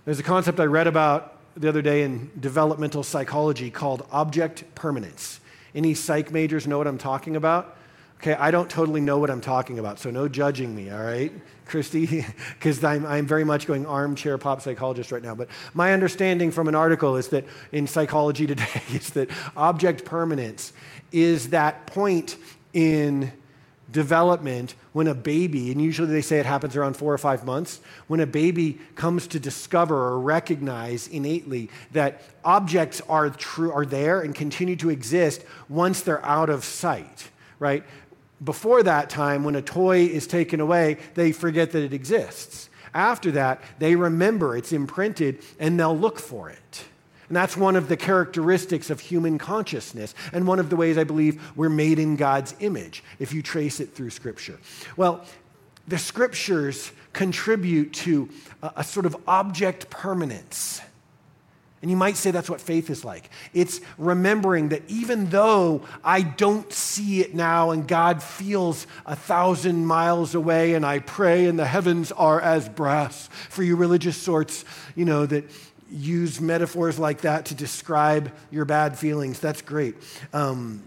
There's 0.05 0.19
a 0.19 0.23
concept 0.23 0.59
I 0.59 0.65
read 0.65 0.87
about 0.87 1.37
the 1.55 1.67
other 1.67 1.81
day 1.81 2.03
in 2.03 2.29
developmental 2.39 3.01
psychology 3.01 3.71
called 3.71 4.05
object 4.11 4.63
permanence. 4.75 5.39
Any 5.73 5.95
psych 5.95 6.31
majors 6.31 6.67
know 6.67 6.77
what 6.77 6.87
I'm 6.87 6.97
talking 6.97 7.35
about? 7.35 7.75
Okay, 8.20 8.34
I 8.34 8.49
don't 8.49 8.70
totally 8.70 9.01
know 9.01 9.20
what 9.20 9.30
I'm 9.30 9.41
talking 9.41 9.78
about, 9.78 9.99
so 9.99 10.09
no 10.09 10.28
judging 10.28 10.76
me, 10.76 10.89
all 10.89 11.03
right, 11.03 11.32
Christy? 11.65 12.26
Because 12.53 12.84
I'm, 12.84 13.05
I'm 13.05 13.28
very 13.28 13.43
much 13.43 13.68
going 13.68 13.86
armchair 13.86 14.39
pop 14.39 14.61
psychologist 14.61 15.11
right 15.11 15.22
now. 15.22 15.36
But 15.36 15.49
my 15.76 15.93
understanding 15.93 16.49
from 16.49 16.68
an 16.68 16.74
article 16.74 17.15
is 17.15 17.28
that 17.30 17.45
in 17.72 17.86
Psychology 17.86 18.47
Today 18.47 18.82
is 18.91 19.11
that 19.11 19.30
object 19.55 20.03
permanence 20.03 20.74
is 21.11 21.49
that 21.49 21.86
point 21.88 22.38
in 22.74 23.32
development 23.91 24.76
when 24.91 25.07
a 25.07 25.13
baby, 25.13 25.72
and 25.72 25.82
usually 25.82 26.07
they 26.07 26.22
say 26.22 26.39
it 26.39 26.45
happens 26.45 26.76
around 26.76 26.97
four 26.97 27.13
or 27.13 27.18
five 27.18 27.45
months, 27.45 27.80
when 28.07 28.20
a 28.20 28.26
baby 28.26 28.80
comes 28.95 29.28
to 29.28 29.39
discover 29.39 29.95
or 29.95 30.20
recognize 30.20 31.07
innately 31.07 31.70
that 31.91 32.22
objects 32.43 33.01
are 33.07 33.30
true, 33.30 33.72
are 33.72 33.86
there 33.86 34.22
and 34.22 34.36
continue 34.36 34.76
to 34.76 34.89
exist 34.89 35.43
once 35.70 36.01
they're 36.01 36.26
out 36.26 36.49
of 36.49 36.65
sight, 36.65 37.30
right? 37.59 37.84
Before 38.43 38.83
that 38.83 39.09
time, 39.09 39.43
when 39.43 39.55
a 39.55 39.61
toy 39.61 40.05
is 40.05 40.27
taken 40.27 40.59
away, 40.59 40.97
they 41.15 41.31
forget 41.31 41.71
that 41.71 41.83
it 41.83 41.93
exists. 41.93 42.69
After 42.93 43.31
that, 43.31 43.61
they 43.79 43.95
remember 43.95 44.55
it's 44.55 44.71
imprinted 44.71 45.41
and 45.59 45.79
they'll 45.79 45.97
look 45.97 46.19
for 46.19 46.49
it. 46.49 46.85
And 47.27 47.35
that's 47.35 47.57
one 47.57 47.75
of 47.75 47.89
the 47.89 47.97
characteristics 47.97 48.89
of 48.89 49.01
human 49.01 49.38
consciousness, 49.38 50.15
and 50.31 50.47
one 50.47 50.59
of 50.59 50.69
the 50.69 50.77
ways 50.77 50.97
I 50.97 51.03
believe 51.03 51.41
we're 51.57 51.67
made 51.67 51.99
in 51.99 52.15
God's 52.15 52.55
image, 52.59 53.03
if 53.19 53.33
you 53.33 53.41
trace 53.41 53.81
it 53.81 53.93
through 53.93 54.11
Scripture. 54.11 54.57
Well, 54.95 55.25
the 55.88 55.97
Scriptures 55.97 56.91
contribute 57.11 57.91
to 57.93 58.29
a, 58.63 58.71
a 58.77 58.83
sort 58.83 59.05
of 59.05 59.17
object 59.27 59.89
permanence 59.89 60.79
and 61.82 61.91
you 61.91 61.97
might 61.97 62.17
say 62.17 62.32
that's 62.32 62.49
what 62.49 62.59
faith 62.59 62.89
is 62.89 63.05
like. 63.05 63.30
It's 63.53 63.80
remembering 63.97 64.69
that 64.69 64.84
even 64.88 65.30
though 65.30 65.84
I 66.03 66.21
don't 66.21 66.71
see 66.73 67.21
it 67.21 67.36
now 67.36 67.71
and 67.71 67.88
God 67.88 68.23
feels 68.23 68.88
a 69.05 69.15
thousand 69.15 69.86
miles 69.86 70.34
away 70.34 70.73
and 70.73 70.86
I 70.86 70.99
pray 70.99 71.45
and 71.45 71.57
the 71.57 71.65
heavens 71.65 72.11
are 72.11 72.41
as 72.41 72.67
brass 72.67 73.28
for 73.49 73.63
you 73.63 73.75
religious 73.75 74.17
sorts, 74.17 74.65
you 74.95 75.05
know, 75.05 75.25
that 75.28 75.45
use 75.89 76.41
metaphors 76.41 76.97
like 76.97 77.21
that 77.21 77.45
to 77.45 77.55
describe 77.55 78.32
your 78.51 78.65
bad 78.65 78.97
feelings, 78.97 79.39
that's 79.39 79.61
great. 79.61 79.95
Um, 80.34 80.82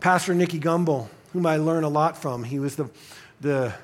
Pastor 0.00 0.34
Nicky 0.34 0.60
Gumbel 0.60 1.08
whom 1.32 1.46
I 1.46 1.56
learn 1.56 1.84
a 1.84 1.88
lot 1.88 2.16
from. 2.16 2.44
He 2.44 2.58
was 2.58 2.76
the, 2.76 2.90
the 3.40 3.74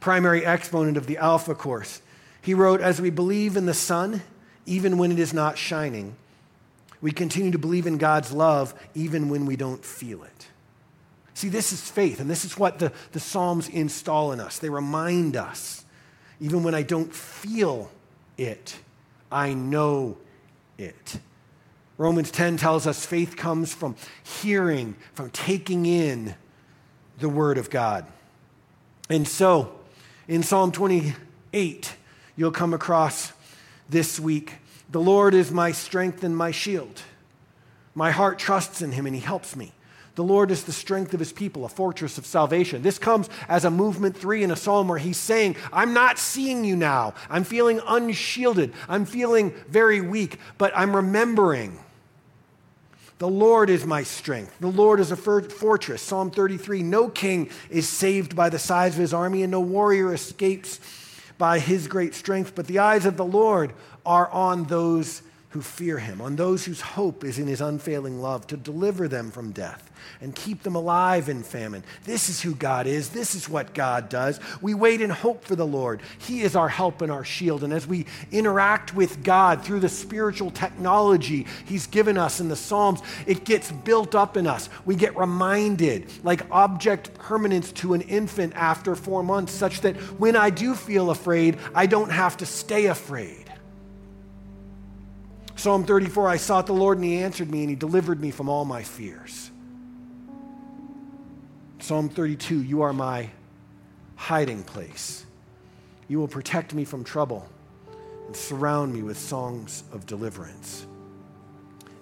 primary 0.00 0.44
exponent 0.44 0.96
of 0.96 1.06
the 1.06 1.18
Alpha 1.18 1.54
Course. 1.54 2.00
He 2.44 2.52
wrote, 2.52 2.82
As 2.82 3.00
we 3.00 3.08
believe 3.08 3.56
in 3.56 3.64
the 3.64 3.74
sun, 3.74 4.22
even 4.66 4.98
when 4.98 5.10
it 5.10 5.18
is 5.18 5.32
not 5.32 5.56
shining, 5.56 6.14
we 7.00 7.10
continue 7.10 7.50
to 7.50 7.58
believe 7.58 7.86
in 7.86 7.96
God's 7.96 8.32
love 8.32 8.74
even 8.94 9.30
when 9.30 9.46
we 9.46 9.56
don't 9.56 9.82
feel 9.82 10.22
it. 10.22 10.48
See, 11.32 11.48
this 11.48 11.72
is 11.72 11.90
faith, 11.90 12.20
and 12.20 12.28
this 12.28 12.44
is 12.44 12.58
what 12.58 12.78
the, 12.78 12.92
the 13.12 13.18
Psalms 13.18 13.68
install 13.70 14.30
in 14.32 14.40
us. 14.40 14.58
They 14.58 14.68
remind 14.68 15.36
us, 15.36 15.86
even 16.38 16.62
when 16.62 16.74
I 16.74 16.82
don't 16.82 17.12
feel 17.12 17.90
it, 18.36 18.76
I 19.32 19.54
know 19.54 20.18
it. 20.76 21.18
Romans 21.96 22.30
10 22.30 22.58
tells 22.58 22.86
us 22.86 23.06
faith 23.06 23.38
comes 23.38 23.72
from 23.72 23.96
hearing, 24.22 24.96
from 25.14 25.30
taking 25.30 25.86
in 25.86 26.34
the 27.20 27.28
Word 27.30 27.56
of 27.56 27.70
God. 27.70 28.06
And 29.08 29.26
so, 29.26 29.74
in 30.28 30.42
Psalm 30.42 30.72
28, 30.72 31.94
you'll 32.36 32.52
come 32.52 32.74
across 32.74 33.32
this 33.88 34.18
week 34.18 34.54
The 34.90 35.00
Lord 35.00 35.34
is 35.34 35.50
my 35.50 35.72
strength 35.72 36.22
and 36.22 36.36
my 36.36 36.50
shield. 36.50 37.02
My 37.94 38.10
heart 38.10 38.38
trusts 38.38 38.82
in 38.82 38.92
Him 38.92 39.06
and 39.06 39.14
He 39.14 39.20
helps 39.20 39.56
me. 39.56 39.72
The 40.14 40.24
Lord 40.24 40.50
is 40.50 40.64
the 40.64 40.72
strength 40.72 41.12
of 41.12 41.20
his 41.20 41.32
people, 41.32 41.64
a 41.64 41.68
fortress 41.68 42.18
of 42.18 42.26
salvation. 42.26 42.82
This 42.82 42.98
comes 42.98 43.28
as 43.48 43.64
a 43.64 43.70
movement 43.70 44.16
three 44.16 44.44
in 44.44 44.52
a 44.52 44.56
psalm 44.56 44.86
where 44.86 44.98
he's 44.98 45.16
saying, 45.16 45.56
I'm 45.72 45.92
not 45.92 46.18
seeing 46.18 46.64
you 46.64 46.76
now. 46.76 47.14
I'm 47.28 47.42
feeling 47.42 47.80
unshielded. 47.86 48.72
I'm 48.88 49.06
feeling 49.06 49.52
very 49.68 50.00
weak, 50.00 50.38
but 50.56 50.72
I'm 50.76 50.94
remembering. 50.94 51.80
The 53.18 53.28
Lord 53.28 53.70
is 53.70 53.86
my 53.86 54.04
strength. 54.04 54.56
The 54.60 54.68
Lord 54.68 55.00
is 55.00 55.10
a 55.10 55.16
fortress. 55.16 56.02
Psalm 56.02 56.30
33 56.30 56.82
No 56.82 57.08
king 57.08 57.50
is 57.68 57.88
saved 57.88 58.36
by 58.36 58.48
the 58.48 58.58
size 58.58 58.94
of 58.94 59.00
his 59.00 59.14
army, 59.14 59.42
and 59.42 59.50
no 59.50 59.60
warrior 59.60 60.12
escapes 60.12 60.78
by 61.38 61.58
his 61.58 61.88
great 61.88 62.14
strength. 62.14 62.54
But 62.54 62.66
the 62.66 62.78
eyes 62.78 63.06
of 63.06 63.16
the 63.16 63.24
Lord 63.24 63.72
are 64.04 64.28
on 64.30 64.64
those 64.64 65.22
who 65.54 65.62
fear 65.62 65.98
him, 65.98 66.20
on 66.20 66.34
those 66.34 66.64
whose 66.64 66.80
hope 66.80 67.22
is 67.22 67.38
in 67.38 67.46
his 67.46 67.60
unfailing 67.60 68.20
love, 68.20 68.44
to 68.44 68.56
deliver 68.56 69.06
them 69.06 69.30
from 69.30 69.52
death 69.52 69.88
and 70.20 70.34
keep 70.34 70.64
them 70.64 70.74
alive 70.74 71.28
in 71.28 71.44
famine. 71.44 71.84
This 72.02 72.28
is 72.28 72.42
who 72.42 72.56
God 72.56 72.88
is. 72.88 73.10
This 73.10 73.36
is 73.36 73.48
what 73.48 73.72
God 73.72 74.08
does. 74.08 74.40
We 74.60 74.74
wait 74.74 75.00
in 75.00 75.10
hope 75.10 75.44
for 75.44 75.54
the 75.54 75.64
Lord. 75.64 76.02
He 76.18 76.40
is 76.40 76.56
our 76.56 76.68
help 76.68 77.02
and 77.02 77.12
our 77.12 77.24
shield. 77.24 77.62
And 77.62 77.72
as 77.72 77.86
we 77.86 78.06
interact 78.32 78.96
with 78.96 79.22
God 79.22 79.64
through 79.64 79.78
the 79.78 79.88
spiritual 79.88 80.50
technology 80.50 81.46
He's 81.66 81.86
given 81.86 82.18
us 82.18 82.40
in 82.40 82.48
the 82.48 82.56
Psalms, 82.56 83.00
it 83.24 83.44
gets 83.44 83.70
built 83.70 84.16
up 84.16 84.36
in 84.36 84.48
us. 84.48 84.68
We 84.84 84.96
get 84.96 85.16
reminded, 85.16 86.10
like 86.24 86.50
object 86.50 87.14
permanence 87.14 87.70
to 87.72 87.94
an 87.94 88.00
infant 88.00 88.54
after 88.56 88.96
four 88.96 89.22
months, 89.22 89.52
such 89.52 89.82
that 89.82 89.96
when 90.18 90.34
I 90.34 90.50
do 90.50 90.74
feel 90.74 91.10
afraid, 91.10 91.58
I 91.76 91.86
don't 91.86 92.10
have 92.10 92.36
to 92.38 92.46
stay 92.46 92.86
afraid. 92.86 93.43
Psalm 95.56 95.84
34 95.84 96.28
I 96.28 96.36
sought 96.36 96.66
the 96.66 96.74
Lord 96.74 96.98
and 96.98 97.04
he 97.04 97.18
answered 97.18 97.50
me 97.50 97.60
and 97.60 97.70
he 97.70 97.76
delivered 97.76 98.20
me 98.20 98.30
from 98.30 98.48
all 98.48 98.64
my 98.64 98.82
fears. 98.82 99.50
Psalm 101.78 102.08
32 102.08 102.62
You 102.62 102.82
are 102.82 102.92
my 102.92 103.30
hiding 104.16 104.62
place. 104.64 105.24
You 106.08 106.18
will 106.18 106.28
protect 106.28 106.74
me 106.74 106.84
from 106.84 107.04
trouble 107.04 107.48
and 108.26 108.36
surround 108.36 108.92
me 108.92 109.02
with 109.02 109.18
songs 109.18 109.84
of 109.92 110.06
deliverance. 110.06 110.86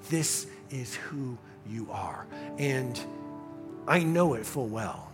This 0.08 0.46
is 0.70 0.94
who 0.94 1.38
you 1.68 1.88
are. 1.90 2.26
And 2.58 3.00
I 3.86 4.00
know 4.00 4.34
it 4.34 4.46
full 4.46 4.68
well. 4.68 5.10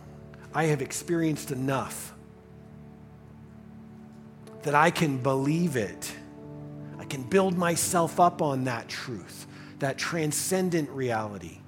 I 0.53 0.65
have 0.65 0.81
experienced 0.81 1.51
enough 1.51 2.13
that 4.63 4.75
I 4.75 4.91
can 4.91 5.17
believe 5.17 5.75
it 5.75 6.13
can 7.09 7.23
build 7.23 7.57
myself 7.57 8.19
up 8.19 8.41
on 8.41 8.65
that 8.65 8.87
truth, 8.87 9.47
that 9.79 9.97
transcendent 9.97 10.89
reality. 10.91 11.59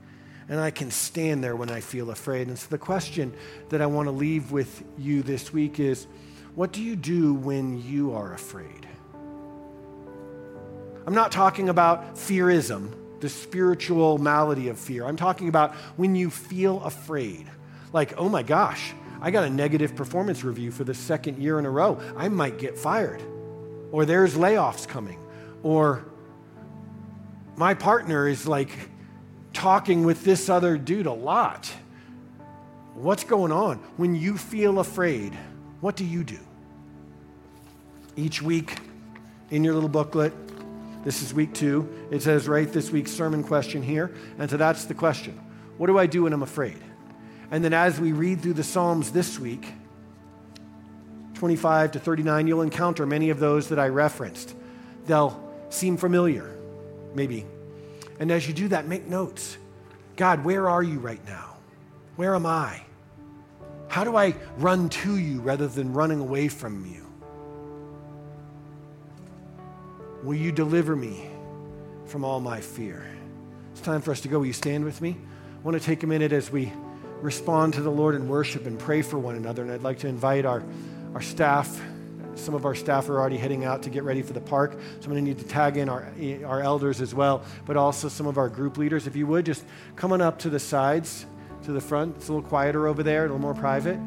And 0.48 0.60
I 0.60 0.72
can 0.72 0.92
stand 0.92 1.44
there 1.44 1.56
when 1.56 1.70
I 1.70 1.80
feel 1.80 2.12
afraid. 2.12 2.48
And 2.48 2.60
so 2.60 2.68
the 2.70 2.78
question 2.78 3.34
that 3.70 3.82
I 3.82 3.86
want 3.86 4.08
to 4.08 4.12
leave 4.12 4.52
with 4.52 4.84
you 4.98 5.24
this 5.24 5.54
week 5.54 5.80
is 5.80 6.08
what 6.56 6.74
do 6.74 6.82
you 6.82 6.96
do 6.96 7.34
when 7.34 7.82
you 7.82 8.14
are 8.14 8.34
afraid? 8.34 8.88
I'm 11.08 11.16
not 11.16 11.32
talking 11.32 11.70
about 11.70 12.18
fearism, 12.18 12.94
the 13.22 13.30
spiritual 13.30 14.18
malady 14.18 14.68
of 14.68 14.78
fear. 14.78 15.06
I'm 15.06 15.16
talking 15.16 15.48
about 15.48 15.74
when 15.96 16.16
you 16.16 16.30
feel 16.30 16.84
afraid. 16.84 17.48
Like, 17.94 18.14
oh 18.18 18.30
my 18.30 18.44
gosh, 18.44 18.94
I 19.22 19.32
got 19.32 19.46
a 19.46 19.50
negative 19.50 19.96
performance 19.96 20.44
review 20.44 20.72
for 20.72 20.84
the 20.84 20.94
second 20.94 21.38
year 21.38 21.60
in 21.60 21.66
a 21.66 21.70
row. 21.70 22.00
I 22.18 22.28
might 22.28 22.58
get 22.58 22.78
fired. 22.78 23.22
Or 23.92 24.06
there's 24.06 24.36
layoffs 24.36 24.88
coming. 24.88 25.20
Or 25.64 26.06
my 27.56 27.74
partner 27.74 28.28
is 28.28 28.48
like 28.48 28.72
talking 29.54 30.06
with 30.06 30.24
this 30.24 30.50
other 30.50 30.78
dude 30.78 31.06
a 31.06 31.14
lot. 31.14 31.72
What's 32.96 33.24
going 33.24 33.52
on? 33.52 33.78
When 33.98 34.16
you 34.16 34.38
feel 34.38 34.80
afraid, 34.80 35.34
what 35.80 35.96
do 35.96 36.06
you 36.06 36.24
do? 36.24 36.40
Each 38.16 38.42
week 38.42 38.78
in 39.50 39.64
your 39.64 39.74
little 39.74 39.90
booklet, 39.90 40.34
this 41.04 41.22
is 41.22 41.34
week 41.34 41.54
two, 41.54 41.90
it 42.12 42.22
says, 42.22 42.48
write 42.48 42.74
this 42.74 42.92
week's 42.92 43.12
sermon 43.12 43.44
question 43.44 43.82
here. 43.82 44.14
And 44.38 44.50
so 44.50 44.58
that's 44.58 44.86
the 44.86 44.94
question 44.94 45.40
What 45.78 45.88
do 45.88 45.98
I 45.98 46.06
do 46.06 46.24
when 46.24 46.34
I'm 46.34 46.44
afraid? 46.44 46.78
And 47.50 47.64
then 47.64 47.74
as 47.74 48.00
we 48.00 48.14
read 48.14 48.42
through 48.42 48.54
the 48.54 48.64
Psalms 48.64 49.12
this 49.12 49.38
week, 49.38 49.68
25 51.34 51.94
to 51.94 52.00
39, 52.00 52.48
you'll 52.48 52.62
encounter 52.62 53.06
many 53.06 53.30
of 53.30 53.40
those 53.40 53.70
that 53.70 53.80
I 53.80 53.88
referenced. 53.88 54.56
They'll 55.06 55.51
seem 55.74 55.98
familiar, 55.98 56.56
maybe. 57.16 57.46
And 58.20 58.32
as 58.32 58.48
you 58.48 58.54
do 58.54 58.68
that, 58.70 58.88
make 58.88 59.08
notes. 59.08 59.58
God, 60.16 60.44
where 60.44 60.70
are 60.70 60.84
you 60.84 61.00
right 61.00 61.26
now? 61.26 61.58
Where 62.16 62.36
am 62.36 62.46
I? 62.46 62.82
How 63.88 64.04
do 64.04 64.16
I 64.16 64.36
run 64.58 64.90
to 64.90 65.18
you 65.18 65.42
rather 65.42 65.68
than 65.68 65.94
running 65.94 66.20
away 66.20 66.48
from 66.48 66.86
you? 66.86 67.08
Will 70.24 70.36
you 70.36 70.52
deliver 70.52 70.96
me 70.96 71.28
from 72.06 72.24
all 72.24 72.40
my 72.40 72.62
fear? 72.62 73.06
It's 73.72 73.82
time 73.82 74.02
for 74.02 74.12
us 74.12 74.22
to 74.22 74.28
go. 74.28 74.40
Will 74.40 74.46
you 74.46 74.54
stand 74.54 74.86
with 74.86 75.02
me? 75.02 75.18
I 75.20 75.64
want 75.64 75.78
to 75.78 75.84
take 75.84 76.04
a 76.04 76.08
minute 76.08 76.32
as 76.32 76.52
we 76.52 76.72
respond 77.22 77.74
to 77.74 77.82
the 77.82 77.90
Lord 77.90 78.16
in 78.16 78.28
worship 78.28 78.66
and 78.66 78.78
pray 78.78 79.02
for 79.02 79.18
one 79.18 79.36
another. 79.36 79.64
And 79.64 79.72
I'd 79.72 79.84
like 79.84 80.00
to 80.00 80.08
invite 80.08 80.46
our, 80.46 80.64
our 81.14 81.22
staff 81.22 81.82
some 82.36 82.54
of 82.54 82.66
our 82.66 82.76
staff 82.76 83.10
are 83.10 83.20
already 83.20 83.38
heading 83.38 83.66
out 83.66 83.84
to 83.84 83.90
get 83.90 84.04
ready 84.04 84.22
for 84.22 84.34
the 84.34 84.42
park. 84.42 84.74
So 84.74 85.06
I'm 85.06 85.12
going 85.12 85.24
to 85.24 85.30
need 85.30 85.40
to 85.40 85.46
tag 85.46 85.78
in 85.78 85.90
our, 85.90 86.12
our 86.46 86.62
elders 86.62 87.02
as 87.02 87.14
well, 87.14 87.44
but 87.66 87.78
also 87.78 88.08
some 88.10 88.28
of 88.28 88.38
our 88.38 88.50
group 88.50 88.78
leaders. 88.78 89.08
If 89.08 89.16
you 89.16 89.28
would, 89.28 89.46
just 89.46 89.64
come 89.96 90.14
on 90.14 90.22
up 90.22 90.40
to 90.40 90.50
the 90.50 90.60
sides, 90.60 91.26
to 91.64 91.72
the 91.72 91.82
front. 91.82 92.18
It's 92.18 92.30
a 92.30 92.34
little 92.34 92.48
quieter 92.48 92.88
over 92.88 93.04
there, 93.04 93.22
a 93.22 93.28
little 93.28 93.40
more 93.40 93.54
private. 93.54 94.00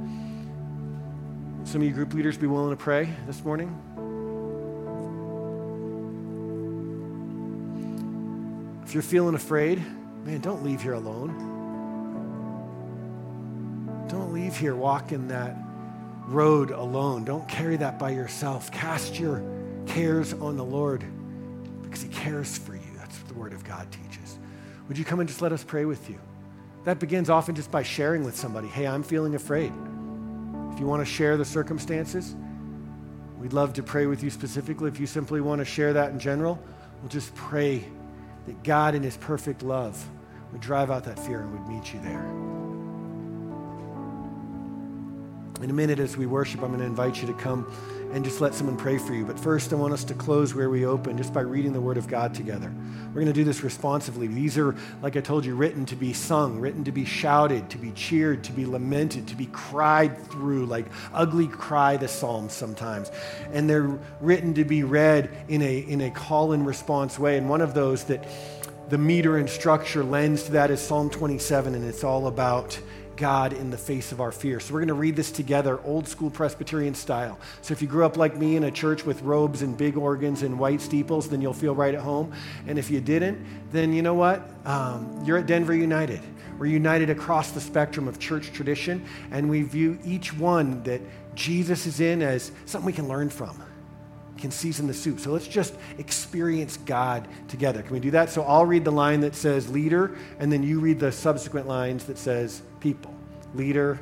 Some 1.64 1.80
of 1.80 1.82
you 1.82 1.92
group 1.92 2.12
leaders 2.12 2.36
be 2.36 2.46
willing 2.46 2.76
to 2.76 2.82
pray 2.82 3.08
this 3.26 3.44
morning. 3.44 3.74
If 8.84 8.92
you're 8.92 9.02
feeling 9.02 9.34
afraid, 9.34 9.82
man, 10.24 10.40
don't 10.40 10.62
leave 10.62 10.82
here 10.82 10.92
alone. 10.92 11.52
Don't 14.08 14.32
leave 14.32 14.56
here 14.56 14.76
walking 14.76 15.28
that 15.28 15.56
road 16.26 16.70
alone. 16.70 17.24
Don't 17.24 17.46
carry 17.48 17.76
that 17.76 17.98
by 17.98 18.10
yourself. 18.10 18.70
Cast 18.72 19.18
your 19.18 19.42
cares 19.86 20.32
on 20.34 20.56
the 20.56 20.64
Lord 20.64 21.04
because 21.82 22.02
He 22.02 22.08
cares 22.08 22.56
for 22.56 22.74
you. 22.74 22.82
That's 22.96 23.18
what 23.18 23.28
the 23.28 23.34
Word 23.34 23.52
of 23.52 23.64
God 23.64 23.90
teaches. 23.90 24.38
Would 24.88 24.98
you 24.98 25.04
come 25.04 25.20
and 25.20 25.28
just 25.28 25.42
let 25.42 25.52
us 25.52 25.64
pray 25.64 25.84
with 25.84 26.08
you? 26.08 26.18
That 26.84 26.98
begins 26.98 27.30
often 27.30 27.54
just 27.54 27.70
by 27.70 27.82
sharing 27.82 28.24
with 28.24 28.36
somebody 28.36 28.68
hey, 28.68 28.86
I'm 28.86 29.02
feeling 29.02 29.34
afraid. 29.34 29.72
If 30.72 30.80
you 30.80 30.86
want 30.86 31.06
to 31.06 31.10
share 31.10 31.36
the 31.36 31.44
circumstances, 31.44 32.34
we'd 33.38 33.52
love 33.52 33.72
to 33.74 33.82
pray 33.82 34.06
with 34.06 34.22
you 34.22 34.30
specifically. 34.30 34.88
If 34.88 34.98
you 34.98 35.06
simply 35.06 35.40
want 35.40 35.60
to 35.60 35.64
share 35.64 35.92
that 35.92 36.10
in 36.10 36.18
general, 36.18 36.58
we'll 37.00 37.10
just 37.10 37.34
pray 37.34 37.84
that 38.46 38.62
God, 38.62 38.94
in 38.94 39.02
His 39.02 39.16
perfect 39.16 39.62
love, 39.62 40.04
would 40.52 40.60
drive 40.60 40.90
out 40.90 41.04
that 41.04 41.18
fear 41.18 41.40
and 41.40 41.52
would 41.52 41.68
meet 41.68 41.94
you 41.94 42.00
there. 42.00 42.63
In 45.62 45.70
a 45.70 45.72
minute, 45.72 46.00
as 46.00 46.16
we 46.16 46.26
worship, 46.26 46.62
I'm 46.62 46.68
going 46.68 46.80
to 46.80 46.84
invite 46.84 47.20
you 47.20 47.28
to 47.28 47.32
come 47.34 47.70
and 48.12 48.24
just 48.24 48.40
let 48.40 48.54
someone 48.54 48.76
pray 48.76 48.98
for 48.98 49.14
you. 49.14 49.24
But 49.24 49.38
first, 49.38 49.72
I 49.72 49.76
want 49.76 49.92
us 49.92 50.02
to 50.04 50.14
close 50.14 50.52
where 50.52 50.68
we 50.68 50.84
open 50.84 51.16
just 51.16 51.32
by 51.32 51.42
reading 51.42 51.72
the 51.72 51.80
Word 51.80 51.96
of 51.96 52.08
God 52.08 52.34
together. 52.34 52.72
We're 53.08 53.20
going 53.20 53.26
to 53.26 53.32
do 53.32 53.44
this 53.44 53.62
responsively. 53.62 54.26
These 54.26 54.58
are, 54.58 54.74
like 55.00 55.16
I 55.16 55.20
told 55.20 55.44
you, 55.44 55.54
written 55.54 55.86
to 55.86 55.96
be 55.96 56.12
sung, 56.12 56.58
written 56.58 56.82
to 56.84 56.92
be 56.92 57.04
shouted, 57.04 57.70
to 57.70 57.78
be 57.78 57.92
cheered, 57.92 58.42
to 58.44 58.52
be 58.52 58.66
lamented, 58.66 59.28
to 59.28 59.36
be 59.36 59.46
cried 59.52 60.18
through, 60.26 60.66
like 60.66 60.86
ugly 61.12 61.46
cry 61.46 61.96
the 61.96 62.08
Psalms 62.08 62.52
sometimes. 62.52 63.12
And 63.52 63.70
they're 63.70 63.96
written 64.20 64.54
to 64.54 64.64
be 64.64 64.82
read 64.82 65.30
in 65.48 65.62
a, 65.62 65.78
in 65.78 66.00
a 66.00 66.10
call 66.10 66.52
and 66.52 66.66
response 66.66 67.16
way. 67.16 67.38
And 67.38 67.48
one 67.48 67.60
of 67.60 67.74
those 67.74 68.04
that 68.04 68.26
the 68.88 68.98
meter 68.98 69.38
and 69.38 69.48
structure 69.48 70.04
lends 70.04 70.42
to 70.44 70.52
that 70.52 70.70
is 70.70 70.80
Psalm 70.80 71.10
27, 71.10 71.74
and 71.74 71.84
it's 71.84 72.04
all 72.04 72.26
about 72.26 72.78
God 73.16 73.52
in 73.52 73.70
the 73.70 73.78
face 73.78 74.12
of 74.12 74.20
our 74.20 74.32
fear. 74.32 74.60
So 74.60 74.74
we're 74.74 74.80
going 74.80 74.88
to 74.88 74.94
read 74.94 75.16
this 75.16 75.30
together, 75.30 75.80
old 75.84 76.08
school 76.08 76.30
Presbyterian 76.30 76.94
style. 76.94 77.38
So 77.62 77.72
if 77.72 77.82
you 77.82 77.88
grew 77.88 78.04
up 78.04 78.16
like 78.16 78.36
me 78.36 78.56
in 78.56 78.64
a 78.64 78.70
church 78.70 79.04
with 79.04 79.22
robes 79.22 79.62
and 79.62 79.76
big 79.76 79.96
organs 79.96 80.42
and 80.42 80.58
white 80.58 80.80
steeples, 80.80 81.28
then 81.28 81.40
you'll 81.40 81.52
feel 81.52 81.74
right 81.74 81.94
at 81.94 82.00
home. 82.00 82.32
And 82.66 82.78
if 82.78 82.90
you 82.90 83.00
didn't, 83.00 83.44
then 83.70 83.92
you 83.92 84.02
know 84.02 84.14
what? 84.14 84.48
Um, 84.64 85.22
you're 85.24 85.38
at 85.38 85.46
Denver 85.46 85.74
United. 85.74 86.20
We're 86.58 86.66
united 86.66 87.10
across 87.10 87.50
the 87.50 87.60
spectrum 87.60 88.06
of 88.06 88.18
church 88.18 88.52
tradition, 88.52 89.04
and 89.32 89.50
we 89.50 89.62
view 89.62 89.98
each 90.04 90.32
one 90.32 90.82
that 90.84 91.00
Jesus 91.34 91.86
is 91.86 92.00
in 92.00 92.22
as 92.22 92.52
something 92.64 92.86
we 92.86 92.92
can 92.92 93.08
learn 93.08 93.28
from 93.28 93.60
can 94.38 94.50
season 94.50 94.86
the 94.86 94.94
soup. 94.94 95.20
So 95.20 95.30
let's 95.30 95.46
just 95.46 95.74
experience 95.98 96.76
God 96.78 97.28
together. 97.48 97.82
Can 97.82 97.92
we 97.92 98.00
do 98.00 98.10
that? 98.12 98.30
So 98.30 98.42
I'll 98.42 98.66
read 98.66 98.84
the 98.84 98.92
line 98.92 99.20
that 99.20 99.34
says 99.34 99.70
leader, 99.70 100.16
and 100.38 100.52
then 100.52 100.62
you 100.62 100.80
read 100.80 100.98
the 100.98 101.12
subsequent 101.12 101.68
lines 101.68 102.04
that 102.04 102.18
says 102.18 102.62
people. 102.80 103.14
Leader, 103.54 104.00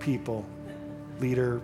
people, 0.00 0.44
leader, 1.20 1.60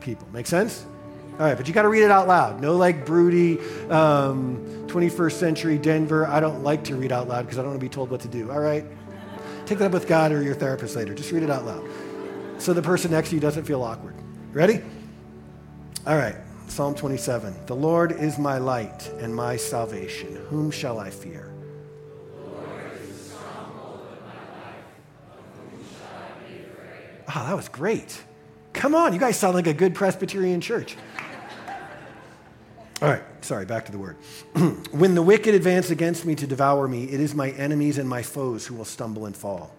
people. 0.00 0.28
Make 0.32 0.46
sense? 0.46 0.86
All 1.32 1.44
right, 1.44 1.56
but 1.56 1.68
you 1.68 1.74
got 1.74 1.82
to 1.82 1.88
read 1.88 2.02
it 2.02 2.10
out 2.10 2.28
loud. 2.28 2.60
No 2.60 2.76
like 2.76 3.04
broody, 3.04 3.58
um, 3.90 4.86
21st 4.86 5.32
century 5.32 5.78
Denver. 5.78 6.26
I 6.26 6.40
don't 6.40 6.62
like 6.62 6.84
to 6.84 6.96
read 6.96 7.12
out 7.12 7.28
loud 7.28 7.42
because 7.42 7.58
I 7.58 7.62
don't 7.62 7.72
want 7.72 7.80
to 7.80 7.84
be 7.84 7.90
told 7.90 8.10
what 8.10 8.20
to 8.20 8.28
do. 8.28 8.50
All 8.50 8.60
right? 8.60 8.84
Take 9.66 9.78
that 9.78 9.86
up 9.86 9.92
with 9.92 10.06
God 10.06 10.32
or 10.32 10.42
your 10.42 10.54
therapist 10.54 10.96
later. 10.96 11.12
Just 11.12 11.32
read 11.32 11.42
it 11.42 11.50
out 11.50 11.66
loud 11.66 11.84
so 12.58 12.72
the 12.72 12.82
person 12.82 13.10
next 13.10 13.30
to 13.30 13.34
you 13.34 13.40
doesn't 13.40 13.64
feel 13.64 13.82
awkward. 13.82 14.14
Ready? 14.52 14.82
All 16.06 16.16
right. 16.16 16.36
Psalm 16.68 16.94
27 16.94 17.54
The 17.66 17.76
Lord 17.76 18.12
is 18.12 18.38
my 18.38 18.58
light 18.58 19.08
and 19.18 19.34
my 19.34 19.56
salvation. 19.56 20.36
Whom 20.48 20.70
shall 20.70 20.98
I 20.98 21.10
fear? 21.10 21.52
Oh, 27.28 27.44
that 27.46 27.56
was 27.56 27.68
great. 27.68 28.22
Come 28.72 28.94
on, 28.94 29.12
you 29.12 29.18
guys 29.18 29.36
sound 29.36 29.54
like 29.54 29.66
a 29.66 29.74
good 29.74 29.94
Presbyterian 29.94 30.60
church. 30.60 30.96
All 33.02 33.10
right, 33.10 33.22
sorry, 33.44 33.66
back 33.66 33.84
to 33.86 33.92
the 33.92 33.98
word. 33.98 34.16
when 34.90 35.14
the 35.14 35.22
wicked 35.22 35.54
advance 35.54 35.90
against 35.90 36.24
me 36.24 36.34
to 36.34 36.46
devour 36.46 36.88
me, 36.88 37.04
it 37.04 37.20
is 37.20 37.34
my 37.34 37.50
enemies 37.50 37.98
and 37.98 38.08
my 38.08 38.22
foes 38.22 38.66
who 38.66 38.74
will 38.74 38.86
stumble 38.86 39.26
and 39.26 39.36
fall. 39.36 39.75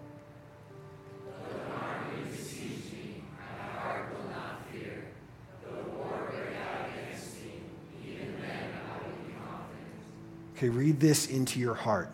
Okay, 10.58 10.70
read 10.70 10.98
this 10.98 11.28
into 11.28 11.60
your 11.60 11.74
heart. 11.74 12.12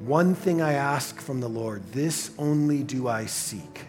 One 0.00 0.34
thing 0.34 0.60
I 0.60 0.74
ask 0.74 1.18
from 1.22 1.40
the 1.40 1.48
Lord, 1.48 1.90
this 1.90 2.32
only 2.36 2.82
do 2.82 3.08
I 3.08 3.24
seek. 3.24 3.86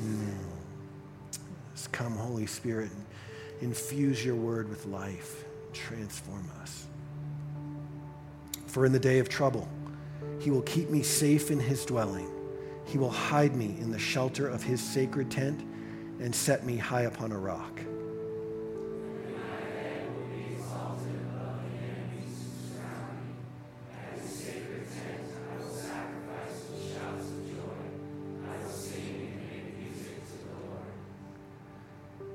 Hmm. 0.00 0.30
come, 1.92 2.16
Holy 2.16 2.46
Spirit, 2.46 2.90
and 2.92 3.04
infuse 3.60 4.24
your 4.24 4.36
word 4.36 4.70
with 4.70 4.86
life. 4.86 5.44
Transform 5.74 6.50
us. 6.62 6.86
For 8.68 8.86
in 8.86 8.92
the 8.92 8.98
day 8.98 9.18
of 9.18 9.28
trouble, 9.28 9.68
he 10.40 10.50
will 10.50 10.62
keep 10.62 10.88
me 10.88 11.02
safe 11.02 11.50
in 11.50 11.60
his 11.60 11.84
dwelling. 11.84 12.33
He 12.94 12.98
will 12.98 13.10
hide 13.10 13.56
me 13.56 13.74
in 13.80 13.90
the 13.90 13.98
shelter 13.98 14.46
of 14.46 14.62
his 14.62 14.80
sacred 14.80 15.28
tent 15.28 15.60
and 16.20 16.32
set 16.32 16.64
me 16.64 16.76
high 16.76 17.02
upon 17.02 17.32
a 17.32 17.36
rock. 17.36 17.80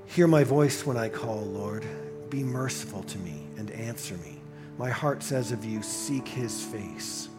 Hear 0.07 0.27
my 0.27 0.43
voice 0.43 0.85
when 0.85 0.97
I 0.97 1.07
call, 1.07 1.39
Lord. 1.39 1.85
Be 2.29 2.43
merciful 2.43 3.03
to 3.03 3.17
me 3.19 3.47
and 3.55 3.71
answer 3.71 4.17
me. 4.17 4.41
My 4.77 4.89
heart 4.89 5.23
says 5.23 5.53
of 5.53 5.63
you, 5.63 5.81
seek 5.81 6.27
his 6.27 6.61
face. 6.61 7.29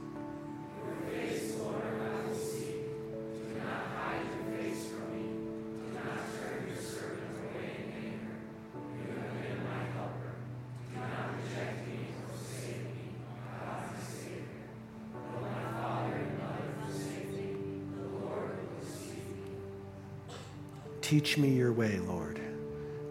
Teach 21.21 21.37
me 21.37 21.51
your 21.51 21.71
way, 21.71 21.99
Lord. 21.99 22.41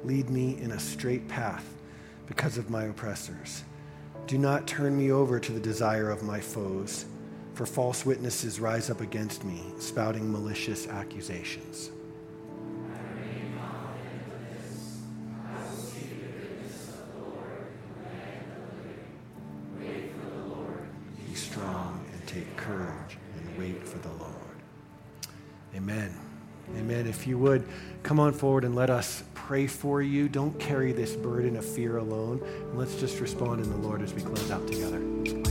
Lead 0.04 0.32
me 0.32 0.60
in 0.60 0.72
a 0.72 0.80
straight 0.80 1.28
path 1.28 1.64
because 2.26 2.58
of 2.58 2.72
my 2.72 2.86
oppressors. 2.86 3.64
Do 4.26 4.40
not 4.40 4.66
turn 4.66 4.98
me 4.98 5.12
over 5.12 5.40
to 5.40 5.52
the 5.52 5.60
desire 5.60 6.10
of 6.10 6.24
my 6.24 6.40
foes, 6.40 7.06
for 7.54 7.68
false 7.68 8.08
witnesses 8.08 8.60
rise 8.60 8.90
up 8.90 9.02
against 9.02 9.44
me, 9.44 9.62
spouting 9.78 10.32
malicious 10.32 10.88
accusations. 10.88 11.92
Come 28.20 28.26
on 28.26 28.34
forward 28.34 28.66
and 28.66 28.76
let 28.76 28.90
us 28.90 29.24
pray 29.34 29.66
for 29.66 30.02
you. 30.02 30.28
Don't 30.28 30.60
carry 30.60 30.92
this 30.92 31.16
burden 31.16 31.56
of 31.56 31.64
fear 31.64 32.00
alone. 32.00 32.42
And 32.44 32.78
let's 32.78 32.96
just 32.96 33.22
respond 33.22 33.62
in 33.62 33.70
the 33.70 33.78
Lord 33.78 34.02
as 34.02 34.14
we 34.14 34.22
close 34.22 34.52
out 34.52 34.68
together. 34.68 35.49